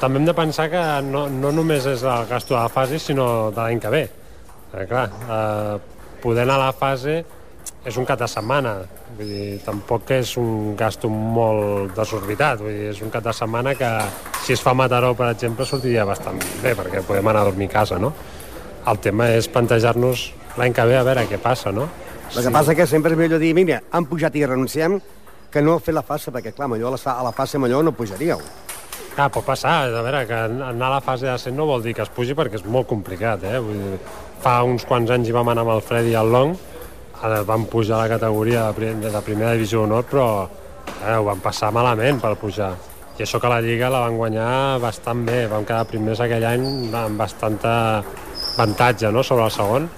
També 0.00 0.16
hem 0.16 0.24
de 0.24 0.32
pensar 0.32 0.70
que 0.72 0.80
no, 1.04 1.26
no 1.28 1.50
només 1.52 1.84
és 1.84 2.02
el 2.08 2.22
gasto 2.30 2.54
de 2.54 2.60
la 2.62 2.70
fase, 2.72 2.98
sinó 2.98 3.50
de 3.52 3.60
l'any 3.60 3.80
que 3.82 3.90
ve. 3.92 4.00
Eh, 4.72 4.86
clar, 4.88 5.10
eh, 5.10 5.74
poder 6.22 6.46
anar 6.46 6.56
a 6.56 6.70
la 6.70 6.72
fase 6.72 7.18
és 7.84 7.96
un 8.00 8.06
cap 8.08 8.20
de 8.20 8.28
setmana, 8.28 8.78
vull 9.18 9.28
dir, 9.28 9.58
tampoc 9.64 10.08
és 10.16 10.32
un 10.40 10.72
gasto 10.76 11.08
molt 11.12 11.92
desorbitat, 11.96 12.62
vull 12.64 12.72
dir, 12.72 12.88
és 12.94 13.02
un 13.04 13.12
cap 13.12 13.24
de 13.24 13.34
setmana 13.36 13.74
que 13.76 13.90
si 14.44 14.56
es 14.56 14.64
fa 14.64 14.72
Mataró, 14.76 15.12
per 15.16 15.30
exemple, 15.34 15.68
sortiria 15.68 16.08
bastant 16.08 16.40
bé, 16.62 16.72
perquè 16.76 17.04
podem 17.04 17.28
anar 17.32 17.44
a 17.44 17.50
dormir 17.50 17.68
a 17.68 17.74
casa, 17.78 18.00
no? 18.00 18.14
El 18.88 19.00
tema 19.04 19.28
és 19.36 19.48
plantejar-nos 19.52 20.30
l'any 20.56 20.76
que 20.76 20.88
ve 20.88 20.96
a 20.96 21.04
veure 21.04 21.26
què 21.28 21.40
passa, 21.40 21.72
no? 21.76 21.90
El 22.30 22.44
que 22.46 22.52
passa 22.56 22.76
que 22.78 22.88
sempre 22.88 23.12
és 23.12 23.20
millor 23.20 23.40
dir, 23.42 23.52
mira, 23.56 23.82
han 23.92 24.08
pujat 24.08 24.36
i 24.40 24.46
renunciem, 24.48 24.96
que 25.50 25.60
no 25.60 25.76
fer 25.82 25.92
la 25.92 26.06
fase, 26.06 26.32
perquè 26.32 26.54
clar, 26.56 26.70
a 26.70 27.22
la 27.24 27.32
fase 27.36 27.58
millor 27.58 27.84
no 27.84 27.92
pujaríeu. 27.92 28.40
Ah, 29.16 29.28
pot 29.28 29.44
passar, 29.44 29.90
a 29.90 30.02
veure, 30.02 30.22
que 30.26 30.36
anar 30.36 30.86
a 30.86 30.94
la 30.94 31.00
fase 31.04 31.26
de 31.26 31.36
100 31.38 31.56
no 31.56 31.66
vol 31.68 31.82
dir 31.84 31.92
que 31.96 32.04
es 32.06 32.12
pugi 32.14 32.32
perquè 32.38 32.56
és 32.56 32.64
molt 32.64 32.88
complicat, 32.88 33.42
eh? 33.44 33.58
Vull 33.60 33.76
dir, 33.76 33.98
fa 34.40 34.60
uns 34.64 34.86
quants 34.88 35.10
anys 35.12 35.28
hi 35.28 35.34
vam 35.36 35.50
anar 35.52 35.66
amb 35.66 35.74
el 35.74 35.82
Fred 35.84 36.08
i 36.08 36.14
el 36.16 36.30
Long, 36.32 36.54
ara 37.20 37.42
vam 37.44 37.66
pujar 37.68 37.98
a 37.98 38.06
la 38.06 38.14
categoria 38.14 38.70
de, 38.72 38.94
de 39.02 39.22
primera 39.26 39.52
divisió 39.58 39.82
d'honor, 39.82 40.06
però 40.08 40.28
eh, 40.46 41.16
ho 41.18 41.26
vam 41.26 41.42
passar 41.44 41.68
malament 41.76 42.22
per 42.22 42.32
pujar. 42.40 42.72
I 43.18 43.26
això 43.26 43.36
que 43.42 43.50
la 43.52 43.60
Lliga 43.60 43.90
la 43.92 44.06
van 44.06 44.16
guanyar 44.16 44.78
bastant 44.80 45.26
bé, 45.26 45.42
vam 45.50 45.66
quedar 45.68 45.84
primers 45.90 46.22
aquell 46.24 46.46
any 46.48 46.64
amb 46.96 47.20
bastanta 47.20 47.74
avantatge 48.54 49.10
no?, 49.12 49.24
sobre 49.26 49.44
el 49.44 49.52
segon, 49.52 49.90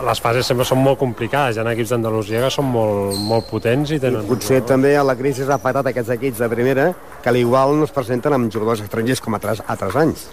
les 0.00 0.20
fases 0.24 0.46
sempre 0.48 0.64
són 0.64 0.80
molt 0.80 0.98
complicades. 1.00 1.56
Hi 1.56 1.60
ha 1.60 1.74
equips 1.74 1.92
d'Andalusia 1.92 2.40
que 2.44 2.50
són 2.54 2.70
molt, 2.72 3.18
molt 3.28 3.48
potents 3.50 3.92
i 3.92 3.98
tenen... 4.00 4.24
I 4.24 4.30
potser 4.30 4.62
no? 4.62 4.68
també 4.70 4.94
la 5.04 5.16
crisi 5.18 5.44
ha 5.44 5.58
afectat 5.58 5.90
aquests 5.90 6.14
equips 6.16 6.40
de 6.40 6.48
primera 6.52 6.86
que 7.22 7.28
a 7.28 7.34
l'igual 7.36 7.76
no 7.76 7.88
es 7.88 7.92
presenten 7.92 8.32
amb 8.32 8.48
jugadors 8.52 8.80
estrangers 8.84 9.20
com 9.20 9.36
altres, 9.36 9.60
altres 9.68 9.98
anys. 10.00 10.24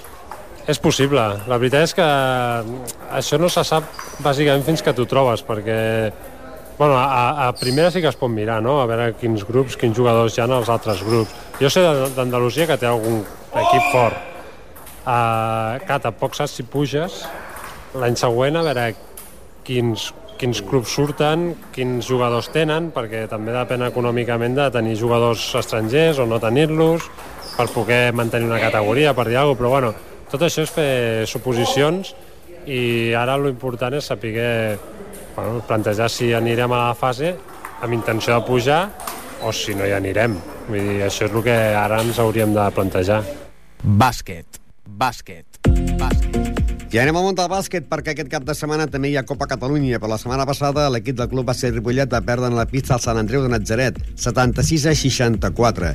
És 0.70 0.80
possible. 0.80 1.22
La 1.50 1.58
veritat 1.58 1.90
és 1.90 1.96
que 1.98 2.08
això 3.18 3.40
no 3.42 3.50
se 3.52 3.66
sap 3.68 3.90
bàsicament 4.24 4.64
fins 4.68 4.84
que 4.86 4.94
t'ho 4.96 5.08
trobes, 5.10 5.44
perquè 5.44 5.80
bueno, 6.80 6.96
a, 6.96 7.50
a 7.50 7.52
primera 7.60 7.92
sí 7.92 8.00
que 8.00 8.08
es 8.08 8.16
pot 8.16 8.32
mirar, 8.32 8.62
no? 8.64 8.78
a 8.80 8.88
veure 8.88 9.12
quins 9.20 9.44
grups, 9.44 9.76
quins 9.76 9.98
jugadors 9.98 10.38
hi 10.38 10.46
ha 10.46 10.48
als 10.48 10.72
altres 10.72 11.04
grups. 11.04 11.36
Jo 11.60 11.68
sé 11.74 11.84
d'Andalusia 12.16 12.70
que 12.70 12.80
té 12.80 12.88
algun 12.88 13.20
equip 13.50 13.92
fort. 13.92 14.26
Uh, 15.04 15.76
clar, 15.84 16.00
tampoc 16.06 16.38
saps 16.38 16.56
si 16.56 16.64
puges 16.64 17.24
l'any 17.98 18.16
següent 18.20 18.60
a 18.60 18.64
veure 18.64 18.86
quins, 19.68 20.10
quins 20.40 20.62
clubs 20.66 20.94
surten, 20.96 21.52
quins 21.76 22.08
jugadors 22.08 22.52
tenen, 22.54 22.92
perquè 22.96 23.26
també 23.32 23.54
depèn 23.56 23.88
econòmicament 23.90 24.56
de 24.58 24.70
tenir 24.74 24.96
jugadors 25.00 25.50
estrangers 25.60 26.20
o 26.20 26.28
no 26.30 26.40
tenir-los, 26.40 27.10
per 27.60 27.68
poder 27.74 28.14
mantenir 28.16 28.48
una 28.48 28.62
categoria, 28.62 29.14
per 29.14 29.28
dir 29.28 29.36
alguna 29.36 29.58
cosa, 29.58 29.60
però 29.60 29.70
bueno, 29.74 29.94
tot 30.32 30.46
això 30.46 30.64
és 30.64 30.72
fer 30.72 30.92
suposicions 31.28 32.14
i 32.70 33.12
ara 33.18 33.36
lo 33.38 33.50
important 33.52 33.98
és 33.98 34.08
saber 34.08 34.78
bueno, 35.36 35.60
plantejar 35.68 36.10
si 36.14 36.32
anirem 36.34 36.72
a 36.72 36.86
la 36.88 36.96
fase 36.96 37.34
amb 37.82 37.94
intenció 37.94 38.36
de 38.38 38.46
pujar 38.48 38.82
o 39.44 39.52
si 39.56 39.76
no 39.76 39.88
hi 39.88 39.96
anirem. 39.96 40.38
Vull 40.70 40.80
dir, 40.80 40.98
això 41.08 41.28
és 41.28 41.36
el 41.36 41.44
que 41.44 41.60
ara 41.84 42.02
ens 42.04 42.20
hauríem 42.20 42.56
de 42.56 42.72
plantejar. 42.76 43.22
Bàsquet, 43.84 44.60
bàsquet, 44.86 45.64
bàsquet. 45.68 46.29
I 46.90 46.98
anem 46.98 47.20
al 47.20 47.22
món 47.22 47.36
del 47.38 47.46
bàsquet 47.52 47.86
perquè 47.86 48.16
aquest 48.16 48.32
cap 48.32 48.46
de 48.48 48.54
setmana 48.58 48.88
també 48.90 49.12
hi 49.12 49.18
ha 49.20 49.22
Copa 49.22 49.46
Catalunya. 49.46 50.00
Per 50.02 50.10
la 50.10 50.18
setmana 50.18 50.48
passada 50.50 50.88
l'equip 50.90 51.20
del 51.20 51.28
club 51.30 51.46
va 51.46 51.54
ser 51.54 51.70
Ripollet 51.76 52.10
de 52.10 52.22
perdre 52.26 52.50
en 52.50 52.58
la 52.58 52.66
pista 52.66 52.96
al 52.96 53.04
Sant 53.04 53.20
Andreu 53.22 53.44
de 53.46 53.52
Natzaret, 53.54 54.00
76 54.18 54.88
a 54.90 54.96
64. 54.98 55.92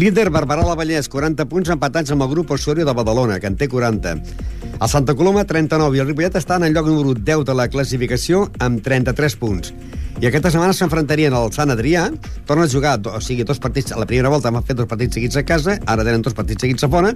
Líder 0.00 0.30
Barberà 0.32 0.64
la 0.64 0.78
Vallès, 0.80 1.10
40 1.12 1.44
punts 1.50 1.68
empatats 1.76 2.14
amb 2.14 2.24
el 2.24 2.30
grup 2.32 2.54
Osorio 2.56 2.88
de 2.88 2.94
Badalona, 2.96 3.36
que 3.36 3.52
en 3.52 3.60
té 3.60 3.68
40. 3.68 4.16
El 4.80 4.88
Santa 4.88 5.12
Coloma, 5.12 5.44
39, 5.44 5.98
i 5.98 6.00
el 6.00 6.08
Ripollet 6.08 6.40
està 6.40 6.56
en 6.56 6.70
el 6.70 6.72
lloc 6.72 6.88
número 6.88 7.12
10 7.12 7.44
de 7.44 7.58
la 7.60 7.68
classificació 7.68 8.46
amb 8.64 8.80
33 8.80 9.36
punts. 9.36 9.74
I 10.20 10.26
aquesta 10.28 10.50
setmana 10.52 10.74
s'enfrontarien 10.76 11.32
al 11.32 11.46
Sant 11.54 11.70
Adrià, 11.72 12.02
torna 12.44 12.66
a 12.66 12.68
jugar, 12.68 12.98
o 13.08 13.22
sigui, 13.24 13.40
dos 13.48 13.56
partits, 13.56 13.94
a 13.94 13.96
la 13.96 14.04
primera 14.04 14.28
volta 14.28 14.50
han 14.50 14.58
fet 14.68 14.76
dos 14.76 14.88
partits 14.88 15.16
seguits 15.16 15.38
a 15.40 15.42
casa, 15.48 15.78
ara 15.88 16.04
tenen 16.04 16.20
dos 16.20 16.34
partits 16.36 16.60
seguits 16.60 16.84
a 16.84 16.90
fora. 16.92 17.14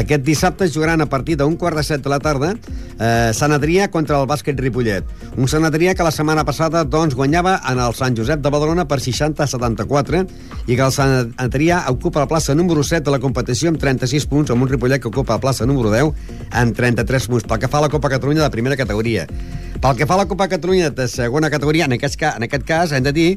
Aquest 0.00 0.24
dissabte 0.24 0.64
jugaran 0.72 1.04
a 1.04 1.06
partir 1.12 1.36
d'un 1.36 1.58
quart 1.60 1.76
de 1.76 1.84
set 1.84 2.00
de 2.00 2.08
la 2.08 2.18
tarda 2.24 2.54
eh, 2.54 3.32
Sant 3.36 3.52
Adrià 3.52 3.90
contra 3.92 4.16
el 4.22 4.24
bàsquet 4.30 4.56
Ripollet. 4.64 5.04
Un 5.36 5.44
Sant 5.44 5.68
Adrià 5.68 5.92
que 5.92 6.06
la 6.06 6.14
setmana 6.14 6.46
passada 6.48 6.86
doncs, 6.88 7.12
guanyava 7.18 7.58
en 7.68 7.82
el 7.84 7.92
Sant 7.98 8.16
Josep 8.16 8.40
de 8.40 8.52
Badalona 8.54 8.86
per 8.88 9.02
60 9.04 9.44
a 9.44 9.50
74 9.52 10.22
i 10.64 10.72
que 10.72 10.86
el 10.86 10.96
Sant 10.96 11.34
Adrià 11.36 11.82
ocupa 11.92 12.24
la 12.24 12.30
plaça 12.32 12.56
número 12.56 12.80
7 12.80 13.04
de 13.10 13.12
la 13.12 13.20
competició 13.20 13.68
amb 13.68 13.82
36 13.82 14.24
punts, 14.32 14.54
amb 14.56 14.64
un 14.64 14.72
Ripollet 14.72 15.04
que 15.04 15.12
ocupa 15.12 15.36
la 15.36 15.44
plaça 15.44 15.68
número 15.68 15.92
10 15.92 16.48
amb 16.64 16.80
33 16.80 17.28
punts. 17.28 17.44
Pel 17.44 17.60
que 17.60 17.68
fa 17.68 17.82
a 17.82 17.90
la 17.90 17.92
Copa 17.92 18.08
Catalunya 18.16 18.46
de 18.46 18.56
primera 18.56 18.80
categoria. 18.80 19.28
Pel 19.82 19.96
que 19.98 20.06
fa 20.06 20.14
a 20.14 20.20
la 20.20 20.28
Copa 20.30 20.46
Catalunya 20.46 20.92
de 20.94 21.08
segona 21.10 21.48
categoria, 21.50 21.88
en 21.88 21.96
aquest, 21.96 22.20
en 22.22 22.44
aquest 22.46 22.62
cas 22.62 22.92
hem 22.94 23.02
de 23.02 23.10
dir 23.10 23.30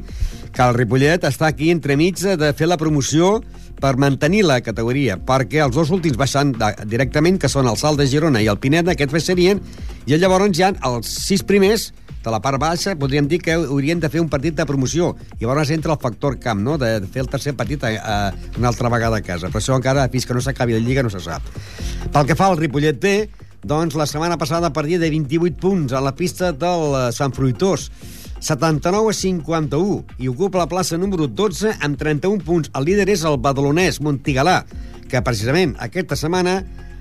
que 0.54 0.62
el 0.62 0.76
Ripollet 0.76 1.24
està 1.26 1.48
aquí 1.48 1.72
entremig 1.74 2.20
de 2.22 2.50
fer 2.54 2.68
la 2.70 2.76
promoció 2.78 3.40
per 3.82 3.96
mantenir 3.98 4.44
la 4.46 4.60
categoria, 4.62 5.16
perquè 5.18 5.58
els 5.64 5.74
dos 5.74 5.90
últims 5.90 6.14
baixant 6.16 6.52
de, 6.54 6.68
directament, 6.86 7.40
que 7.42 7.50
són 7.50 7.66
el 7.66 7.74
Salt 7.80 7.98
de 7.98 8.06
Girona 8.06 8.44
i 8.44 8.46
el 8.46 8.60
Pinet, 8.62 8.86
aquests 8.86 9.26
serien, 9.26 9.58
i 10.06 10.14
llavors 10.14 10.60
ha 10.62 10.70
els 10.86 11.10
sis 11.26 11.42
primers 11.42 11.88
de 12.22 12.30
la 12.30 12.38
part 12.42 12.62
baixa, 12.62 12.94
podríem 12.94 13.26
dir 13.26 13.40
que 13.42 13.56
haurien 13.58 13.98
de 13.98 14.08
fer 14.08 14.22
un 14.22 14.30
partit 14.30 14.54
de 14.54 14.66
promoció. 14.66 15.16
I 15.40 15.42
llavors 15.42 15.74
entra 15.74 15.96
el 15.96 15.98
factor 15.98 16.38
camp, 16.38 16.62
no?, 16.62 16.76
de 16.78 17.00
fer 17.10 17.24
el 17.24 17.32
tercer 17.32 17.56
partit 17.58 17.82
a, 17.82 17.90
a, 17.90 18.14
una 18.58 18.70
altra 18.70 18.90
vegada 18.94 19.18
a 19.18 19.26
casa. 19.26 19.50
Per 19.50 19.58
això 19.58 19.74
encara, 19.74 20.06
fins 20.14 20.26
que 20.26 20.34
no 20.34 20.42
s'acabi 20.42 20.78
la 20.78 20.82
Lliga, 20.86 21.02
no 21.02 21.10
se 21.10 21.22
sap. 21.26 21.42
Pel 22.14 22.30
que 22.30 22.38
fa 22.38 22.52
al 22.52 22.58
Ripollet 22.62 23.02
B, 23.02 23.16
doncs 23.64 23.96
la 23.96 24.06
setmana 24.06 24.36
passada 24.36 24.72
perdia 24.74 24.98
de 24.98 25.10
28 25.10 25.60
punts 25.60 25.94
a 25.96 26.02
la 26.04 26.14
pista 26.16 26.52
del 26.52 26.94
eh, 26.94 27.08
Sant 27.16 27.34
Fruitós. 27.36 27.90
79 28.40 29.10
a 29.10 29.16
51 29.16 30.20
i 30.20 30.28
ocupa 30.28 30.60
la 30.60 30.68
plaça 30.68 30.98
número 31.00 31.26
12 31.26 31.78
amb 31.80 31.96
31 31.98 32.44
punts. 32.44 32.70
El 32.76 32.84
líder 32.90 33.08
és 33.14 33.24
el 33.24 33.38
badalonès 33.40 34.00
Montigalà, 34.04 34.60
que 35.08 35.22
precisament 35.24 35.74
aquesta 35.80 36.18
setmana 36.20 36.60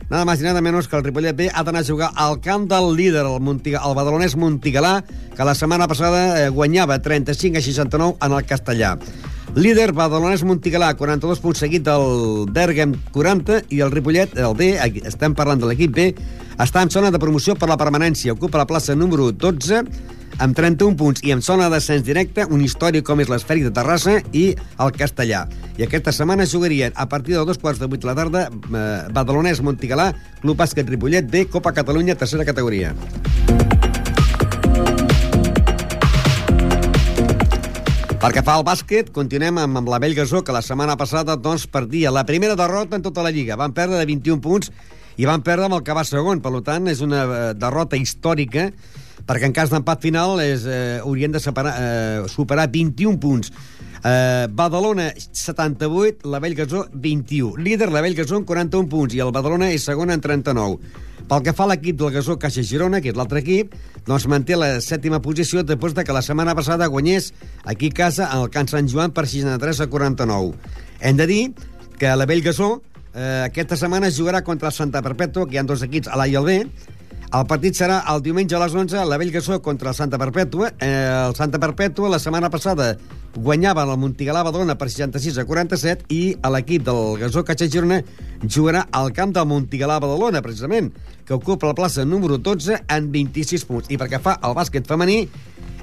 nada 0.09 0.23
més 0.25 0.41
i 0.41 0.45
nada 0.45 0.61
menys 0.61 0.87
que 0.87 0.97
el 0.97 1.03
Ripollet 1.05 1.35
B 1.35 1.49
ha 1.49 1.63
d'anar 1.65 1.81
a 1.83 1.87
jugar 1.87 2.11
al 2.15 2.39
camp 2.41 2.67
del 2.69 2.91
líder, 2.95 3.25
el, 3.25 3.39
Montiga, 3.41 3.81
el 3.85 3.95
badalonès 3.97 4.37
Montigalà, 4.37 4.99
que 5.35 5.47
la 5.47 5.55
setmana 5.57 5.89
passada 5.91 6.25
eh, 6.39 6.49
guanyava 6.53 7.01
35 7.01 7.57
a 7.57 7.65
69 7.65 8.19
en 8.21 8.37
el 8.37 8.45
castellà. 8.45 8.95
Líder, 9.53 9.91
Badalonès 9.95 10.41
Montigalà, 10.43 10.89
42 10.97 11.39
punts 11.43 11.61
seguit 11.61 11.85
del 11.85 12.47
Bergam, 12.51 12.95
40, 13.13 13.61
i 13.71 13.79
el 13.85 13.93
Ripollet, 13.93 14.33
el 14.41 14.57
D, 14.57 14.73
estem 15.05 15.35
parlant 15.37 15.61
de 15.61 15.69
l'equip 15.69 15.93
B, 15.95 16.09
està 16.57 16.81
en 16.83 16.91
zona 16.91 17.11
de 17.13 17.21
promoció 17.21 17.55
per 17.55 17.69
la 17.69 17.77
permanència. 17.79 18.33
Ocupa 18.33 18.59
la 18.59 18.67
plaça 18.67 18.95
número 18.97 19.29
12, 19.31 19.83
amb 20.43 20.57
31 20.57 20.97
punts 20.99 21.23
i 21.23 21.31
en 21.35 21.43
zona 21.45 21.69
d'ascens 21.71 22.03
directe, 22.03 22.47
un 22.49 22.63
històric 22.63 23.05
com 23.07 23.21
és 23.23 23.31
l'Esfèric 23.31 23.69
de 23.69 23.73
Terrassa 23.75 24.17
i 24.35 24.49
el 24.55 24.95
Castellà. 24.97 25.45
I 25.77 25.85
aquesta 25.87 26.11
setmana 26.15 26.49
jugarien 26.49 26.95
a 26.95 27.07
partir 27.11 27.37
de 27.37 27.45
dos 27.47 27.61
quarts 27.61 27.79
de 27.79 27.87
vuit 27.91 28.01
de 28.01 28.09
la 28.09 28.17
tarda 28.17 28.47
eh, 28.49 28.83
Badalonès 29.15 29.63
Montigalà, 29.63 30.11
Club 30.41 30.59
Bàsquet 30.59 30.89
Ripollet 30.89 31.31
B, 31.31 31.47
Copa 31.51 31.75
Catalunya, 31.75 32.19
tercera 32.19 32.47
categoria. 32.47 32.95
Pel 38.25 38.33
que 38.33 38.41
fa 38.41 38.55
al 38.57 38.63
bàsquet, 38.65 39.11
continuem 39.13 39.59
amb, 39.61 39.77
amb 39.77 39.89
la 39.91 39.99
Bellgasó, 40.01 40.39
que 40.41 40.53
la 40.55 40.63
setmana 40.65 40.95
passada 40.97 41.35
doncs, 41.37 41.67
perdia 41.69 42.09
la 42.09 42.23
primera 42.25 42.55
derrota 42.57 42.97
en 42.97 43.03
tota 43.05 43.21
la 43.21 43.29
Lliga. 43.29 43.53
Van 43.53 43.75
perdre 43.77 43.99
de 43.99 44.07
21 44.09 44.41
punts 44.41 44.71
i 45.21 45.27
van 45.29 45.43
perdre 45.45 45.67
amb 45.67 45.75
el 45.77 45.83
que 45.85 45.93
va 45.93 46.01
segon. 46.09 46.41
Per 46.41 46.63
tant, 46.65 46.89
és 46.89 47.03
una 47.05 47.19
eh, 47.21 47.43
derrota 47.53 47.99
històrica 48.01 48.71
perquè 49.29 49.45
en 49.45 49.53
cas 49.53 49.69
d'empat 49.69 50.01
final 50.01 50.41
és, 50.41 50.65
eh, 50.65 50.97
haurien 51.03 51.37
de 51.37 51.43
separar, 51.43 51.75
eh, 51.77 52.25
superar 52.25 52.65
21 52.73 53.21
punts. 53.21 53.53
Eh, 54.01 54.47
Badalona 54.49 55.11
78, 55.13 56.25
la 56.25 56.41
Bellgasó 56.41 56.87
21. 56.93 57.61
Líder 57.61 57.91
la 57.93 58.01
Bellgasó 58.01 58.41
amb 58.41 58.49
41 58.49 58.89
punts 58.89 59.13
i 59.13 59.21
el 59.21 59.29
Badalona 59.37 59.69
és 59.69 59.85
segon 59.85 60.09
en 60.09 60.25
39. 60.25 60.81
Pel 61.25 61.41
que 61.41 61.53
fa 61.57 61.65
a 61.65 61.71
l'equip 61.71 61.97
del 61.97 62.11
Gasó 62.13 62.35
Caixa 62.37 62.61
Girona, 62.61 62.99
que 63.01 63.09
és 63.09 63.17
l'altre 63.17 63.41
equip, 63.41 63.73
doncs 64.05 64.27
manté 64.29 64.57
la 64.59 64.75
sèptima 64.85 65.17
posició 65.25 65.63
després 65.65 65.95
de 65.97 66.03
que 66.05 66.13
la 66.13 66.21
setmana 66.21 66.53
passada 66.57 66.85
guanyés 66.85 67.31
aquí 67.65 67.89
a 67.89 67.97
casa 68.03 68.27
al 68.29 68.51
Can 68.53 68.69
Sant 68.69 68.89
Joan 68.91 69.13
per 69.15 69.25
63 69.25 69.81
a 69.81 69.87
49. 69.89 70.53
Hem 71.01 71.17
de 71.17 71.25
dir 71.25 71.41
que 71.97 72.11
la 72.13 72.27
Bellgasó 72.29 72.75
eh, 73.15 73.41
aquesta 73.47 73.77
setmana 73.79 74.13
jugarà 74.13 74.43
contra 74.45 74.69
el 74.69 74.77
Santa 74.77 75.01
Perpètua, 75.01 75.47
que 75.49 75.57
hi 75.57 75.63
ha 75.63 75.65
dos 75.65 75.81
equips, 75.81 76.11
a 76.13 76.19
l'A 76.19 76.29
i 76.29 76.37
el 76.37 76.45
B, 76.45 76.59
el 77.35 77.47
partit 77.49 77.75
serà 77.75 78.03
el 78.13 78.21
diumenge 78.23 78.55
a 78.55 78.61
les 78.61 78.75
11, 78.77 79.01
la 79.09 79.17
Bellgasó 79.17 79.57
contra 79.65 79.89
el 79.89 79.97
Santa 79.97 80.21
Perpètua. 80.21 80.75
Eh, 80.77 80.93
el 81.25 81.33
Santa 81.35 81.59
Perpètua 81.59 82.13
la 82.13 82.21
setmana 82.21 82.51
passada 82.53 82.93
guanyava 83.35 83.83
el 83.83 83.97
Montigalà 83.99 84.43
Badalona 84.45 84.77
per 84.79 84.87
66 84.89 85.37
a 85.41 85.45
47 85.47 86.07
i 86.15 86.21
l'equip 86.55 86.85
del 86.87 87.17
Gasó 87.19 87.43
Catxa 87.43 87.67
Girona 87.71 87.99
jugarà 88.41 88.85
al 88.95 89.11
camp 89.15 89.33
del 89.35 89.47
Montigalà 89.49 89.99
Badalona, 89.99 90.41
precisament, 90.45 90.91
que 91.25 91.35
ocupa 91.35 91.67
la 91.67 91.75
plaça 91.75 92.05
número 92.05 92.37
12 92.37 92.85
en 92.87 93.11
26 93.11 93.67
punts. 93.67 93.91
I 93.91 93.99
perquè 93.99 94.21
fa 94.23 94.37
el 94.43 94.55
bàsquet 94.55 94.87
femení, 94.87 95.25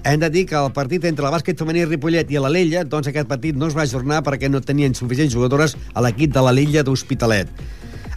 hem 0.05 0.19
de 0.23 0.31
dir 0.33 0.47
que 0.49 0.57
el 0.59 0.73
partit 0.73 1.05
entre 1.05 1.29
el 1.29 1.35
bàsquet 1.35 1.59
femení 1.59 1.85
Ripollet 1.85 2.33
i 2.33 2.41
l'Alella, 2.41 2.87
doncs 2.89 3.13
aquest 3.13 3.29
partit 3.29 3.59
no 3.59 3.69
es 3.69 3.77
va 3.77 3.85
ajornar 3.85 4.23
perquè 4.27 4.51
no 4.51 4.65
tenien 4.65 4.97
suficients 4.97 5.35
jugadores 5.35 5.77
a 5.95 6.03
l'equip 6.05 6.33
de 6.33 6.43
l'Alella 6.43 6.83
d'Hospitalet. 6.87 7.53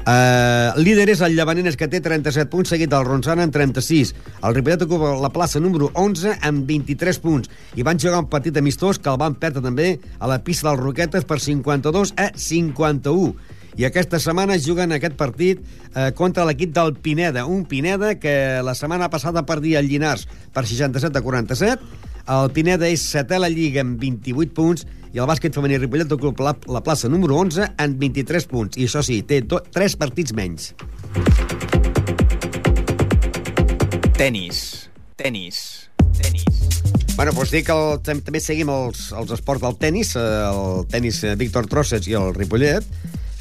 Uh, 0.06 0.70
líder 0.78 1.08
és 1.10 1.22
el 1.26 1.34
Llevanines, 1.34 1.74
que 1.74 1.88
té 1.90 1.98
37 1.98 2.46
punts, 2.52 2.70
seguit 2.70 2.92
del 2.92 3.08
Ronçana 3.08 3.42
en 3.42 3.50
36. 3.50 4.12
El 4.46 4.54
Ripollet 4.54 4.84
ocupa 4.86 5.16
la 5.18 5.32
plaça 5.34 5.58
número 5.58 5.90
11 5.98 6.36
amb 6.46 6.68
23 6.70 7.18
punts. 7.24 7.50
I 7.74 7.82
van 7.82 7.98
jugar 7.98 8.22
un 8.22 8.30
partit 8.30 8.60
amistós 8.62 9.02
que 9.02 9.10
el 9.10 9.18
van 9.18 9.34
perdre 9.42 9.66
també 9.66 9.96
a 10.20 10.30
la 10.30 10.38
pista 10.46 10.70
dels 10.70 10.84
Roquetes 10.84 11.26
per 11.26 11.40
52 11.42 12.14
a 12.22 12.30
51. 12.38 13.34
I 13.82 13.88
aquesta 13.90 14.22
setmana 14.22 14.60
juguen 14.62 14.94
aquest 14.94 15.18
partit 15.18 15.60
eh, 15.66 16.12
contra 16.16 16.46
l'equip 16.46 16.70
del 16.76 16.94
Pineda, 16.94 17.48
un 17.50 17.66
Pineda 17.66 18.14
que 18.22 18.62
la 18.64 18.76
setmana 18.78 19.10
passada 19.10 19.44
perdia 19.44 19.82
el 19.82 19.90
Llinars 19.90 20.30
per 20.54 20.68
67 20.70 21.18
a 21.18 21.24
47, 21.26 21.90
el 22.36 22.54
Pineda 22.54 22.88
és 22.88 23.04
setè 23.10 23.36
a 23.36 23.42
la 23.44 23.50
Lliga 23.52 23.84
amb 23.84 24.00
28 24.00 24.54
punts 24.56 24.86
i 25.16 25.20
el 25.24 25.30
bàsquet 25.30 25.56
femení 25.56 25.78
Ripollet 25.80 26.12
ocupa 26.12 26.44
la, 26.44 26.52
la 26.76 26.82
plaça 26.84 27.08
número 27.08 27.38
11 27.40 27.70
en 27.80 27.94
23 28.02 28.48
punts. 28.52 28.76
I 28.76 28.90
això 28.90 29.00
sí, 29.06 29.22
té 29.24 29.40
do, 29.48 29.62
3 29.72 29.96
partits 30.02 30.36
menys. 30.36 30.74
Tenis. 34.20 34.60
Tenis. 35.16 35.62
Tenis. 36.20 36.44
Bueno, 37.16 37.32
doncs 37.32 37.54
dic 37.56 37.70
que 37.70 37.78
el, 37.78 38.02
també 38.04 38.42
seguim 38.44 38.68
els, 38.74 39.08
els 39.16 39.32
esports 39.38 39.64
del 39.64 39.78
tennis, 39.80 40.12
eh, 40.20 40.26
el 40.50 40.84
tennis 40.92 41.22
eh, 41.24 41.38
Víctor 41.40 41.72
Trossets 41.72 42.12
i 42.12 42.18
el 42.20 42.34
Ripollet, 42.36 42.84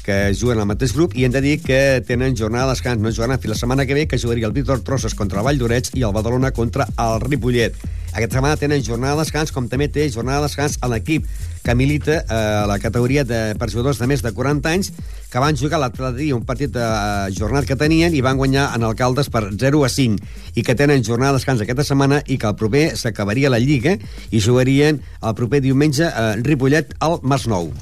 que 0.05 0.19
juguen 0.39 0.61
al 0.63 0.69
mateix 0.69 0.93
grup, 0.95 1.17
i 1.17 1.27
hem 1.27 1.35
de 1.35 1.43
dir 1.43 1.57
que 1.59 1.81
tenen 2.07 2.37
jornada 2.39 2.69
de 2.69 2.77
descans, 2.77 3.03
no 3.03 3.11
jugaran 3.11 3.41
fins 3.41 3.51
la 3.51 3.59
setmana 3.59 3.87
que 3.89 3.97
ve, 3.97 4.07
que 4.07 4.21
jugaria 4.21 4.47
el 4.47 4.55
Víctor 4.55 4.79
Trosses 4.87 5.17
contra 5.17 5.43
el 5.43 5.49
Vall 5.49 5.59
d'Oreig 5.59 5.91
i 5.99 6.07
el 6.07 6.15
Badalona 6.15 6.55
contra 6.55 6.87
el 6.95 7.19
Ripollet. 7.25 7.75
Aquesta 8.15 8.37
setmana 8.37 8.55
tenen 8.55 8.79
jornada 8.79 9.17
de 9.17 9.25
descans, 9.25 9.51
com 9.51 9.65
també 9.67 9.89
té 9.91 10.05
jornada 10.07 10.39
de 10.39 10.47
descans 10.47 10.77
a 10.79 10.87
l'equip 10.87 11.25
que 11.65 11.73
milita 11.75 12.21
eh, 12.21 12.37
a 12.61 12.65
la 12.69 12.77
categoria 12.79 13.25
de, 13.27 13.39
per 13.59 13.67
jugadors 13.73 13.99
de 13.99 14.07
més 14.07 14.23
de 14.23 14.31
40 14.31 14.71
anys, 14.71 14.91
que 15.31 15.41
van 15.43 15.57
jugar 15.59 15.81
l'altre 15.81 16.13
dia 16.15 16.37
un 16.37 16.45
partit 16.47 16.71
de 16.71 16.83
eh, 16.85 17.33
jornat 17.35 17.67
que 17.67 17.75
tenien 17.75 18.15
i 18.15 18.21
van 18.23 18.39
guanyar 18.39 18.69
en 18.77 18.85
Alcaldes 18.87 19.27
per 19.33 19.49
0 19.51 19.83
a 19.83 19.89
5, 19.91 20.31
i 20.55 20.63
que 20.63 20.77
tenen 20.79 21.03
jornada 21.03 21.33
de 21.33 21.41
descans 21.41 21.65
aquesta 21.65 21.83
setmana 21.83 22.21
i 22.23 22.39
que 22.39 22.47
el 22.47 22.55
proper 22.55 22.85
s'acabaria 22.95 23.51
la 23.51 23.59
Lliga 23.59 23.97
i 24.31 24.39
jugarien 24.39 25.03
el 25.19 25.35
proper 25.35 25.59
diumenge 25.65 26.07
a 26.07 26.31
Ripollet 26.39 26.95
al 27.03 27.19
Masnou. 27.21 27.73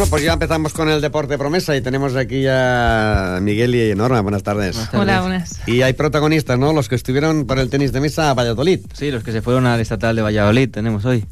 Bueno, 0.00 0.12
pues 0.12 0.22
ya 0.22 0.32
empezamos 0.32 0.72
con 0.72 0.88
el 0.88 1.02
deporte 1.02 1.36
promesa 1.36 1.76
y 1.76 1.82
tenemos 1.82 2.16
aquí 2.16 2.46
a 2.48 3.38
Miguel 3.42 3.74
y 3.74 3.94
Norma. 3.94 4.22
Buenas 4.22 4.42
tardes. 4.42 4.74
Buenas 4.74 4.90
tardes. 4.90 5.02
Hola, 5.02 5.20
buenas. 5.20 5.60
Y 5.68 5.82
hay 5.82 5.92
protagonistas, 5.92 6.58
¿no? 6.58 6.72
Los 6.72 6.88
que 6.88 6.94
estuvieron 6.94 7.44
para 7.44 7.60
el 7.60 7.68
tenis 7.68 7.92
de 7.92 8.00
mesa 8.00 8.30
a 8.30 8.32
Valladolid. 8.34 8.80
Sí, 8.94 9.10
los 9.10 9.22
que 9.22 9.30
se 9.30 9.42
fueron 9.42 9.66
al 9.66 9.78
estatal 9.78 10.16
de 10.16 10.22
Valladolid 10.22 10.70
tenemos 10.70 11.04
hoy, 11.04 11.26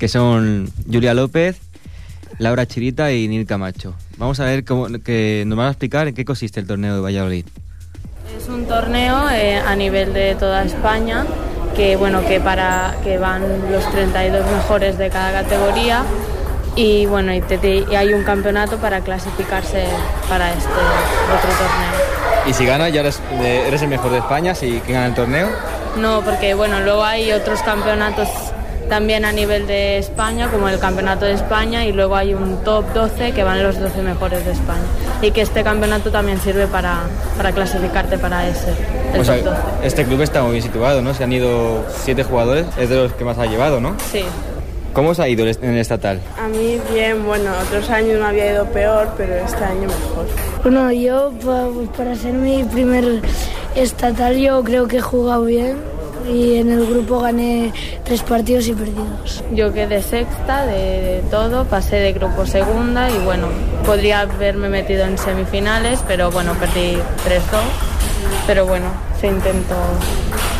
que 0.00 0.08
son 0.08 0.70
Julia 0.90 1.12
López, 1.12 1.58
Laura 2.38 2.66
Chirita 2.66 3.12
y 3.12 3.28
Nil 3.28 3.44
Camacho. 3.44 3.94
Vamos 4.16 4.40
a 4.40 4.46
ver 4.46 4.64
cómo, 4.64 4.86
que 5.04 5.44
nos 5.46 5.58
van 5.58 5.66
a 5.66 5.70
explicar 5.72 6.08
en 6.08 6.14
qué 6.14 6.24
consiste 6.24 6.60
el 6.60 6.66
torneo 6.66 6.94
de 6.94 7.00
Valladolid. 7.02 7.44
Es 8.38 8.48
un 8.48 8.64
torneo 8.64 9.28
eh, 9.28 9.58
a 9.58 9.76
nivel 9.76 10.14
de 10.14 10.34
toda 10.36 10.64
España 10.64 11.26
que 11.76 11.96
bueno 11.96 12.24
que 12.24 12.40
para 12.40 12.96
que 13.04 13.18
van 13.18 13.42
los 13.70 13.90
32 13.90 14.50
mejores 14.50 14.96
de 14.96 15.10
cada 15.10 15.42
categoría 15.42 16.04
y 16.76 17.06
bueno 17.06 17.32
y, 17.32 17.40
te, 17.40 17.56
y, 17.56 17.94
hay 17.94 18.14
un 18.14 18.24
campeonato 18.24 18.78
para 18.78 19.00
clasificarse 19.00 19.86
para 20.28 20.50
este 20.50 20.68
otro 20.68 21.50
torneo. 21.50 22.46
¿Y 22.46 22.52
si 22.52 22.66
ganas 22.66 22.92
ya 22.92 23.00
eres, 23.00 23.20
eres 23.42 23.82
el 23.82 23.88
mejor 23.88 24.10
de 24.10 24.18
España 24.18 24.54
si 24.54 24.80
quién 24.84 24.94
gana 24.94 25.06
el 25.06 25.14
torneo? 25.14 25.48
No, 25.96 26.22
porque 26.22 26.54
bueno 26.54 26.80
luego 26.80 27.04
hay 27.04 27.32
otros 27.32 27.62
campeonatos 27.62 28.28
también 28.88 29.24
a 29.24 29.32
nivel 29.32 29.66
de 29.66 29.98
España, 29.98 30.50
como 30.50 30.68
el 30.68 30.78
Campeonato 30.78 31.24
de 31.24 31.32
España, 31.32 31.84
y 31.84 31.92
luego 31.92 32.16
hay 32.16 32.34
un 32.34 32.62
top 32.64 32.84
12 32.92 33.32
que 33.32 33.42
van 33.42 33.62
los 33.62 33.78
12 33.78 34.02
mejores 34.02 34.44
de 34.44 34.52
España. 34.52 34.82
Y 35.22 35.30
que 35.30 35.40
este 35.40 35.62
campeonato 35.64 36.10
también 36.10 36.38
sirve 36.38 36.66
para, 36.66 37.00
para 37.36 37.52
clasificarte 37.52 38.18
para 38.18 38.46
ese. 38.46 38.74
El 39.12 39.20
o 39.20 39.24
sea, 39.24 39.36
top 39.36 39.44
12. 39.44 39.86
este 39.86 40.04
club 40.04 40.20
está 40.22 40.42
muy 40.42 40.52
bien 40.52 40.62
situado, 40.62 41.02
¿no? 41.02 41.14
Se 41.14 41.24
han 41.24 41.32
ido 41.32 41.84
siete 42.04 42.24
jugadores, 42.24 42.66
es 42.76 42.88
de 42.88 42.96
los 42.96 43.12
que 43.14 43.24
más 43.24 43.38
ha 43.38 43.46
llevado, 43.46 43.80
¿no? 43.80 43.96
Sí. 44.12 44.24
¿Cómo 44.94 45.10
os 45.10 45.18
ha 45.18 45.28
ido 45.28 45.44
en 45.44 45.70
el 45.70 45.78
estatal? 45.78 46.20
A 46.38 46.46
mí 46.46 46.78
bien, 46.92 47.26
bueno, 47.26 47.50
otros 47.66 47.90
años 47.90 48.20
me 48.20 48.26
había 48.26 48.52
ido 48.52 48.64
peor, 48.66 49.12
pero 49.16 49.34
este 49.34 49.64
año 49.64 49.88
mejor. 49.88 50.26
Bueno, 50.62 50.92
yo 50.92 51.32
pues, 51.42 51.88
para 51.96 52.14
ser 52.14 52.32
mi 52.34 52.62
primer 52.62 53.20
estatal 53.74 54.36
yo 54.36 54.62
creo 54.62 54.86
que 54.86 54.98
he 54.98 55.00
jugado 55.00 55.46
bien 55.46 55.78
y 56.32 56.58
en 56.58 56.70
el 56.70 56.86
grupo 56.86 57.18
gané 57.18 57.72
tres 58.04 58.22
partidos 58.22 58.68
y 58.68 58.72
perdidos. 58.72 59.42
Yo 59.52 59.72
quedé 59.72 60.00
sexta 60.00 60.64
de, 60.64 60.72
de, 60.72 61.22
todo, 61.28 61.64
pasé 61.64 61.96
de 61.96 62.12
grupo 62.12 62.46
segunda 62.46 63.10
y 63.10 63.18
bueno, 63.24 63.48
podría 63.84 64.20
haberme 64.20 64.68
metido 64.68 65.04
en 65.06 65.18
semifinales, 65.18 66.04
pero 66.06 66.30
bueno, 66.30 66.54
perdí 66.54 66.94
3-2. 66.94 67.00
Pero 68.46 68.64
bueno, 68.64 68.86
se 69.20 69.26
intentó. 69.26 69.74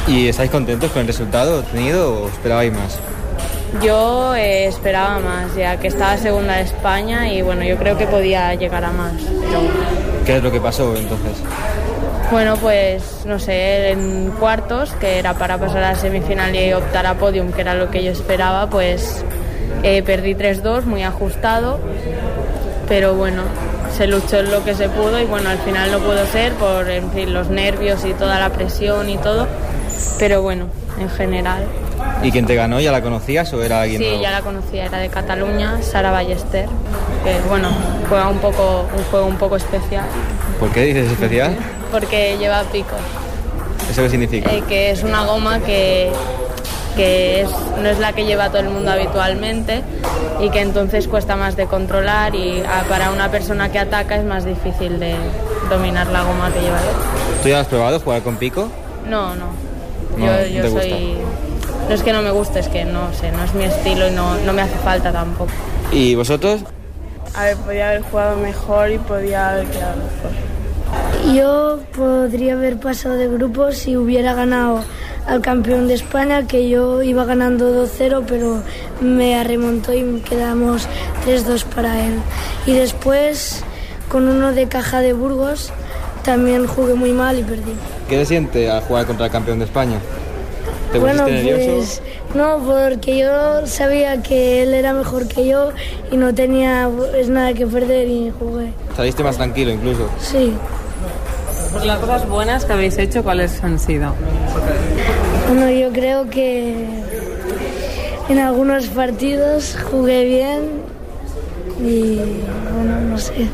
¿Y 0.09 0.27
estáis 0.27 0.51
contentos 0.51 0.91
con 0.91 1.03
el 1.03 1.07
resultado 1.07 1.61
obtenido 1.61 2.25
o 2.25 2.29
esperabais 2.29 2.73
más? 2.73 2.99
Yo 3.83 4.35
eh, 4.35 4.67
esperaba 4.67 5.19
más, 5.19 5.55
ya 5.57 5.79
que 5.79 5.89
estaba 5.89 6.17
segunda 6.17 6.57
de 6.57 6.63
España 6.63 7.33
y 7.33 7.43
bueno, 7.43 7.65
yo 7.65 7.77
creo 7.77 7.97
que 7.97 8.07
podía 8.07 8.55
llegar 8.55 8.85
a 8.85 8.93
más. 8.93 9.13
Pero... 9.15 9.61
¿Qué 10.25 10.37
es 10.37 10.43
lo 10.43 10.51
que 10.51 10.61
pasó 10.61 10.95
entonces? 10.97 11.43
Bueno, 12.31 12.57
pues 12.57 13.25
no 13.27 13.39
sé, 13.39 13.91
en 13.91 14.33
cuartos, 14.41 14.93
que 14.95 15.19
era 15.19 15.35
para 15.35 15.59
pasar 15.59 15.85
a 15.85 15.93
la 15.93 15.97
semifinal 15.97 16.55
y 16.57 16.73
optar 16.73 17.07
a 17.07 17.15
podium, 17.15 17.53
que 17.53 17.61
era 17.61 17.75
lo 17.75 17.91
que 17.91 18.03
yo 18.03 18.11
esperaba, 18.11 18.69
pues 18.69 19.25
eh, 19.83 20.03
perdí 20.03 20.35
3-2, 20.35 20.85
muy 20.85 21.03
ajustado, 21.03 21.79
pero 22.89 23.15
bueno, 23.15 23.43
se 23.97 24.07
luchó 24.07 24.39
en 24.39 24.51
lo 24.51 24.65
que 24.65 24.75
se 24.75 24.89
pudo 24.89 25.21
y 25.21 25.25
bueno, 25.25 25.51
al 25.51 25.59
final 25.59 25.93
no 25.93 25.99
pudo 25.99 26.27
ser 26.27 26.55
por 26.55 26.89
en 26.89 27.11
fin, 27.13 27.33
los 27.33 27.51
nervios 27.51 28.05
y 28.05 28.15
toda 28.15 28.41
la 28.41 28.51
presión 28.51 29.11
y 29.11 29.19
todo, 29.19 29.47
pero 30.19 30.43
bueno, 30.43 30.67
en 30.99 31.11
general. 31.11 31.65
¿Y 32.23 32.31
quién 32.31 32.47
te 32.47 32.55
ganó? 32.55 32.81
¿Ya 32.81 32.91
la 32.93 33.03
conocías 33.03 33.53
o 33.53 33.63
era 33.63 33.83
alguien 33.83 34.01
Sí, 34.01 34.07
nuevo? 34.09 34.23
ya 34.23 34.31
la 34.31 34.41
conocía, 34.41 34.87
era 34.87 34.99
de 34.99 35.09
Cataluña, 35.11 35.83
Sara 35.83 36.11
Ballester, 36.11 36.67
que 37.23 37.39
bueno, 37.49 37.69
juega 38.09 38.29
un 38.29 38.39
poco, 38.39 38.87
un 38.97 39.05
juego 39.05 39.27
un 39.27 39.37
poco 39.37 39.57
especial, 39.57 40.05
¿Por 40.59 40.71
qué 40.71 40.83
dices 40.85 41.11
especial? 41.11 41.57
porque 41.91 42.37
lleva 42.39 42.63
picos, 42.65 42.99
¿Eso 43.91 44.03
qué 44.03 44.09
significa? 44.09 44.51
eh, 44.53 44.63
que 44.69 44.91
es 44.91 45.03
una 45.03 45.25
goma 45.27 45.61
que, 45.61 46.11
que 46.97 47.43
es, 47.43 47.51
no 47.83 47.89
es 47.89 47.99
la 47.99 48.13
que 48.15 48.25
lleva 48.25 48.49
todo 48.49 48.61
el 48.61 48.71
mundo 48.71 48.91
habitualmente 48.91 49.83
y 50.41 50.49
que 50.51 50.61
entonces 50.61 51.07
cuesta 51.09 51.37
más 51.37 51.57
de 51.57 51.67
controlar 51.67 52.35
y 52.35 52.63
ah, 52.67 52.85
para 52.89 53.11
una 53.11 53.31
persona 53.31 53.71
que 53.71 53.79
ataca 53.79 54.17
es 54.17 54.25
más 54.25 54.45
difícil 54.47 54.99
de 54.99 55.15
dominar 55.69 56.07
la 56.09 56.23
goma 56.23 56.51
que 56.53 56.61
lleva 56.61 56.79
él. 56.79 57.43
¿Tú 57.43 57.49
ya 57.51 57.61
has 57.61 57.67
probado 57.67 58.01
jugar 58.01 58.23
con 58.23 58.37
pico? 58.37 58.69
No, 59.09 59.35
no. 59.35 59.47
No, 60.17 60.27
yo 60.27 60.33
no 60.33 60.47
yo 60.47 60.63
te 60.63 60.69
gusta. 60.69 60.87
No 61.89 61.95
es 61.95 62.03
que 62.03 62.13
no 62.13 62.23
me 62.23 62.31
guste, 62.31 62.61
es 62.61 62.69
que 62.69 62.85
no 62.85 63.13
sé, 63.13 63.31
no 63.31 63.45
es 63.45 63.55
mi 63.55 63.65
estilo 63.65 64.09
y 64.09 64.11
no, 64.11 64.37
no 64.37 64.53
me 64.53 64.63
hace 64.63 64.77
falta 64.79 65.13
tampoco. 65.13 65.53
¿Y 65.93 66.15
vosotros? 66.15 66.63
A 67.35 67.45
ver, 67.45 67.57
podía 67.59 67.89
haber 67.91 68.03
jugado 68.03 68.37
mejor 68.39 68.91
y 68.91 68.99
podía 68.99 69.51
haber 69.51 69.67
quedado 69.67 69.97
mejor. 69.97 71.35
Yo 71.35 71.81
podría 71.97 72.55
haber 72.55 72.79
pasado 72.79 73.17
de 73.17 73.29
grupo 73.29 73.73
si 73.73 73.97
hubiera 73.97 74.35
ganado 74.35 74.83
al 75.27 75.41
campeón 75.41 75.89
de 75.89 75.95
España, 75.95 76.47
que 76.47 76.69
yo 76.69 77.03
iba 77.03 77.25
ganando 77.25 77.87
2-0, 77.87 78.25
pero 78.29 78.63
me 79.01 79.43
remontó 79.43 79.93
y 79.93 80.21
quedamos 80.21 80.87
3-2 81.27 81.65
para 81.65 82.07
él. 82.07 82.15
Y 82.67 82.73
después, 82.73 83.63
con 84.09 84.29
uno 84.29 84.53
de 84.53 84.69
Caja 84.69 85.01
de 85.01 85.13
Burgos, 85.13 85.73
también 86.25 86.67
jugué 86.67 86.95
muy 86.95 87.13
mal 87.13 87.39
y 87.39 87.43
perdí. 87.43 87.73
¿Qué 88.09 88.17
se 88.17 88.27
siente 88.27 88.71
al 88.71 88.83
jugar 88.83 89.07
contra 89.07 89.27
el 89.27 89.33
campeón 89.33 89.59
de 89.59 89.65
España? 89.65 89.99
¿Te 90.95 91.01
bueno, 91.01 91.27
nervioso? 91.27 91.73
pues 91.77 92.03
no, 92.37 92.59
porque 92.65 93.19
yo 93.19 93.67
sabía 93.67 94.23
que 94.23 94.63
él 94.63 94.75
era 94.75 94.93
mejor 94.93 95.27
que 95.27 95.45
yo 95.49 95.71
y 96.13 96.17
no 96.17 96.33
tenía 96.33 96.89
pues, 96.97 97.29
nada 97.29 97.53
que 97.53 97.67
perder 97.67 98.07
y 98.07 98.33
jugué. 98.39 98.69
Saliste 98.97 99.25
más 99.25 99.37
tranquilo 99.37 99.73
incluso. 99.73 100.09
Sí. 100.21 100.53
Las 101.85 101.99
cosas 101.99 102.29
buenas 102.29 102.65
que 102.65 102.73
habéis 102.75 102.97
hecho, 102.99 103.25
¿cuáles 103.25 103.61
han 103.65 103.81
sido? 103.81 104.15
Bueno, 105.49 105.69
yo 105.69 105.91
creo 105.93 106.31
que 106.31 106.87
en 108.29 108.39
algunos 108.39 108.87
partidos 108.87 109.77
jugué 109.91 110.25
bien 110.25 110.61
y 111.85 112.21
bueno, 112.73 113.01
no 113.01 113.19
sé. 113.19 113.49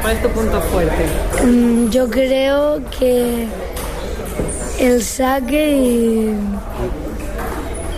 ¿Cuál 0.00 0.16
es 0.16 0.22
tu 0.22 0.28
punto 0.30 0.60
fuerte? 0.62 1.04
Mm, 1.44 1.90
Yo 1.90 2.08
creo 2.08 2.80
que 2.98 3.46
el 4.78 5.02
saque 5.02 5.70
y, 5.76 6.34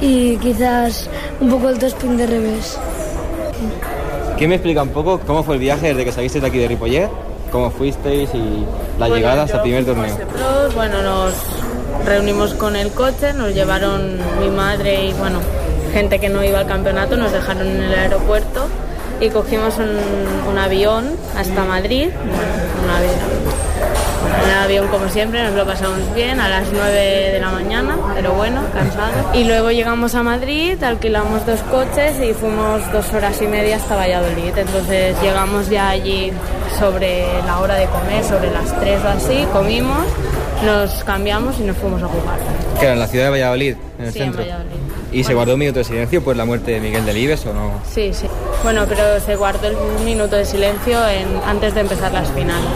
y 0.01 0.37
quizás 0.39 1.09
un 1.41 1.51
poco 1.51 1.69
el 1.71 1.79
tospin 1.79 2.17
de 2.17 2.27
revés. 2.27 2.79
¿Quién 4.37 4.51
me 4.51 4.57
explica 4.57 4.83
un 4.83 4.91
poco 4.91 5.19
cómo 5.27 5.43
fue 5.43 5.55
el 5.57 5.61
viaje 5.61 5.89
desde 5.89 6.05
que 6.05 6.13
saliste 6.13 6.41
de 6.41 6.47
aquí 6.47 6.59
de 6.59 6.69
Ripollet? 6.69 7.09
¿Cómo 7.51 7.71
fuisteis 7.71 8.31
y 8.35 8.65
la 8.99 9.07
Bueno, 9.07 9.17
llegada 9.17 9.43
hasta 9.45 9.57
el 9.57 9.63
primer 9.63 9.85
torneo? 9.85 10.17
Pros, 10.17 10.75
bueno, 10.75 11.03
nos 11.03 11.33
reunimos 12.05 12.55
con 12.55 12.77
el 12.77 12.91
coche, 12.91 13.33
nos 13.33 13.55
llevaron 13.55 14.19
mi 14.39 14.49
madre 14.51 15.07
y 15.07 15.13
bueno, 15.15 15.41
gente 15.93 16.19
que 16.21 16.29
no 16.29 16.45
iba 16.45 16.61
al 16.61 16.67
campeonato, 16.67 17.17
nos 17.17 17.33
dejaron 17.33 17.67
en 17.67 17.83
el 17.83 17.95
aeropuerto 17.95 18.67
y 19.21 19.31
cogimos 19.31 19.79
un, 19.79 19.97
un 20.49 20.59
avión 20.59 21.17
hasta 21.37 21.65
Madrid, 21.65 22.11
bueno, 22.15 22.53
un 22.85 22.91
avión, 22.91 23.15
en 24.49 24.57
el 24.57 24.63
avión 24.65 24.89
como 24.89 25.09
siempre, 25.09 25.43
nos 25.45 25.53
lo 25.55 25.67
pasamos 25.67 25.99
bien 26.15 26.41
a 26.41 26.49
las 26.49 26.65
9 26.73 27.31
de 27.33 27.39
la 27.41 27.51
mañana, 27.51 27.97
pero 28.15 28.33
bueno, 28.33 28.63
cansado. 28.73 29.13
Y 29.35 29.45
luego 29.45 29.71
llegamos 29.71 30.15
a 30.15 30.23
Madrid, 30.23 30.83
alquilamos 30.83 31.45
dos 31.47 31.61
coches 31.71 32.17
y 32.23 32.33
fuimos 32.33 32.81
dos 32.93 33.13
horas 33.13 33.41
y 33.43 33.47
media 33.47 33.77
hasta 33.77 33.97
Valladolid. 33.97 34.57
Entonces 34.57 35.17
llegamos 35.23 35.69
ya 35.69 35.91
allí 35.91 36.33
sobre 36.79 37.25
la 37.45 37.59
hora 37.61 37.75
de 37.75 37.87
comer, 37.87 38.25
sobre 38.25 38.51
las 38.51 38.79
3 38.81 39.01
o 39.05 39.09
así, 39.09 39.47
comimos, 39.53 40.07
nos 40.65 41.05
cambiamos 41.05 41.59
y 41.61 41.63
nos 41.65 41.77
fuimos 41.77 42.03
a 42.03 42.07
jugar. 42.07 42.39
Era 42.81 42.93
en 42.93 42.99
la 43.01 43.07
ciudad 43.07 43.27
de 43.27 43.31
Valladolid, 43.31 43.75
en 43.99 44.05
el 44.07 44.13
Sí, 44.13 44.19
en 44.21 44.25
centro. 44.27 44.43
Valladolid. 44.43 44.69
¿Y 45.11 45.25
se 45.25 45.33
guardó 45.33 45.55
un 45.55 45.61
minuto 45.61 45.79
de 45.79 45.85
silencio 45.85 46.23
por 46.23 46.37
la 46.37 46.45
muerte 46.45 46.73
de 46.73 46.81
Miguel 46.81 47.07
Delibes 47.07 47.45
o 47.47 47.55
no? 47.55 47.73
Sí, 47.91 48.13
sí. 48.13 48.27
Bueno, 48.63 48.85
pero 48.87 49.19
se 49.21 49.37
guardó 49.37 49.67
el 49.69 49.77
minuto 50.05 50.37
de 50.37 50.45
silencio 50.45 50.99
en- 51.09 51.41
antes 51.47 51.75
de 51.75 51.81
empezar 51.81 52.13
las 52.13 52.29
finales. 52.33 52.69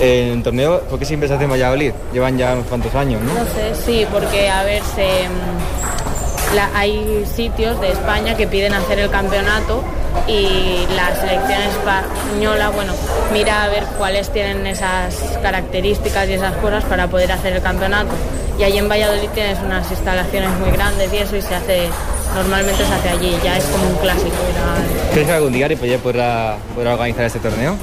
En 0.00 0.38
el 0.38 0.42
torneo, 0.42 0.80
¿por 0.82 0.98
qué 0.98 1.04
siempre 1.04 1.28
se 1.28 1.34
hace 1.34 1.44
en 1.44 1.50
Valladolid? 1.50 1.92
Llevan 2.12 2.38
ya 2.38 2.52
unos 2.52 2.66
cuantos 2.66 2.94
años, 2.94 3.20
¿no? 3.22 3.34
No 3.34 3.44
sé, 3.46 3.74
sí, 3.84 4.06
porque 4.12 4.48
a 4.48 4.62
ver, 4.62 4.80
se, 4.94 5.02
mm, 5.28 6.54
la- 6.54 6.70
hay 6.74 7.24
sitios 7.34 7.80
de 7.80 7.90
España 7.90 8.36
que 8.36 8.46
piden 8.46 8.74
hacer 8.74 9.00
el 9.00 9.10
campeonato 9.10 9.82
y 10.28 10.86
la 10.94 11.14
selección 11.16 11.60
española, 11.62 12.70
bueno, 12.70 12.92
mira 13.32 13.64
a 13.64 13.68
ver 13.68 13.84
cuáles 13.98 14.30
tienen 14.30 14.66
esas 14.68 15.14
características 15.42 16.28
y 16.28 16.34
esas 16.34 16.54
cosas 16.56 16.84
para 16.84 17.08
poder 17.08 17.32
hacer 17.32 17.54
el 17.54 17.62
campeonato. 17.62 18.10
Y 18.58 18.62
allí 18.64 18.78
en 18.78 18.88
Valladolid 18.88 19.28
tienes 19.34 19.58
unas 19.64 19.88
instalaciones 19.90 20.50
muy 20.60 20.70
grandes 20.70 21.12
y 21.12 21.16
eso 21.18 21.36
y 21.36 21.42
se 21.42 21.54
hace, 21.56 21.88
normalmente 22.34 22.84
se 22.84 22.94
hace 22.94 23.08
allí, 23.08 23.36
ya 23.42 23.56
es 23.56 23.64
como 23.64 23.84
un 23.88 23.96
clásico. 23.96 24.26
ir 24.28 24.58
a- 24.58 25.12
¿Crees 25.12 25.26
que 25.26 25.32
algún 25.32 25.52
día 25.52 25.68
podrá, 26.02 26.56
podrá 26.74 26.92
organizar 26.94 27.24
este 27.24 27.40
torneo? 27.40 27.76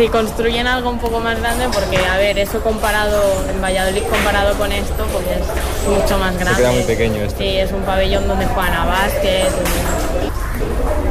Si 0.00 0.08
construyen 0.08 0.66
algo 0.66 0.88
un 0.88 0.98
poco 0.98 1.20
más 1.20 1.38
grande, 1.38 1.66
porque 1.74 1.98
a 1.98 2.16
ver, 2.16 2.38
eso 2.38 2.62
comparado 2.62 3.20
en 3.54 3.60
Valladolid 3.60 4.00
comparado 4.04 4.56
con 4.56 4.72
esto, 4.72 5.04
pues 5.12 5.26
es 5.26 5.46
mucho 5.86 6.16
más 6.16 6.38
grande. 6.38 6.58
queda 6.58 6.72
muy 6.72 6.84
pequeño 6.84 7.16
esto. 7.16 7.38
Sí, 7.38 7.58
es 7.58 7.70
un 7.70 7.82
pabellón 7.82 8.26
donde 8.26 8.46
juegan 8.46 8.72
a 8.72 8.86
básquet. 8.86 9.50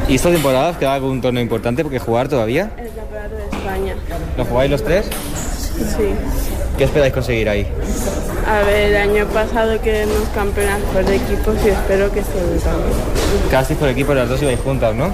¿Y 0.08 0.16
esta 0.16 0.32
temporada 0.32 0.70
os 0.70 0.76
queda 0.76 0.94
algún 0.94 1.20
torneo 1.20 1.40
importante 1.40 1.84
porque 1.84 2.00
jugar 2.00 2.26
todavía? 2.26 2.72
El 2.78 2.90
campeonato 2.90 3.36
de 3.36 3.44
España. 3.56 3.94
¿Lo 4.36 4.44
jugáis 4.44 4.70
los 4.72 4.82
tres? 4.82 5.06
Sí. 5.06 6.12
¿Qué 6.76 6.82
esperáis 6.82 7.12
conseguir 7.12 7.48
ahí? 7.48 7.68
A 8.44 8.64
ver, 8.64 8.90
el 8.90 8.96
año 8.96 9.24
pasado 9.26 9.80
quedamos 9.80 10.28
campeonatos 10.34 11.06
de 11.06 11.14
equipos 11.14 11.54
y 11.64 11.68
espero 11.68 12.10
que 12.10 12.24
se 12.24 12.32
también. 12.32 12.98
Casi 13.52 13.76
por 13.76 13.88
equipo 13.88 14.14
las 14.14 14.28
dos 14.28 14.42
ibais 14.42 14.58
juntas, 14.58 14.96
¿no? 14.96 15.12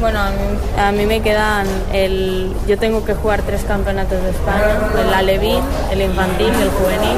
Bueno, 0.00 0.18
a 0.20 0.30
mí, 0.30 0.36
a 0.78 0.92
mí 0.92 1.06
me 1.06 1.20
quedan 1.22 1.66
el. 1.92 2.52
Yo 2.66 2.76
tengo 2.78 3.04
que 3.04 3.14
jugar 3.14 3.42
tres 3.42 3.62
campeonatos 3.64 4.22
de 4.22 4.30
España: 4.30 4.78
el 5.00 5.14
Alevín, 5.14 5.60
el 5.92 6.02
infantil, 6.02 6.48
el 6.48 6.70
juvenil. 6.70 7.16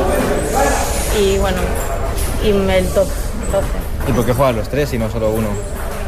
Y 1.20 1.38
bueno, 1.38 1.58
y 2.44 2.48
el 2.50 2.86
top 2.88 3.06
12. 3.52 3.66
¿Y 4.08 4.12
por 4.12 4.24
qué 4.26 4.32
juegan 4.34 4.56
los 4.56 4.68
tres 4.68 4.92
y 4.92 4.98
no 4.98 5.10
solo 5.10 5.30
uno? 5.30 5.48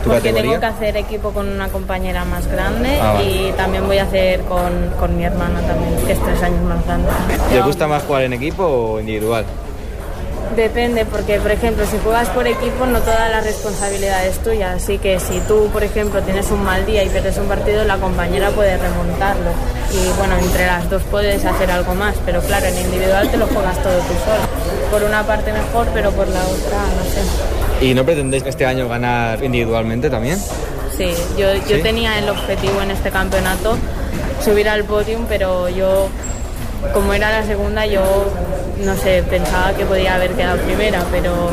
¿Tu 0.04 0.10
Porque 0.10 0.28
categoría? 0.30 0.42
tengo 0.42 0.60
que 0.60 0.66
hacer 0.66 0.96
equipo 0.96 1.32
con 1.32 1.48
una 1.48 1.68
compañera 1.70 2.24
más 2.24 2.46
grande 2.46 2.98
Ah, 3.02 3.14
vale. 3.14 3.24
y 3.48 3.52
también 3.56 3.84
voy 3.86 3.98
a 3.98 4.04
hacer 4.04 4.42
con, 4.42 4.90
con 5.00 5.16
mi 5.16 5.24
hermana 5.24 5.60
también, 5.62 5.96
que 6.06 6.12
es 6.12 6.22
tres 6.22 6.40
años 6.42 6.62
más 6.62 6.84
grande. 6.86 7.08
¿Te 7.50 7.60
gusta 7.62 7.88
más 7.88 8.04
jugar 8.04 8.22
en 8.22 8.34
equipo 8.34 8.62
o 8.64 9.00
individual? 9.00 9.44
Depende, 10.58 11.04
porque 11.04 11.38
por 11.38 11.52
ejemplo, 11.52 11.86
si 11.86 11.98
juegas 11.98 12.28
por 12.30 12.44
equipo 12.48 12.84
no 12.84 12.98
toda 12.98 13.28
la 13.28 13.40
responsabilidad 13.40 14.26
es 14.26 14.40
tuya, 14.40 14.72
así 14.72 14.98
que 14.98 15.20
si 15.20 15.38
tú, 15.46 15.68
por 15.72 15.84
ejemplo, 15.84 16.20
tienes 16.22 16.50
un 16.50 16.64
mal 16.64 16.84
día 16.84 17.04
y 17.04 17.08
pierdes 17.08 17.38
un 17.38 17.46
partido, 17.46 17.84
la 17.84 17.96
compañera 17.96 18.50
puede 18.50 18.76
remontarlo. 18.76 19.52
Y 19.92 20.18
bueno, 20.18 20.36
entre 20.36 20.66
las 20.66 20.90
dos 20.90 21.04
puedes 21.12 21.44
hacer 21.44 21.70
algo 21.70 21.94
más, 21.94 22.16
pero 22.26 22.40
claro, 22.40 22.66
en 22.66 22.76
individual 22.76 23.30
te 23.30 23.36
lo 23.36 23.46
juegas 23.46 23.80
todo 23.84 23.98
tú 23.98 24.14
solo. 24.24 24.90
Por 24.90 25.04
una 25.04 25.22
parte 25.22 25.52
mejor, 25.52 25.86
pero 25.94 26.10
por 26.10 26.26
la 26.26 26.42
otra, 26.42 26.78
no 26.96 27.04
sé. 27.04 27.86
¿Y 27.86 27.94
no 27.94 28.04
pretendéis 28.04 28.42
este 28.44 28.66
año 28.66 28.88
ganar 28.88 29.40
individualmente 29.44 30.10
también? 30.10 30.40
Sí, 30.96 31.14
yo, 31.38 31.54
yo 31.54 31.76
¿Sí? 31.76 31.82
tenía 31.84 32.18
el 32.18 32.28
objetivo 32.28 32.82
en 32.82 32.90
este 32.90 33.12
campeonato 33.12 33.76
subir 34.44 34.68
al 34.68 34.82
podium, 34.82 35.26
pero 35.28 35.68
yo, 35.68 36.08
como 36.92 37.14
era 37.14 37.30
la 37.30 37.46
segunda, 37.46 37.86
yo 37.86 38.02
no 38.84 38.96
sé, 38.96 39.22
pensaba 39.28 39.72
que 39.72 39.84
podía 39.84 40.14
haber 40.14 40.32
quedado 40.32 40.58
primera, 40.62 41.02
pero 41.10 41.50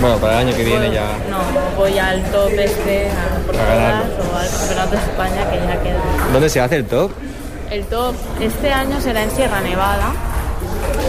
Bueno, 0.00 0.16
para 0.18 0.40
el 0.40 0.48
año 0.48 0.56
que 0.56 0.64
viene 0.64 0.90
ya... 0.92 1.04
no, 1.28 1.38
voy 1.76 1.98
al 1.98 2.22
top 2.30 2.50
este, 2.58 3.08
a 3.08 3.46
por 3.46 3.56
A 3.56 3.64
ganarlo. 3.64 4.14
todas, 4.14 4.32
o 4.32 4.36
al 4.36 4.48
campeonato 4.50 4.90
de 4.90 4.96
España 4.96 5.50
que 5.50 5.56
ya 5.58 5.82
queda. 5.82 6.00
¿Dónde 6.32 6.48
se 6.48 6.60
hace 6.60 6.76
el 6.76 6.86
top? 6.86 7.10
El 7.70 7.84
top 7.84 8.14
este 8.40 8.72
año 8.72 9.00
será 9.00 9.22
en 9.22 9.30
Sierra 9.30 9.60
Nevada. 9.60 10.12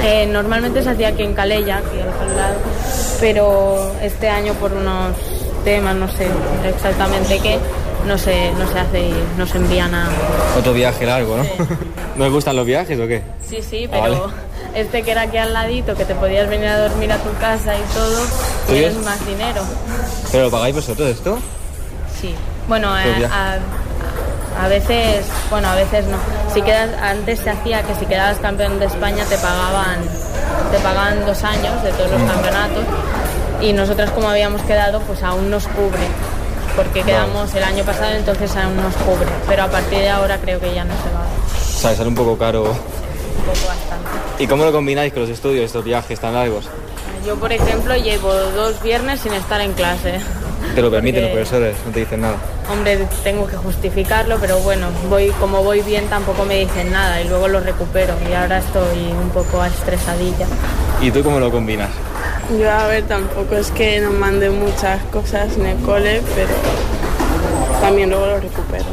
Eh, 0.04 0.28
normalmente 0.32 0.84
se 0.84 0.90
hacía 0.90 1.10
aquí 1.10 1.24
en 1.24 1.34
Calella, 1.34 1.78
aquí 1.78 2.00
al 2.00 2.36
lado, 2.36 2.56
pero 3.20 3.94
este 4.02 4.30
año 4.30 4.54
por 4.56 4.74
unos 4.74 5.16
temas, 5.64 5.96
no 5.96 6.08
sé 6.08 6.28
exactamente 6.68 7.40
qué, 7.40 7.60
no 8.08 8.18
se, 8.18 8.52
no 8.54 8.68
se 8.72 8.80
hace 8.80 9.00
y 9.10 9.14
nos 9.38 9.54
envían 9.56 9.94
a... 9.94 10.10
Otro 10.58 10.74
viaje 10.74 11.06
largo, 11.06 11.38
¿no? 11.38 11.44
¿No 12.18 12.26
os 12.26 12.32
gustan 12.32 12.56
los 12.56 12.66
viajes 12.66 13.00
o 13.00 13.08
qué? 13.08 13.22
Sí, 13.48 13.60
sí, 13.62 13.86
Ah, 13.86 14.00
pero 14.04 14.22
vale. 14.22 14.34
este 14.76 15.04
que 15.04 15.12
era 15.12 15.22
aquí 15.24 15.38
al 15.38 15.54
ladito, 15.54 15.96
que 15.96 16.06
te 16.06 16.16
podías 16.16 16.50
venir 16.50 16.68
a 16.68 16.78
dormir 16.88 17.12
a 17.12 17.18
tu 17.18 17.32
casa 17.40 17.76
y 17.76 17.82
todo, 17.94 18.22
tienes 18.68 18.96
más 19.04 19.26
dinero. 19.26 19.62
¿Pero 20.32 20.46
lo 20.46 20.52
pagáis 20.52 20.76
vosotros 20.76 21.08
esto? 21.10 21.38
Sí. 22.20 22.34
Bueno, 22.68 22.90
Pues 23.04 23.32
a- 23.32 23.58
A 24.62 24.68
veces, 24.68 25.26
bueno, 25.50 25.70
a 25.70 25.76
veces 25.76 26.06
no. 26.08 26.18
Si 26.54 26.62
quedas, 26.62 26.90
antes 27.02 27.40
se 27.40 27.50
hacía 27.50 27.84
que 27.84 27.96
si 27.96 28.06
quedabas 28.06 28.38
campeón 28.40 28.80
de 28.80 28.86
España 28.86 29.24
te 29.24 29.38
pagaban, 29.38 30.00
te 30.72 30.78
pagaban 30.80 31.26
dos 31.26 31.42
años 31.46 31.82
de 31.82 31.92
todos 31.94 32.12
los 32.12 32.22
campeonatos 32.24 32.84
y 33.62 33.72
nosotros 33.72 34.10
como 34.12 34.30
habíamos 34.30 34.62
quedado 34.64 35.00
pues 35.02 35.24
aún 35.24 35.50
nos 35.50 35.68
cubre 35.70 36.06
porque 36.76 37.04
quedamos 37.04 37.54
el 37.56 37.64
año 37.64 37.84
pasado 37.84 38.12
entonces 38.16 38.56
aún 38.56 38.78
nos 38.78 38.94
cubre 38.96 39.28
pero 39.48 39.64
a 39.64 39.68
partir 39.68 40.00
de 40.00 40.10
ahora 40.10 40.38
creo 40.40 40.60
que 40.60 40.74
ya 40.74 40.84
no 40.84 40.94
se 40.94 41.10
va 41.14 41.24
O 41.24 41.80
sea, 41.80 41.96
sale 41.96 42.10
un 42.10 42.16
poco 42.16 42.38
caro. 42.38 42.64
un 42.64 42.68
poco 43.46 43.68
bastante 43.68 44.10
¿Y 44.44 44.48
cómo 44.48 44.64
lo 44.66 44.72
combináis 44.72 45.14
con 45.14 45.24
los 45.24 45.32
estudios, 45.32 45.66
estos 45.66 45.84
viajes 45.84 46.20
tan 46.20 46.34
largos? 46.34 46.66
yo 47.26 47.36
por 47.36 47.52
ejemplo 47.52 47.96
llevo 47.96 48.34
dos 48.34 48.82
viernes 48.82 49.20
sin 49.22 49.34
estar 49.34 49.62
en 49.62 49.74
clase 49.74 50.20
Te 50.76 50.82
lo 50.82 50.90
permiten 50.90 51.24
Porque- 51.24 51.36
los 51.40 51.48
profesores, 51.50 51.76
no 51.86 51.92
te 51.92 52.00
dicen 52.00 52.22
nada. 52.22 52.36
hombre 52.72 53.08
tengo 53.24 53.46
que 53.48 53.58
justificarlo 53.58 54.38
pero 54.40 54.58
bueno 54.60 54.88
voy 55.10 55.30
como 55.40 55.62
voy 55.64 55.82
bien 55.82 56.08
tampoco 56.08 56.46
me 56.46 56.56
dicen 56.60 56.92
nada 56.92 57.22
y 57.22 57.28
luego 57.28 57.48
lo 57.48 57.60
recupero 57.60 58.14
y 58.30 58.34
ahora 58.34 58.58
estoy 58.60 59.12
un 59.22 59.30
poco 59.30 59.64
estresadilla 59.66 60.48
¿Y 61.02 61.12
tú 61.12 61.24
cómo 61.24 61.40
lo 61.40 61.52
combinas? 61.52 61.90
Yo, 62.60 62.70
a 62.70 62.88
ver, 62.88 63.04
tampoco 63.08 63.56
es 63.56 63.72
que 63.72 64.00
nos 64.02 64.14
manden 64.14 64.60
muchas 64.60 65.02
cosas 65.06 65.56
en 65.58 65.66
el 65.68 65.78
cole, 65.80 66.22
pero 66.36 66.50
también 67.80 68.10
luego 68.10 68.26
lo 68.28 68.40
recupero. 68.40 68.86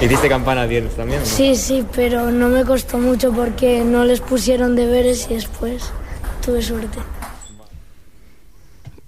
¿Hiciste 0.00 0.28
campana 0.28 0.64
el 0.64 0.68
viernes 0.68 0.94
también? 0.96 1.20
o 1.20 1.22
no? 1.22 1.26
Sí, 1.26 1.54
sí, 1.56 1.84
pero 1.94 2.30
no 2.32 2.48
me 2.48 2.64
costó 2.64 2.98
mucho 2.98 3.32
porque 3.32 3.84
no 3.84 4.04
les 4.04 4.20
pusieron 4.20 4.74
deberes 4.74 5.28
y 5.30 5.34
después 5.34 5.90
tuve 6.44 6.60
suerte. 6.62 6.98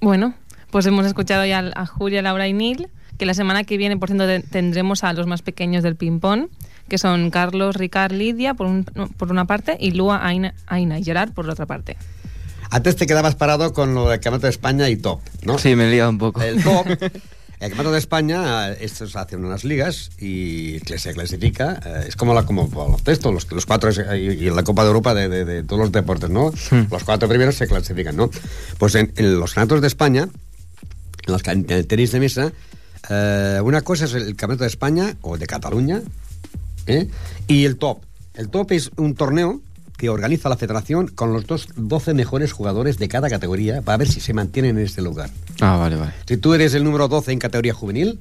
Bueno, 0.01 0.35
pues 0.71 0.87
hemos 0.87 1.05
escuchado 1.05 1.45
ya 1.45 1.71
a 1.75 1.87
Julia, 1.87 2.23
Laura 2.23 2.47
y 2.47 2.53
Nil, 2.53 2.89
que 3.19 3.27
la 3.27 3.35
semana 3.35 3.65
que 3.65 3.77
viene, 3.77 3.97
por 3.97 4.09
cierto, 4.11 4.27
te- 4.27 4.41
tendremos 4.41 5.03
a 5.03 5.13
los 5.13 5.27
más 5.27 5.43
pequeños 5.43 5.83
del 5.83 5.97
ping-pong, 5.97 6.47
que 6.89 6.99
son 6.99 7.31
Carlos, 7.31 7.75
Ricard, 7.77 8.13
Lidia, 8.13 8.55
por, 8.55 8.69
un- 8.69 8.85
por 8.85 9.31
una 9.33 9.45
parte, 9.45 9.77
y 9.81 9.91
Lua, 9.91 10.25
Aina, 10.25 10.55
Aina 10.69 10.99
y 11.01 11.05
Gerard, 11.05 11.33
por 11.33 11.51
otra 11.51 11.67
parte. 11.67 11.97
Antes 12.71 12.97
te 12.97 13.07
quedabas 13.07 13.35
parado 13.35 13.73
con 13.73 13.95
lo 13.95 14.09
del 14.09 14.21
Campeonato 14.21 14.47
de 14.47 14.51
España 14.51 14.89
y 14.89 14.97
top, 14.97 15.21
¿no? 15.45 15.59
Sí, 15.59 15.75
me 15.75 15.95
he 15.95 16.07
un 16.07 16.19
poco. 16.19 16.43
El 16.43 16.63
top, 16.63 16.87
el 16.91 17.01
Campeonato 17.61 17.93
de 17.93 17.99
España, 17.99 18.71
estos 18.73 19.17
hacen 19.17 19.45
unas 19.45 19.65
ligas 19.65 20.11
y 20.19 20.81
que 20.81 20.99
se 20.99 21.15
clasifica, 21.15 21.81
eh, 21.85 22.05
es 22.09 22.17
como 22.17 22.35
la 22.35 22.45
como 22.45 22.69
los 23.07 23.23
los, 23.25 23.51
los 23.53 23.67
cuatro, 23.67 23.91
y 23.91 24.19
y 24.21 24.51
la 24.51 24.63
Copa 24.63 24.83
de 24.83 24.89
Europa 24.89 25.15
de, 25.15 25.29
de- 25.29 25.45
de 25.45 25.63
todos 25.63 25.81
los 25.81 25.93
deportes, 25.93 26.29
¿no? 26.31 26.53
Los 26.91 27.05
cuatro 27.05 27.29
primeros 27.29 27.55
se 27.57 27.67
clasifican, 27.67 28.17
¿no? 28.17 28.31
Pues 28.79 28.95
en, 28.97 29.13
en 29.17 29.41
los 29.41 29.55
campeonatos 29.55 29.81
de 29.83 29.89
España, 29.89 30.23
en, 31.27 31.33
los, 31.33 31.43
en 31.49 31.67
el 31.71 31.87
tenis 31.87 32.13
de 32.13 32.21
mesa, 32.21 32.53
eh, 33.11 33.61
una 33.63 33.81
cosa 33.81 34.05
es 34.05 34.13
el 34.15 34.37
Campeonato 34.37 34.65
de 34.65 34.69
España 34.69 35.17
o 35.23 35.39
de 35.39 35.47
Cataluña, 35.47 36.03
¿eh? 36.87 37.09
y 37.47 37.65
el 37.65 37.77
top. 37.79 38.03
El 38.35 38.51
top 38.51 38.71
es 38.73 38.91
un 38.97 39.15
torneo 39.15 39.61
que 39.99 40.09
organiza 40.09 40.49
la 40.49 40.57
federación 40.57 41.09
con 41.09 41.35
los 41.35 41.47
dos 41.47 41.69
12 41.77 42.15
mejores 42.15 42.53
jugadores 42.53 42.97
de 42.99 43.09
cada 43.09 43.29
categoría 43.29 43.83
para 43.83 43.99
ver 43.99 44.09
si 44.09 44.21
se 44.21 44.33
mantienen 44.33 44.79
en 44.79 44.85
este 44.87 45.03
lugar. 45.03 45.29
Ah, 45.61 45.77
vale, 45.77 45.97
vale. 45.97 46.13
Si 46.27 46.39
tú 46.39 46.55
eres 46.55 46.73
el 46.73 46.85
número 46.85 47.09
12 47.09 47.33
en 47.33 47.39
categoría 47.39 47.75
juvenil, 47.75 48.19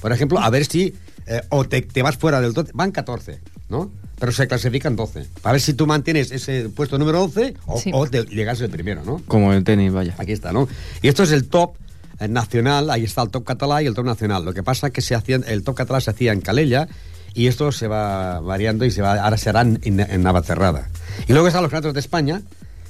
por 0.00 0.10
ejemplo, 0.10 0.40
a 0.40 0.50
ver 0.50 0.64
si 0.64 0.94
eh, 1.26 1.42
o 1.50 1.64
te, 1.64 1.82
te 1.82 2.02
vas 2.02 2.16
fuera 2.16 2.40
del 2.40 2.54
12, 2.54 2.72
van 2.74 2.90
14, 2.90 3.38
¿no? 3.68 3.92
Pero 4.18 4.32
se 4.32 4.48
clasifican 4.48 4.96
12. 4.96 5.26
Para 5.42 5.52
ver 5.52 5.60
si 5.60 5.74
tú 5.74 5.86
mantienes 5.86 6.32
ese 6.32 6.70
puesto 6.70 6.98
número 6.98 7.18
12 7.20 7.54
o, 7.66 7.78
Sí. 7.78 7.90
o 7.92 8.06
te 8.06 8.24
llegas 8.24 8.60
el 8.62 8.70
primero, 8.70 9.04
¿no? 9.04 9.22
Como 9.28 9.52
el 9.52 9.62
tenis, 9.62 9.92
vaya. 9.92 10.14
Aquí 10.18 10.32
está, 10.32 10.52
¿no? 10.52 10.66
Y 11.02 11.08
esto 11.08 11.22
es 11.22 11.30
el 11.32 11.46
top 11.48 11.74
eh, 12.18 12.26
nacional, 12.26 12.88
ahí 12.90 13.04
está 13.04 13.22
el 13.22 13.28
top 13.28 13.44
catalá 13.44 13.82
y 13.82 13.86
el 13.86 13.94
top 13.94 14.06
nacional. 14.06 14.44
Lo 14.44 14.54
que 14.54 14.62
pasa 14.62 14.86
es 14.88 14.92
que 14.94 15.02
se 15.02 15.14
hacía, 15.14 15.36
el 15.46 15.62
top 15.62 15.76
catalá 15.76 16.00
se 16.00 16.10
hacía 16.10 16.32
en 16.32 16.40
Calella 16.40 16.88
y 17.34 17.46
esto 17.46 17.70
se 17.70 17.86
va 17.86 18.40
variando 18.40 18.84
y 18.86 18.90
se 18.90 19.02
va, 19.02 19.22
ahora 19.22 19.36
será 19.36 19.60
en, 19.60 19.78
en 19.84 20.22
Navacerrada. 20.22 20.88
Y 21.26 21.32
luego 21.32 21.48
están 21.48 21.62
los 21.62 21.70
campeonatos 21.70 21.94
de 21.94 22.00
España, 22.00 22.42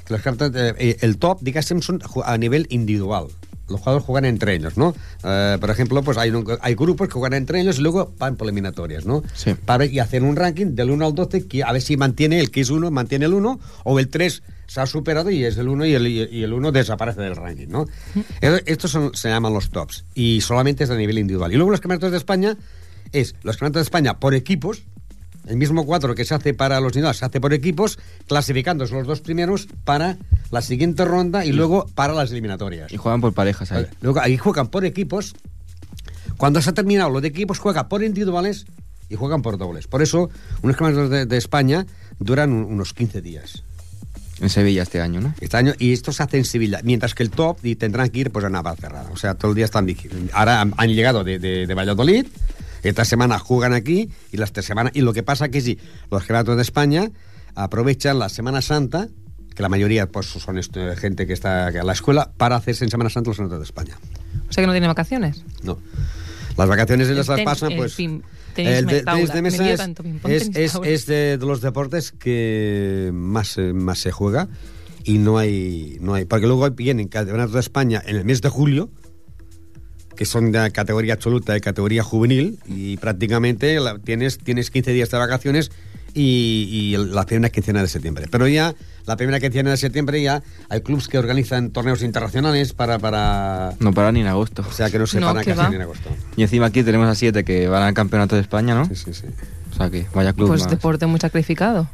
que 0.04 0.12
los 0.14 0.22
campeonatos 0.22 0.74
eh, 0.78 0.98
el 1.00 1.18
top, 1.18 1.38
digásemos, 1.40 1.84
son 1.84 2.00
a 2.24 2.36
nivel 2.38 2.66
individual. 2.70 3.28
Los 3.68 3.80
jugadores 3.80 4.06
juegan 4.06 4.24
entre 4.24 4.54
ellos, 4.54 4.78
¿no? 4.78 4.94
Eh, 5.24 5.58
por 5.60 5.68
ejemplo, 5.68 6.02
pues 6.02 6.16
hay, 6.16 6.32
hay 6.62 6.74
grupos 6.74 7.08
que 7.08 7.12
juegan 7.12 7.34
entre 7.34 7.60
ellos 7.60 7.78
y 7.78 7.82
luego 7.82 8.14
van 8.18 8.36
por 8.36 8.46
eliminatorias, 8.46 9.04
¿no? 9.04 9.22
Sí. 9.34 9.54
Para, 9.54 9.84
y 9.84 9.98
hacen 9.98 10.24
un 10.24 10.36
ranking 10.36 10.74
del 10.74 10.90
1 10.90 11.04
al 11.04 11.14
12, 11.14 11.46
que 11.46 11.62
a 11.62 11.72
ver 11.72 11.82
si 11.82 11.98
mantiene 11.98 12.40
el 12.40 12.50
que 12.50 12.62
es 12.62 12.70
1, 12.70 12.90
mantiene 12.90 13.26
el 13.26 13.34
1, 13.34 13.60
o 13.84 13.98
el 13.98 14.08
3 14.08 14.42
se 14.66 14.80
ha 14.80 14.86
superado 14.86 15.30
y 15.30 15.44
es 15.44 15.58
el 15.58 15.68
1 15.68 15.84
y 15.86 15.94
el, 15.94 16.06
y 16.06 16.42
el 16.42 16.52
1 16.52 16.72
desaparece 16.72 17.20
del 17.20 17.36
ranking, 17.36 17.68
¿no? 17.68 17.86
Eh, 18.40 18.62
Estos 18.64 18.90
son, 18.90 19.14
se 19.14 19.28
llaman 19.28 19.52
los 19.52 19.68
tops 19.68 20.04
y 20.14 20.40
solamente 20.40 20.84
es 20.84 20.90
a 20.90 20.94
nivel 20.96 21.18
individual. 21.18 21.52
Y 21.52 21.56
luego 21.56 21.70
los 21.70 21.80
campeonatos 21.80 22.10
de 22.12 22.16
España 22.18 22.56
es 23.12 23.34
los 23.42 23.56
campeonatos 23.56 23.80
de 23.80 23.84
España 23.84 24.18
por 24.18 24.34
equipos, 24.34 24.82
el 25.48 25.56
mismo 25.56 25.84
cuadro 25.86 26.14
que 26.14 26.24
se 26.24 26.34
hace 26.34 26.54
para 26.54 26.80
los 26.80 26.90
individuales 26.92 27.18
se 27.18 27.24
hace 27.24 27.40
por 27.40 27.52
equipos, 27.54 27.98
clasificándose 28.26 28.94
los 28.94 29.06
dos 29.06 29.20
primeros 29.20 29.68
para 29.84 30.16
la 30.50 30.62
siguiente 30.62 31.04
ronda 31.04 31.44
y 31.44 31.52
luego 31.52 31.86
para 31.94 32.12
las 32.12 32.30
eliminatorias. 32.30 32.92
Y 32.92 32.96
juegan 32.96 33.20
por 33.20 33.32
parejas 33.32 33.72
ahí. 33.72 33.86
Luego 34.00 34.20
ahí 34.20 34.36
juegan 34.36 34.68
por 34.68 34.84
equipos. 34.84 35.34
Cuando 36.36 36.60
se 36.62 36.70
ha 36.70 36.74
terminado 36.74 37.10
lo 37.10 37.20
de 37.20 37.28
equipos, 37.28 37.58
juega 37.58 37.88
por 37.88 38.02
individuales 38.02 38.66
y 39.08 39.16
juegan 39.16 39.42
por 39.42 39.58
dobles. 39.58 39.86
Por 39.86 40.02
eso, 40.02 40.30
unos 40.62 40.76
campeonatos 40.76 41.10
de, 41.10 41.26
de 41.26 41.36
España 41.36 41.86
duran 42.18 42.52
un- 42.52 42.64
unos 42.64 42.92
15 42.94 43.22
días. 43.22 43.62
En 44.40 44.48
Sevilla 44.50 44.82
este 44.84 45.00
año, 45.00 45.20
¿no? 45.20 45.34
Este 45.40 45.56
año, 45.56 45.72
y 45.80 45.92
esto 45.92 46.12
se 46.12 46.22
hace 46.22 46.36
en 46.38 46.44
Sevilla, 46.44 46.80
mientras 46.84 47.12
que 47.14 47.24
el 47.24 47.30
top 47.30 47.58
y 47.64 47.74
tendrán 47.74 48.08
que 48.10 48.20
ir 48.20 48.30
pues 48.30 48.44
a 48.44 48.48
Navacerrada. 48.50 49.10
O 49.12 49.16
sea, 49.16 49.34
todo 49.34 49.50
el 49.50 49.56
día 49.56 49.64
están 49.64 49.84
Ahora 50.32 50.60
han, 50.60 50.74
han 50.76 50.90
llegado 50.90 51.24
de, 51.24 51.40
de- 51.40 51.66
de 51.66 51.74
Valladolid, 51.74 52.24
esta 52.82 53.04
semana 53.04 53.38
juegan 53.38 53.72
aquí 53.72 54.08
y 54.32 54.36
la 54.36 54.44
esta 54.44 54.62
semana. 54.62 54.90
Y 54.94 55.00
lo 55.02 55.12
que 55.12 55.22
pasa 55.22 55.48
que 55.48 55.60
sí, 55.60 55.78
los 56.10 56.20
campeonatos 56.22 56.56
de 56.56 56.62
España 56.62 57.10
aprovechan 57.54 58.18
la 58.18 58.28
Semana 58.28 58.62
Santa, 58.62 59.08
que 59.54 59.62
la 59.62 59.68
mayoría 59.68 60.06
pues 60.08 60.26
son 60.26 60.58
esto- 60.58 60.80
gente 60.96 61.26
que 61.26 61.32
está 61.32 61.66
a 61.68 61.70
la 61.72 61.92
escuela, 61.92 62.30
para 62.36 62.56
hacerse 62.56 62.84
en 62.84 62.90
Semana 62.90 63.10
Santa 63.10 63.30
los 63.30 63.36
campeonatos 63.38 63.60
de 63.60 63.64
España. 63.64 63.98
O 64.48 64.52
sea 64.52 64.62
que 64.62 64.66
no 64.66 64.72
tiene 64.72 64.86
vacaciones. 64.86 65.44
No. 65.62 65.78
Las 66.56 66.68
vacaciones 66.68 67.08
ellas 67.08 67.28
El 67.28 67.36
las 67.36 67.44
pasan, 67.44 67.72
pues. 67.76 67.98
el 67.98 68.86
de, 68.86 69.02
tenis 69.02 69.32
de 69.32 69.42
mesa 69.42 69.70
es, 69.70 69.78
tanto, 69.78 70.02
es, 70.28 70.50
es- 70.54 70.74
es 70.82 71.06
de, 71.06 71.38
de 71.38 71.46
los 71.46 71.60
deportes 71.60 72.10
que 72.12 73.10
más, 73.12 73.58
más 73.58 73.98
se 74.00 74.10
juega 74.10 74.48
y 75.04 75.18
no 75.18 75.38
hay, 75.38 75.98
no 76.00 76.14
hay. 76.14 76.24
Porque 76.24 76.46
luego 76.46 76.68
vienen 76.70 77.06
campeonatos 77.08 77.54
de 77.54 77.60
España 77.60 78.02
en 78.04 78.16
el 78.16 78.24
mes 78.24 78.40
de 78.40 78.48
julio, 78.48 78.90
que 80.18 80.24
son 80.24 80.50
de 80.50 80.70
categoría 80.72 81.14
absoluta, 81.14 81.52
de 81.52 81.60
categoría 81.60 82.02
juvenil, 82.02 82.58
y 82.66 82.96
prácticamente 82.96 83.78
la- 83.78 83.98
tienes, 83.98 84.36
tienes 84.38 84.68
15 84.72 84.92
días 84.92 85.08
de 85.10 85.16
vacaciones 85.16 85.70
y, 86.12 86.68
y 86.92 86.96
la 86.96 87.24
primera 87.24 87.50
quincena 87.50 87.82
de 87.82 87.86
septiembre. 87.86 88.26
Pero 88.28 88.48
ya, 88.48 88.74
la 89.06 89.16
primera 89.16 89.38
quincena 89.38 89.70
de 89.70 89.76
septiembre 89.76 90.20
ya 90.20 90.42
hay 90.68 90.80
clubes 90.80 91.06
que 91.06 91.18
organizan 91.18 91.70
torneos 91.70 92.02
internacionales 92.02 92.72
para... 92.72 92.98
para 92.98 93.74
No 93.78 93.92
paran 93.92 94.14
ni 94.14 94.20
en 94.22 94.26
agosto. 94.26 94.64
o 94.68 94.72
sea, 94.72 94.90
que 94.90 94.98
no 94.98 95.06
se 95.06 95.20
No, 95.20 95.28
paran 95.28 95.44
casi 95.44 95.56
va. 95.56 95.68
ni 95.68 95.76
en 95.76 95.82
agosto. 95.82 96.10
Y 96.36 96.42
encima 96.42 96.66
aquí 96.66 96.82
tenemos 96.82 97.06
a 97.06 97.14
siete 97.14 97.44
que 97.44 97.68
van 97.68 97.84
al 97.84 97.94
campeonato 97.94 98.34
de 98.34 98.42
España, 98.42 98.74
¿no? 98.74 98.86
Sí, 98.86 98.96
sí, 98.96 99.14
sí. 99.14 99.26
O 99.72 99.76
sea 99.76 99.88
que 99.88 100.04
vaya 100.12 100.32
club 100.32 100.48
Pues 100.48 100.62
más. 100.62 100.70
deporte 100.70 101.06
muy 101.06 101.20
sacrificado. 101.20 101.88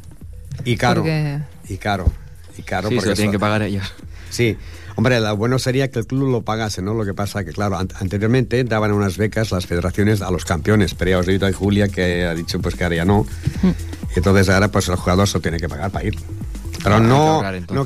Y 0.63 0.77
caro. 0.77 1.01
Porque- 1.01 1.39
Y 1.69 1.77
caro. 1.77 2.11
Y 2.57 2.63
caro 2.63 2.89
Sí, 2.89 2.95
se 2.95 2.97
porque 2.97 3.09
lo 3.09 3.15
tienen 3.15 3.29
eso- 3.29 3.37
que 3.37 3.39
pagar 3.39 3.61
ellos. 3.61 3.85
Sí. 4.31 4.57
Hombre, 4.97 5.19
lo 5.19 5.35
bueno 5.35 5.59
sería 5.59 5.89
que 5.91 5.99
el 5.99 6.07
club 6.07 6.29
lo 6.31 6.41
pagase, 6.43 6.81
¿no? 6.81 6.93
Lo 6.93 7.03
que 7.05 7.13
pasa 7.13 7.43
que, 7.43 7.51
claro, 7.51 7.77
an- 7.77 7.89
anteriormente 7.99 8.63
daban 8.63 8.91
unas 8.93 9.17
becas 9.17 9.51
las 9.51 9.65
federaciones 9.65 10.21
a 10.21 10.31
los 10.31 10.45
campeones, 10.45 10.93
pero 10.95 11.11
ya 11.11 11.19
os 11.19 11.27
he 11.27 11.31
oído 11.31 11.47
a 11.47 11.51
Julia 11.53 11.87
que 11.89 12.25
ha 12.25 12.33
dicho 12.33 12.59
pues 12.61 12.75
que 12.75 12.83
ahora 12.85 12.95
ya 12.95 13.05
no. 13.05 13.25
Entonces 14.15 14.47
ahora 14.49 14.69
pues 14.69 14.87
el 14.87 14.95
jugador 14.95 15.27
se 15.27 15.37
lo 15.37 15.41
tiene 15.41 15.57
que 15.59 15.67
pagar 15.67 15.91
para 15.91 16.05
ir. 16.05 16.15
Pero 16.83 16.95
Ah, 16.95 16.99
no, 16.99 17.41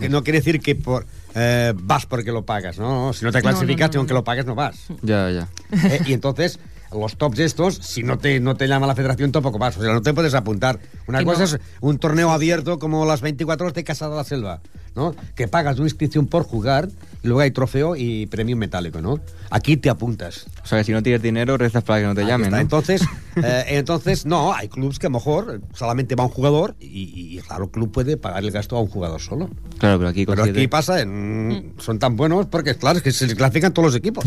no, 0.10 0.24
quiere 0.24 0.40
decir 0.40 0.60
que 0.60 0.76
por, 0.76 1.06
eh, 1.34 1.74
vas 1.76 2.06
porque 2.06 2.32
lo 2.32 2.46
pagas, 2.46 2.78
¿no? 2.78 3.14
Si 3.14 3.24
no 3.26 3.32
te 3.32 3.42
No, 3.42 3.50
no, 3.52 3.58
clasificas, 3.58 3.92
no, 3.94 4.00
aunque 4.02 4.14
lo 4.14 4.24
pagues, 4.24 4.46
no 4.46 4.56
vas. 4.56 4.76
Ya, 5.02 5.32
ya. 5.32 5.48
Eh, 5.72 6.02
y 6.06 6.14
entonces, 6.14 6.60
los 6.98 7.18
tops 7.18 7.40
estos, 7.40 7.76
si 7.76 8.04
no 8.04 8.18
te, 8.18 8.40
no 8.40 8.56
te 8.56 8.68
llama 8.68 8.88
la 8.88 8.96
federación, 8.96 9.32
tampoco 9.32 9.58
vas. 9.60 9.78
O 9.78 9.82
sea, 9.82 9.94
no 9.94 10.02
te 10.02 10.14
puedes 10.14 10.34
apuntar. 10.34 10.80
Una 11.08 11.22
Y 11.22 11.26
cosa 11.26 11.40
no. 11.40 11.46
es 11.46 11.60
un 11.82 11.98
torneo 12.00 12.32
abierto 12.32 12.80
como 12.80 13.06
las 13.06 13.22
24 13.22 13.66
horas 13.68 13.76
de 13.76 13.84
Casa 13.84 14.10
de 14.10 14.16
la 14.16 14.24
Selva, 14.24 14.62
¿no? 14.96 15.16
Que 15.36 15.48
pagas 15.48 15.78
una 15.78 15.88
inscripción 15.88 16.28
por 16.28 16.44
jugar 16.44 16.90
y 17.22 17.28
luego 17.28 17.42
hay 17.42 17.52
trofeo 17.52 17.96
y 17.96 18.26
premio 18.28 18.56
metálico, 18.58 19.02
¿no? 19.02 19.20
Aquí 19.52 19.78
te 19.78 19.90
apuntas. 19.90 20.48
O 20.64 20.68
sea 20.68 20.78
que 20.80 20.84
si 20.84 20.92
no 20.92 21.04
tienes 21.04 21.22
dinero, 21.22 21.58
rezas 21.58 21.84
para 21.84 22.00
que 22.02 22.08
no 22.08 22.16
te 22.16 22.22
Aquí 22.22 22.30
llamen, 22.30 22.46
está. 22.48 22.58
¿no? 22.58 22.62
Entonces, 22.62 23.02
eh, 23.44 23.64
entonces, 23.70 24.26
no, 24.26 24.54
hay 24.54 24.68
clubes 24.68 25.00
que 25.00 25.08
a 25.08 25.10
lo 25.10 25.16
mejor 25.16 25.62
solamente 25.74 26.16
va 26.16 26.24
un 26.26 26.30
jugador 26.32 26.76
y, 26.80 27.36
y, 27.38 27.40
claro, 27.40 27.66
el 27.66 27.72
club 27.72 27.92
puede 27.92 28.18
pagar 28.18 28.44
el 28.44 28.52
gasto 28.52 28.78
a 28.78 28.82
un 28.82 28.88
jugador 28.88 29.22
solo. 29.22 29.50
Claro, 29.78 29.98
pero 29.98 30.10
aquí 30.10 30.26
Pero 30.26 30.70
pasa, 30.70 31.02
en- 31.02 31.74
son 31.80 32.00
tan 32.00 32.16
buenos 32.16 32.48
porque, 32.48 32.76
claro, 32.76 32.98
es 32.98 33.04
que 33.04 33.12
se 33.12 33.36
clasifican 33.36 33.74
todos 33.74 33.88
los 33.88 33.96
equipos. 33.96 34.26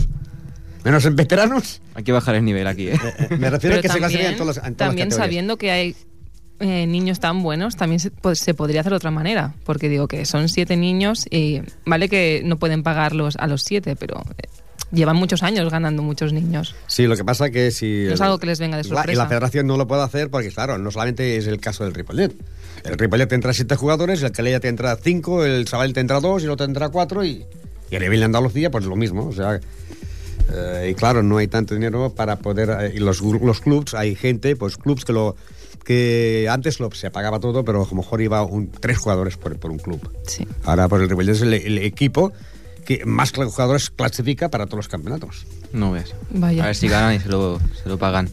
Menos 0.85 1.05
en 1.05 1.16
veteranos. 1.16 1.80
Hay 1.95 2.03
que 2.05 2.12
bajar 2.12 2.35
el 2.35 2.45
nivel 2.45 2.66
aquí, 2.66 2.89
¿eh? 2.89 2.99
Me 3.39 3.51
refiero 3.51 3.76
Pero 3.76 3.78
a 3.78 3.83
que 3.83 3.89
se 3.89 3.99
clasifican 3.99 4.01
también, 4.01 4.26
en 4.33 4.37
todas 4.39 4.57
las, 4.57 4.57
en 4.57 4.62
todas 4.62 4.68
las 4.68 4.76
también 4.76 5.09
categorías. 5.09 5.14
sabiendo 5.16 5.57
que 5.57 5.70
hay 5.70 5.97
eh, 6.61 6.87
niños 6.87 7.20
tan 7.20 7.43
buenos, 7.43 7.76
también 7.76 8.01
se, 8.01 8.11
pues, 8.11 8.39
se 8.39 8.55
podría 8.55 8.80
hacer 8.80 8.91
de 8.91 8.97
otra 8.97 9.11
manera. 9.11 9.55
Porque 9.64 9.89
digo 9.89 10.09
que 10.09 10.24
son 10.26 10.49
siete 10.49 10.76
niños 10.76 11.26
y 11.30 11.61
vale 11.87 12.09
que 12.09 12.43
no 12.45 12.59
pueden 12.59 12.83
pagarlos 12.83 13.37
a 13.37 13.47
los 13.47 13.62
siete, 13.62 13.95
pero 13.97 14.22
eh, 14.39 14.49
llevan 14.93 15.16
muchos 15.16 15.43
años 15.43 15.70
ganando 15.70 16.03
muchos 16.03 16.33
niños. 16.33 16.74
Sí, 16.89 17.07
lo 17.07 17.16
que 17.16 17.24
pasa 17.24 17.51
que 17.51 17.70
si... 17.70 18.05
No 18.09 18.14
es 18.14 18.20
algo 18.20 18.39
que 18.39 18.47
les 18.47 18.59
venga 18.59 18.76
de 18.76 18.83
la- 18.83 18.89
sorpresa. 18.89 19.12
y 19.12 19.16
la 19.16 19.26
federación 19.28 19.66
no 19.66 19.76
lo 19.76 19.87
puede 19.87 20.03
hacer 20.03 20.30
porque, 20.30 20.51
claro, 20.51 20.78
no 20.78 20.91
solamente 20.91 21.37
es 21.37 21.47
el 21.47 21.61
caso 21.61 21.85
del 21.85 21.95
Ripollet. 21.95 22.33
El 22.85 22.99
Ripollet 22.99 23.28
tendrá 23.28 23.53
siete 23.53 23.76
jugadores, 23.76 24.22
el 24.22 24.33
Calella 24.33 24.59
tendrá 24.61 24.97
cinco, 24.97 25.45
el 25.45 25.68
Sabadell 25.68 25.93
tendrá 25.93 26.18
dos 26.20 26.43
y 26.43 26.47
el 26.47 26.51
otro 26.51 26.66
tendrá 26.66 26.89
cuatro 26.89 27.24
y, 27.24 27.45
y 27.91 27.95
el 27.95 28.03
Evil 28.03 28.18
de 28.20 28.24
Andalucía, 28.26 28.70
pues 28.70 28.85
lo 28.85 28.97
mismo. 28.97 29.26
O 29.28 29.33
sea, 29.33 29.61
eh, 30.53 30.88
y 30.90 30.94
claro, 30.94 31.22
no 31.22 31.38
hay 31.38 31.48
tanto 31.48 31.74
dinero 31.74 32.14
para 32.14 32.36
poder... 32.36 32.70
eh, 32.80 32.92
y 32.94 32.98
los, 32.98 33.20
los 33.20 33.61
clubs, 33.61 33.94
hay 33.94 34.14
gente, 34.14 34.55
pues 34.57 34.76
clubs 34.76 35.05
que 35.05 35.12
lo 35.12 35.34
que 35.84 36.46
antes 36.48 36.78
lo, 36.78 36.90
se 36.92 37.11
pagaba 37.11 37.40
todo, 37.40 37.64
pero 37.64 37.82
a 37.82 37.86
lo 37.88 37.96
mejor 37.96 38.20
iba 38.22 38.42
un, 38.44 38.70
tres 38.70 38.98
jugadores 38.98 39.36
por, 39.36 39.59
por 39.59 39.70
un 39.72 39.78
club. 39.78 40.00
Sí. 40.26 40.46
Ahora, 40.64 40.88
pues 40.88 41.03
el 41.03 41.09
Ripollet 41.09 41.32
es 41.34 41.40
el, 41.42 41.55
el 41.55 41.78
equipo 41.78 42.32
que 42.84 43.05
más 43.05 43.32
jugadores 43.32 43.90
clasifica 43.90 44.48
para 44.48 44.66
todos 44.66 44.76
los 44.78 44.88
campeonatos. 44.88 45.44
No 45.72 45.90
veas. 45.92 46.14
Vaya. 46.30 46.62
A 46.62 46.66
ver 46.66 46.76
si 46.76 46.86
ganan 46.88 47.14
y 47.14 47.18
se 47.20 47.28
lo, 47.28 47.59
se 47.82 47.88
lo 47.88 47.98
pagan. 47.98 48.28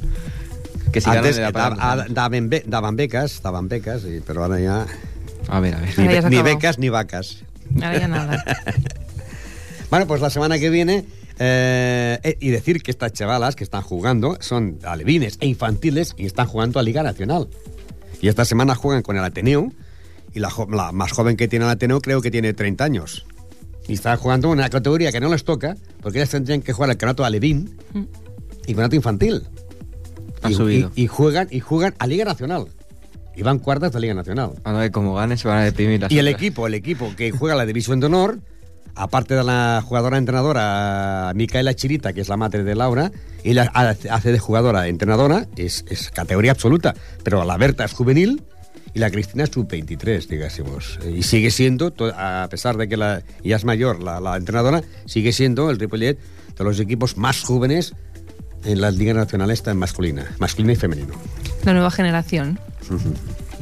Que 0.94 1.02
si 1.02 1.10
Antes 1.10 1.38
ganan, 1.40 1.54
da- 1.54 1.76
pagan. 1.76 2.02
a- 2.02 2.06
daban, 2.14 2.50
be- 2.50 2.64
daban 2.68 2.96
becas, 2.96 3.42
daban 3.42 3.68
becas, 3.68 4.04
y- 4.04 4.22
pero 4.26 4.44
ahora 4.44 4.60
ya... 4.60 4.86
A 5.48 5.60
ver, 5.60 5.74
a 5.76 5.80
ver. 5.80 5.98
Ni, 5.98 6.08
be- 6.08 6.30
ni 6.30 6.42
becas 6.44 6.78
ni 6.78 6.90
vacas. 6.90 7.38
Ahora 7.76 7.98
ya 8.00 8.08
nada. 8.08 8.44
Bueno, 9.90 10.06
pues 10.06 10.22
la 10.22 10.30
semana 10.30 10.60
que 10.60 10.70
viene... 10.70 11.06
eh, 11.40 12.20
eh, 12.24 12.38
y 12.40 12.50
decir 12.50 12.82
que 12.84 12.92
estas 12.92 13.14
chavalas 13.14 13.56
que 13.56 13.64
están 13.64 13.82
jugando 13.82 14.38
son 14.42 14.78
alevines 14.84 15.38
e 15.40 15.48
infantiles 15.48 16.14
y 16.18 16.26
están 16.26 16.48
jugando 16.48 16.80
a 16.80 16.84
Liga 16.84 17.02
Nacional. 17.04 17.48
Y 18.22 18.28
esta 18.28 18.46
semana 18.46 18.76
juegan 18.76 19.02
con 19.02 19.16
el 19.18 19.24
Ateneo, 19.24 19.72
y 20.34 20.40
la, 20.40 20.50
la 20.70 20.92
más 20.92 21.12
joven 21.12 21.38
que 21.38 21.48
tiene 21.48 21.66
el 21.66 21.72
Ateneo 21.72 22.02
creo 22.02 22.22
que 22.22 22.30
tiene 22.30 22.54
30 22.54 22.84
años. 22.84 23.26
Y 23.88 23.94
están 23.94 24.18
jugando 24.18 24.50
una 24.50 24.70
categoría 24.70 25.12
que 25.12 25.20
no 25.20 25.30
les 25.30 25.44
toca, 25.44 25.76
porque 26.02 26.20
ellas 26.20 26.30
tendrían 26.30 26.62
que 26.62 26.74
jugar 26.74 26.90
el 26.92 26.98
campeonato 26.98 27.26
alevín 27.26 27.76
y 28.64 28.66
campeonato 28.74 28.96
infantil. 28.96 29.44
Han 30.44 30.52
y, 30.52 30.56
subido. 30.56 30.92
y- 30.96 31.04
y 31.04 31.08
juegan, 31.08 31.48
y 31.50 31.60
juegan 31.60 31.96
a 31.98 32.06
Liga 32.06 32.26
Nacional. 32.26 32.68
Y 33.36 33.42
van 33.42 33.58
cuartas 33.60 33.94
de 33.94 34.00
Liga 34.02 34.14
Nacional. 34.14 34.52
A 34.66 34.74
ver 34.74 34.92
cómo 34.92 35.16
ganen, 35.16 35.38
se 35.38 35.48
van 35.48 35.60
a 35.60 35.64
deprimir 35.64 36.02
las 36.02 36.12
Y 36.12 36.20
el 36.20 36.28
otras. 36.28 36.42
equipo, 36.42 36.68
el 36.68 36.74
equipo 36.74 37.14
que 37.16 37.32
juega 37.32 37.56
la 37.56 37.66
División 37.66 38.00
de 38.02 38.08
Honor, 38.08 38.40
aparte 39.00 39.34
de 39.34 39.44
la 39.44 39.82
jugadora 39.86 40.18
entrenadora 40.18 41.32
Micaela 41.34 41.74
Chirita, 41.74 42.12
que 42.12 42.22
es 42.22 42.28
la 42.28 42.38
madre 42.38 42.64
de 42.64 42.76
Laura, 42.76 43.12
ella 43.44 43.72
hace 43.74 44.10
hace 44.10 44.32
de 44.32 44.40
jugadora 44.40 44.88
entrenadora, 44.88 45.48
es, 45.56 45.86
es 45.90 46.12
categoría 46.12 46.52
absoluta, 46.52 46.94
pero 47.24 47.46
la 47.46 47.58
Berta 47.58 47.86
es 47.86 47.94
juvenil 47.94 48.44
y 48.94 49.00
la 49.00 49.10
Cristina 49.10 49.46
es 49.46 49.52
sub-23, 49.52 50.28
digásemos. 50.28 51.00
Y 51.16 51.24
sigue 51.24 51.50
siendo, 51.50 51.94
a 52.16 52.48
pesar 52.50 52.76
de 52.76 52.90
que 52.90 52.98
la, 52.98 53.24
ya 53.44 53.56
es 53.56 53.64
mayor 53.64 54.04
la, 54.04 54.20
la 54.20 54.36
entrenadora, 54.36 54.84
sigue 55.06 55.32
siendo 55.32 55.70
el 55.70 55.80
Ripollet 55.80 56.18
de 56.58 56.64
los 56.64 56.80
equipos 56.80 57.16
más 57.16 57.42
jóvenes 57.42 57.94
en 58.66 58.82
la 58.82 58.92
Liga 58.92 59.14
Nacional 59.14 59.52
esta 59.52 59.72
en 59.72 59.78
masculina, 59.78 60.26
masculina 60.40 60.74
y 60.74 60.76
femenino. 60.76 61.14
La 61.64 61.74
nueva 61.74 61.92
generación. 61.92 62.60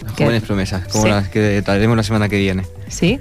Las 0.03 0.13
jóvenes 0.13 0.43
promesas, 0.43 0.87
como 0.87 1.03
Sí. 1.05 1.09
las 1.09 1.29
que 1.29 1.61
traeremos 1.63 1.97
la 1.97 2.03
semana 2.03 2.29
que 2.29 2.37
viene. 2.37 2.63
Sí. 2.89 3.19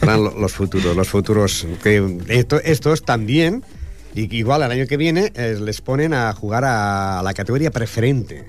serán 0.00 0.24
lo- 0.24 0.38
los 0.38 0.52
futuros, 0.52 0.96
los 0.96 1.08
futuros 1.08 1.66
que 1.82 2.18
esto- 2.28 2.60
estos 2.62 3.02
también 3.04 3.62
y 4.14 4.28
que 4.28 4.36
igual 4.36 4.62
el 4.62 4.70
año 4.72 4.86
que 4.86 4.96
viene 4.96 5.32
eh, 5.34 5.56
les 5.60 5.80
ponen 5.80 6.14
a 6.14 6.32
jugar 6.32 6.64
a 6.64 7.20
la 7.22 7.34
categoría 7.34 7.70
preferente. 7.70 8.44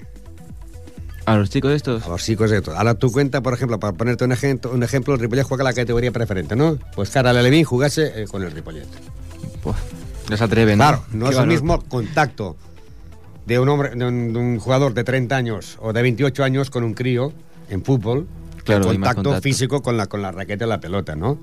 A 1.26 1.36
los 1.36 1.50
chicos 1.52 1.72
estos. 1.74 2.04
A 2.06 2.10
los 2.10 2.24
chicos 2.24 2.52
estos. 2.52 2.76
Ahora 2.76 2.96
tú 2.96 3.12
cuenta, 3.12 3.42
por 3.42 3.54
ejemplo, 3.54 3.80
para 3.80 3.94
ponerte 3.94 4.24
un 4.26 4.32
ejemplo, 4.32 4.72
un 4.72 4.82
ejemplo 4.82 5.14
el 5.14 5.20
Ripollet 5.20 5.44
juega 5.44 5.64
la 5.64 5.74
categoría 5.74 6.12
preferente, 6.12 6.56
¿no? 6.56 6.78
Pues 6.96 7.12
cara 7.12 7.30
al 7.30 7.44
Levín 7.44 7.64
jugase 7.66 8.24
eh, 8.24 8.26
con 8.26 8.42
el 8.42 8.52
Ripollet. 8.52 8.88
Pues, 9.62 9.76
no 10.30 10.38
se 10.38 10.44
atreven. 10.44 10.80
¿no? 10.80 10.86
Claro, 10.88 11.04
no 11.12 11.26
Qué 11.30 11.36
es 11.36 11.40
el 11.42 11.48
mismo 11.48 11.82
contacto 11.88 12.56
de 13.46 13.60
un 13.60 13.70
hombre, 13.70 13.92
de 13.96 14.06
un, 14.06 14.34
de 14.34 14.40
un 14.40 14.60
jugador 14.60 14.94
de 14.96 15.04
30 15.04 15.36
años 15.36 15.78
o 15.82 15.94
de 15.94 16.02
28 16.02 16.44
años 16.44 16.70
con 16.72 16.84
un 16.84 16.94
crío 16.96 17.32
en 17.70 17.84
fútbol, 17.84 18.28
que 18.66 18.74
el 18.74 18.82
Claro, 18.82 18.86
más 18.86 18.94
contacto, 18.94 19.24
contacto. 19.24 19.42
físico 19.42 19.82
con 19.82 19.98
la, 19.98 20.08
con 20.08 20.22
la 20.22 20.32
raqueta 20.32 20.66
y 20.66 20.68
la 20.68 20.80
pelota, 20.80 21.16
¿no? 21.16 21.40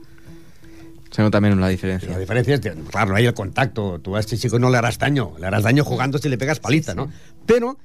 Se 1.10 1.22
nota 1.22 1.40
menos 1.40 1.58
la 1.58 1.68
diferencia. 1.68 2.10
La 2.10 2.18
diferencia 2.18 2.54
es, 2.56 2.60
que, 2.60 2.72
claro, 2.90 3.10
no 3.10 3.16
hay 3.16 3.26
el 3.26 3.34
contacto. 3.34 4.00
Tú 4.00 4.16
a 4.16 4.20
este 4.20 4.36
chico 4.36 4.58
no 4.58 4.70
le 4.70 4.76
harás 4.76 4.98
daño. 4.98 5.32
Le 5.38 5.46
harás 5.46 5.62
daño 5.62 5.84
jugando 5.84 6.18
si 6.18 6.28
le 6.28 6.36
pegas 6.36 6.60
paliza, 6.60 6.94
¿no? 6.94 7.10
Pero 7.46 7.78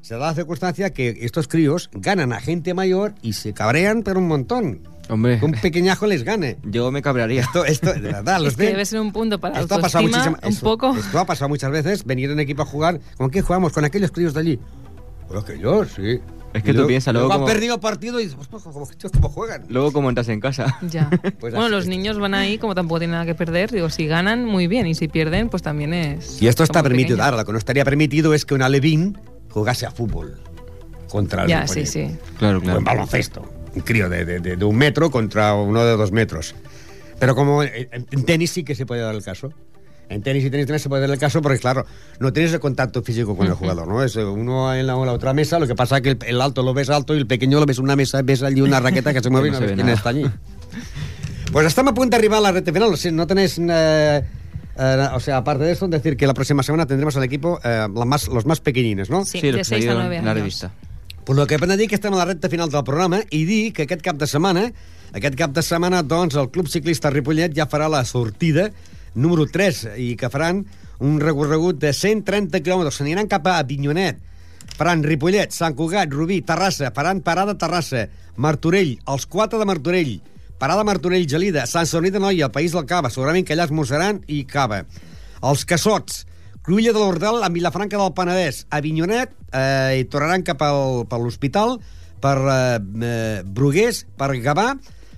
se 0.00 0.14
da 0.14 0.28
la 0.28 0.34
circunstancia 0.34 0.90
que 0.90 1.18
estos 1.22 1.48
críos 1.48 1.90
ganan 1.92 2.32
a 2.32 2.40
gente 2.40 2.72
mayor 2.74 3.14
y 3.20 3.34
se 3.34 3.52
cabrean, 3.52 4.02
pero 4.02 4.20
un 4.20 4.28
montón. 4.28 4.80
Hombre. 5.10 5.38
Que 5.38 5.44
un 5.44 5.52
pequeñajo 5.52 6.06
les 6.06 6.22
gane. 6.22 6.58
Yo 6.64 6.90
me 6.90 7.02
cabrearía. 7.02 7.42
Esto, 7.42 7.64
esto, 7.64 7.92
de 7.92 8.00
verdad, 8.00 8.38
los 8.40 8.52
Es 8.52 8.56
que 8.56 8.66
debe 8.66 8.84
ser 8.84 9.00
un 9.00 9.12
punto 9.12 9.38
para 9.40 9.60
Esto 9.60 9.74
ha 9.74 9.80
pasado 9.80 10.06
un 10.06 10.56
poco. 10.56 10.94
Esto 10.96 11.18
ha 11.18 11.24
pasado 11.24 11.48
muchas 11.48 11.70
veces, 11.70 12.04
venir 12.04 12.30
en 12.30 12.40
equipo 12.40 12.62
a 12.62 12.66
jugar. 12.66 13.00
¿Con 13.16 13.30
qué 13.30 13.42
jugamos? 13.42 13.72
Con 13.72 13.84
aquellos 13.84 14.12
críos 14.12 14.34
de 14.34 14.40
allí. 14.40 14.60
Con 15.26 15.38
aquellos, 15.38 15.88
sí. 15.94 16.20
Es 16.54 16.62
que 16.62 16.70
Y 16.70 16.74
tú 16.74 16.86
piensas, 16.86 17.12
luego 17.12 17.30
han 17.30 17.40
como- 17.40 17.46
perdido 17.46 17.78
partido 17.78 18.18
y 18.20 18.24
dices, 18.24 18.38
"Ostras, 18.40 18.62
¿cómo, 18.62 18.88
cómo 19.12 19.28
juegan? 19.28 19.64
Luego, 19.68 19.92
como 19.92 20.08
entras 20.08 20.28
en 20.28 20.40
casa. 20.40 20.78
Ya. 20.90 21.10
Pues 21.40 21.52
bueno, 21.54 21.68
los 21.68 21.86
niños 21.86 22.18
van 22.18 22.34
ahí, 22.34 22.56
como 22.58 22.74
tampoco 22.74 23.00
tienen 23.00 23.12
nada 23.12 23.26
que 23.26 23.34
perder. 23.34 23.70
Digo, 23.70 23.90
si 23.90 24.06
ganan, 24.06 24.44
muy 24.46 24.66
bien. 24.66 24.86
Y 24.86 24.94
si 24.94 25.08
pierden, 25.08 25.50
pues 25.50 25.62
también 25.62 25.92
es. 25.92 26.40
Y 26.40 26.48
esto 26.48 26.64
está 26.64 26.82
permitido. 26.82 27.16
pequeños. 27.16 27.24
Ahora, 27.26 27.36
lo 27.38 27.44
que 27.44 27.52
no 27.52 27.58
estaría 27.58 27.84
permitido 27.84 28.32
es 28.34 28.44
que 28.46 28.54
un 28.54 28.62
alevín 28.62 29.18
jugase 29.50 29.84
a 29.86 29.90
fútbol 29.90 30.40
contra 31.08 31.42
el 31.42 31.48
Ya, 31.48 31.66
sí, 31.66 31.84
sí. 31.86 32.16
Claro, 32.38 32.58
O 32.58 32.60
claro. 32.62 32.78
en 32.78 32.84
baloncesto. 32.84 33.42
Un 33.74 33.82
crío 33.82 34.08
de, 34.08 34.24
de- 34.24 34.40
de- 34.40 34.56
de 34.56 34.64
un 34.64 34.76
metro 34.76 35.10
contra 35.10 35.54
uno 35.54 35.84
de 35.84 35.96
dos 35.96 36.12
metros. 36.12 36.54
Pero 37.20 37.34
como 37.34 37.62
en 37.62 38.24
tenis 38.24 38.50
sí 38.52 38.64
que 38.64 38.74
se 38.74 38.86
puede 38.86 39.02
dar 39.02 39.14
el 39.14 39.22
caso. 39.22 39.52
En 40.10 40.22
tenis 40.22 40.44
y 40.44 40.50
tenis 40.50 40.66
también 40.66 40.80
se 40.80 40.88
puede 40.88 41.02
dar 41.02 41.10
el 41.10 41.18
caso 41.18 41.42
porque, 41.42 41.58
claro, 41.58 41.84
no 42.18 42.32
tienes 42.32 42.52
el 42.54 42.60
contacto 42.60 43.02
físico 43.02 43.36
con 43.36 43.46
el 43.46 43.52
jugador, 43.54 43.86
¿no? 43.86 44.02
Es 44.02 44.16
eh, 44.16 44.24
uno 44.24 44.74
en 44.74 44.86
la, 44.86 44.94
en 44.94 45.06
la 45.06 45.12
otra 45.12 45.34
mesa, 45.34 45.58
lo 45.58 45.66
que 45.66 45.74
pasa 45.74 45.96
es 45.96 46.02
que 46.02 46.10
el, 46.10 46.18
el 46.26 46.40
alto 46.40 46.62
lo 46.62 46.72
ves 46.72 46.88
alto 46.90 47.14
y 47.14 47.18
el 47.18 47.26
pequeño 47.26 47.60
lo 47.60 47.66
ves 47.66 47.78
en 47.78 47.84
una 47.84 47.96
mesa, 47.96 48.22
ves 48.22 48.42
allí 48.42 48.60
una 48.62 48.80
raqueta 48.80 49.12
que 49.12 49.20
se 49.20 49.28
mueve 49.30 49.48
y 49.48 49.50
No 49.50 49.60
no 49.60 49.60
se 49.60 49.66
ves 49.66 49.76
ve 49.76 49.82
quién 49.82 49.94
está 49.94 50.08
allí. 50.10 50.24
Pues 51.52 51.66
estamos 51.66 51.92
a 51.92 51.94
punto 51.94 52.10
de 52.10 52.16
arribar 52.16 52.38
a 52.38 52.42
la 52.42 52.52
rete 52.52 52.72
final. 52.72 52.96
Si 52.96 53.10
no 53.10 53.26
tenéis... 53.26 53.58
eh, 53.58 54.22
eh, 54.80 55.08
o 55.14 55.20
sea, 55.20 55.38
aparte 55.38 55.64
de 55.64 55.72
eso, 55.72 55.88
decir 55.88 56.16
que 56.16 56.26
la 56.26 56.34
próxima 56.34 56.62
semana 56.62 56.86
tendremos 56.86 57.16
al 57.16 57.24
equipo 57.24 57.58
eh, 57.64 57.86
la 57.92 58.04
más, 58.04 58.28
los 58.28 58.46
más 58.46 58.60
pequeñines, 58.60 59.10
no? 59.10 59.24
Sí, 59.24 59.40
Sí, 59.40 59.46
lo 59.50 59.52
de 59.52 59.58
que 59.58 59.64
6 59.64 59.72
a 59.72 59.74
salieron 59.88 60.02
9 60.02 60.16
en 60.16 60.24
la 60.24 60.30
años. 60.30 60.40
revista. 60.40 60.70
Pues 61.24 61.38
el 61.38 61.46
que 61.46 61.54
hem 61.56 61.60
de 61.68 61.76
dir 61.76 61.88
que 61.88 61.94
estem 61.96 62.14
a 62.14 62.16
la 62.16 62.24
recta 62.24 62.48
final 62.48 62.70
del 62.70 62.84
programa 62.84 63.18
i 63.30 63.44
dir 63.44 63.72
que 63.74 63.82
aquest 63.84 64.00
cap 64.00 64.16
de 64.16 64.26
setmana, 64.26 64.62
aquest 65.12 65.34
cap 65.36 65.50
de 65.52 65.60
setmana, 65.62 66.02
doncs, 66.02 66.36
el 66.40 66.48
Club 66.48 66.68
Ciclista 66.72 67.10
Ripollet 67.10 67.52
ja 67.56 67.66
farà 67.68 67.88
la 67.92 68.04
sortida 68.08 68.70
número 69.18 69.48
3 69.50 69.98
i 69.98 70.12
que 70.16 70.30
faran 70.30 70.62
un 71.04 71.18
recorregut 71.20 71.78
de 71.82 71.92
130 71.92 72.62
quilòmetres. 72.62 73.00
S'aniran 73.00 73.28
cap 73.30 73.46
a 73.50 73.58
Avinyonet, 73.62 74.22
faran 74.78 75.02
Ripollet, 75.06 75.52
Sant 75.54 75.76
Cugat, 75.78 76.10
Rubí, 76.14 76.40
Terrassa, 76.46 76.92
faran 76.94 77.22
parada 77.26 77.56
a 77.56 77.60
Terrassa, 77.60 78.06
Martorell, 78.38 78.96
els 79.10 79.26
quatre 79.26 79.58
de 79.58 79.66
Martorell, 79.66 80.14
parada 80.62 80.86
Martorell, 80.86 81.26
Gelida, 81.30 81.66
Sant 81.66 81.86
Sadurní 81.86 82.14
de 82.14 82.22
Noia, 82.22 82.50
País 82.54 82.74
del 82.74 82.86
Cava, 82.86 83.10
segurament 83.10 83.46
que 83.46 83.56
allà 83.56 83.68
es 83.68 83.74
mosseran 83.74 84.22
i 84.26 84.44
Cava. 84.46 84.84
Els 85.42 85.64
Cassots, 85.66 86.24
Cruïlla 86.66 86.92
de 86.92 87.00
l'Ordal 87.00 87.42
amb 87.46 87.56
Vilafranca 87.56 87.98
del 87.98 88.14
Penedès, 88.14 88.66
Avinyonet, 88.74 89.32
eh, 89.54 90.02
i 90.02 90.06
tornaran 90.10 90.44
cap 90.46 90.62
al, 90.66 91.06
per 91.08 91.20
l'hospital, 91.22 91.78
per 92.20 92.36
eh, 92.38 92.58
eh, 93.08 93.42
Bruguers, 93.46 94.04
per 94.18 94.34
Gavà, 94.42 94.72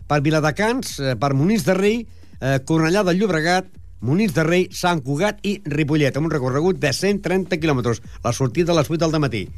per 0.07 0.21
Viladecans, 0.23 0.97
eh, 1.01 1.17
per 1.19 1.33
Monins 1.35 1.65
de 1.67 1.75
Rei, 1.75 2.01
eh, 2.41 2.61
Cornellà 2.69 3.03
del 3.09 3.19
Llobregat, 3.19 3.80
Monins 4.01 4.33
de 4.35 4.45
Rei, 4.45 4.69
Sant 4.73 5.03
Cugat 5.05 5.39
i 5.45 5.61
Ripollet, 5.65 6.17
amb 6.17 6.27
un 6.27 6.33
recorregut 6.33 6.79
de 6.81 6.93
130 6.93 7.59
kilómetros, 7.61 8.01
la 8.25 8.33
sortida 8.33 8.73
a 8.73 8.77
les 8.81 8.91
8 8.91 9.09
del 9.11 9.21
matí. 9.21 9.49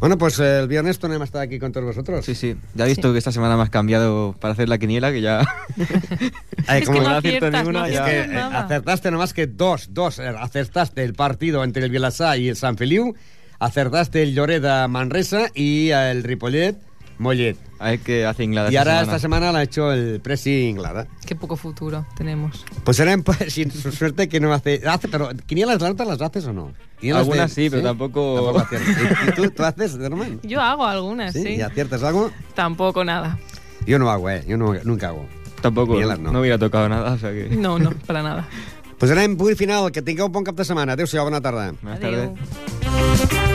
Bueno, 0.00 0.18
pues 0.18 0.38
eh, 0.40 0.58
el 0.60 0.68
viernes 0.68 0.98
tornem 0.98 1.22
a 1.22 1.24
estar 1.24 1.40
aquí 1.40 1.58
con 1.58 1.72
todos 1.72 1.86
vosotros. 1.86 2.26
Sí, 2.26 2.34
sí. 2.34 2.56
Ya 2.74 2.84
he 2.84 2.88
visto 2.88 3.12
que 3.12 3.18
esta 3.18 3.32
semana 3.32 3.56
me 3.56 3.62
has 3.62 3.70
cambiado 3.70 4.34
para 4.38 4.52
hacer 4.52 4.68
la 4.68 4.76
quiniela, 4.76 5.10
que 5.12 5.22
ya... 5.22 5.40
Es 6.68 6.84
como 6.84 6.98
que 7.00 7.04
no 7.08 7.10
aciertas, 7.16 7.52
ninguna, 7.52 7.80
no 7.80 7.86
Es 7.86 7.94
ya. 7.94 8.04
que 8.04 8.10
aciertas 8.20 8.52
eh, 8.52 8.56
acertaste 8.56 9.10
nomás 9.10 9.32
que 9.32 9.46
dos, 9.46 9.94
dos. 9.94 10.18
eh, 10.18 10.28
Acertaste 10.28 11.04
el 11.04 11.14
partido 11.14 11.64
entre 11.64 11.84
el 11.84 11.90
Vilassar 11.90 12.38
y 12.38 12.48
el 12.48 12.56
San 12.56 12.76
Feliu, 12.76 13.14
acertaste 13.60 14.22
el 14.22 14.34
Lloreda 14.34 14.86
Manresa 14.88 15.46
y 15.54 15.88
el 15.90 16.22
Ripollet 16.22 16.76
Mollet. 17.18 17.56
A 17.78 17.90
ver 17.90 17.98
qué 18.00 18.24
hace 18.26 18.44
Inglada 18.44 18.70
Y 18.72 18.76
esta 18.76 18.80
ahora 18.82 18.92
semana. 19.00 19.16
esta 19.16 19.18
semana 19.20 19.52
la 19.52 19.58
ha 19.58 19.62
hecho 19.62 19.92
el 19.92 20.20
Presi 20.20 20.68
Inglada. 20.68 21.06
Qué 21.26 21.34
poco 21.36 21.56
futuro 21.56 22.06
tenemos. 22.16 22.64
Pues 22.84 22.96
será 22.96 23.16
pues, 23.18 23.52
sin 23.52 23.70
su 23.70 23.92
suerte 23.92 24.28
que 24.28 24.40
no 24.40 24.52
hace, 24.52 24.80
hace 24.86 25.08
pero 25.08 25.28
¿quinielas 25.46 25.78
de 25.78 26.04
las 26.04 26.20
haces 26.20 26.46
o 26.46 26.52
no? 26.52 26.72
¿Quinielas 26.98 27.22
Algunas 27.22 27.52
sí, 27.52 27.68
pero 27.70 27.82
tampoco- 27.82 28.34
Tampoco 28.36 28.58
aciertas. 28.60 28.96
¿Y, 29.26 29.28
y 29.28 29.32
tú, 29.32 29.50
tú 29.50 29.62
haces, 29.64 29.96
Norman? 29.96 30.40
Yo 30.42 30.60
hago 30.60 30.84
algunas, 30.86 31.32
¿Sí? 31.32 31.42
sí. 31.42 31.48
¿Y 31.56 31.60
aciertas 31.60 32.02
algo? 32.02 32.30
Tampoco 32.54 33.04
nada. 33.04 33.38
Yo 33.86 33.98
no 33.98 34.10
hago, 34.10 34.30
¿eh? 34.30 34.44
Yo 34.48 34.56
no, 34.56 34.72
nunca 34.84 35.08
hago. 35.08 35.26
Tampoco, 35.60 35.92
Quinielas 35.92 36.18
no. 36.18 36.32
no. 36.32 36.40
hubiera 36.40 36.58
tocado 36.58 36.88
nada, 36.88 37.12
o 37.12 37.18
sea 37.18 37.30
que... 37.32 37.48
No, 37.50 37.78
no, 37.78 37.90
para 38.06 38.22
nada. 38.22 38.48
Pues 38.96 39.10
anem 39.10 39.36
punt 39.36 39.56
final. 39.58 39.90
Que 39.92 40.00
tingueu 40.02 40.26
un 40.26 40.32
bon 40.32 40.44
cap 40.44 40.54
de 40.56 40.64
setmana. 40.64 40.92
Adéu-siau, 40.94 41.24
bona 41.26 41.40
tarda. 41.42 41.74
Buenas 41.82 42.00
Adeu. 42.00 42.32
tardes. 42.32 43.54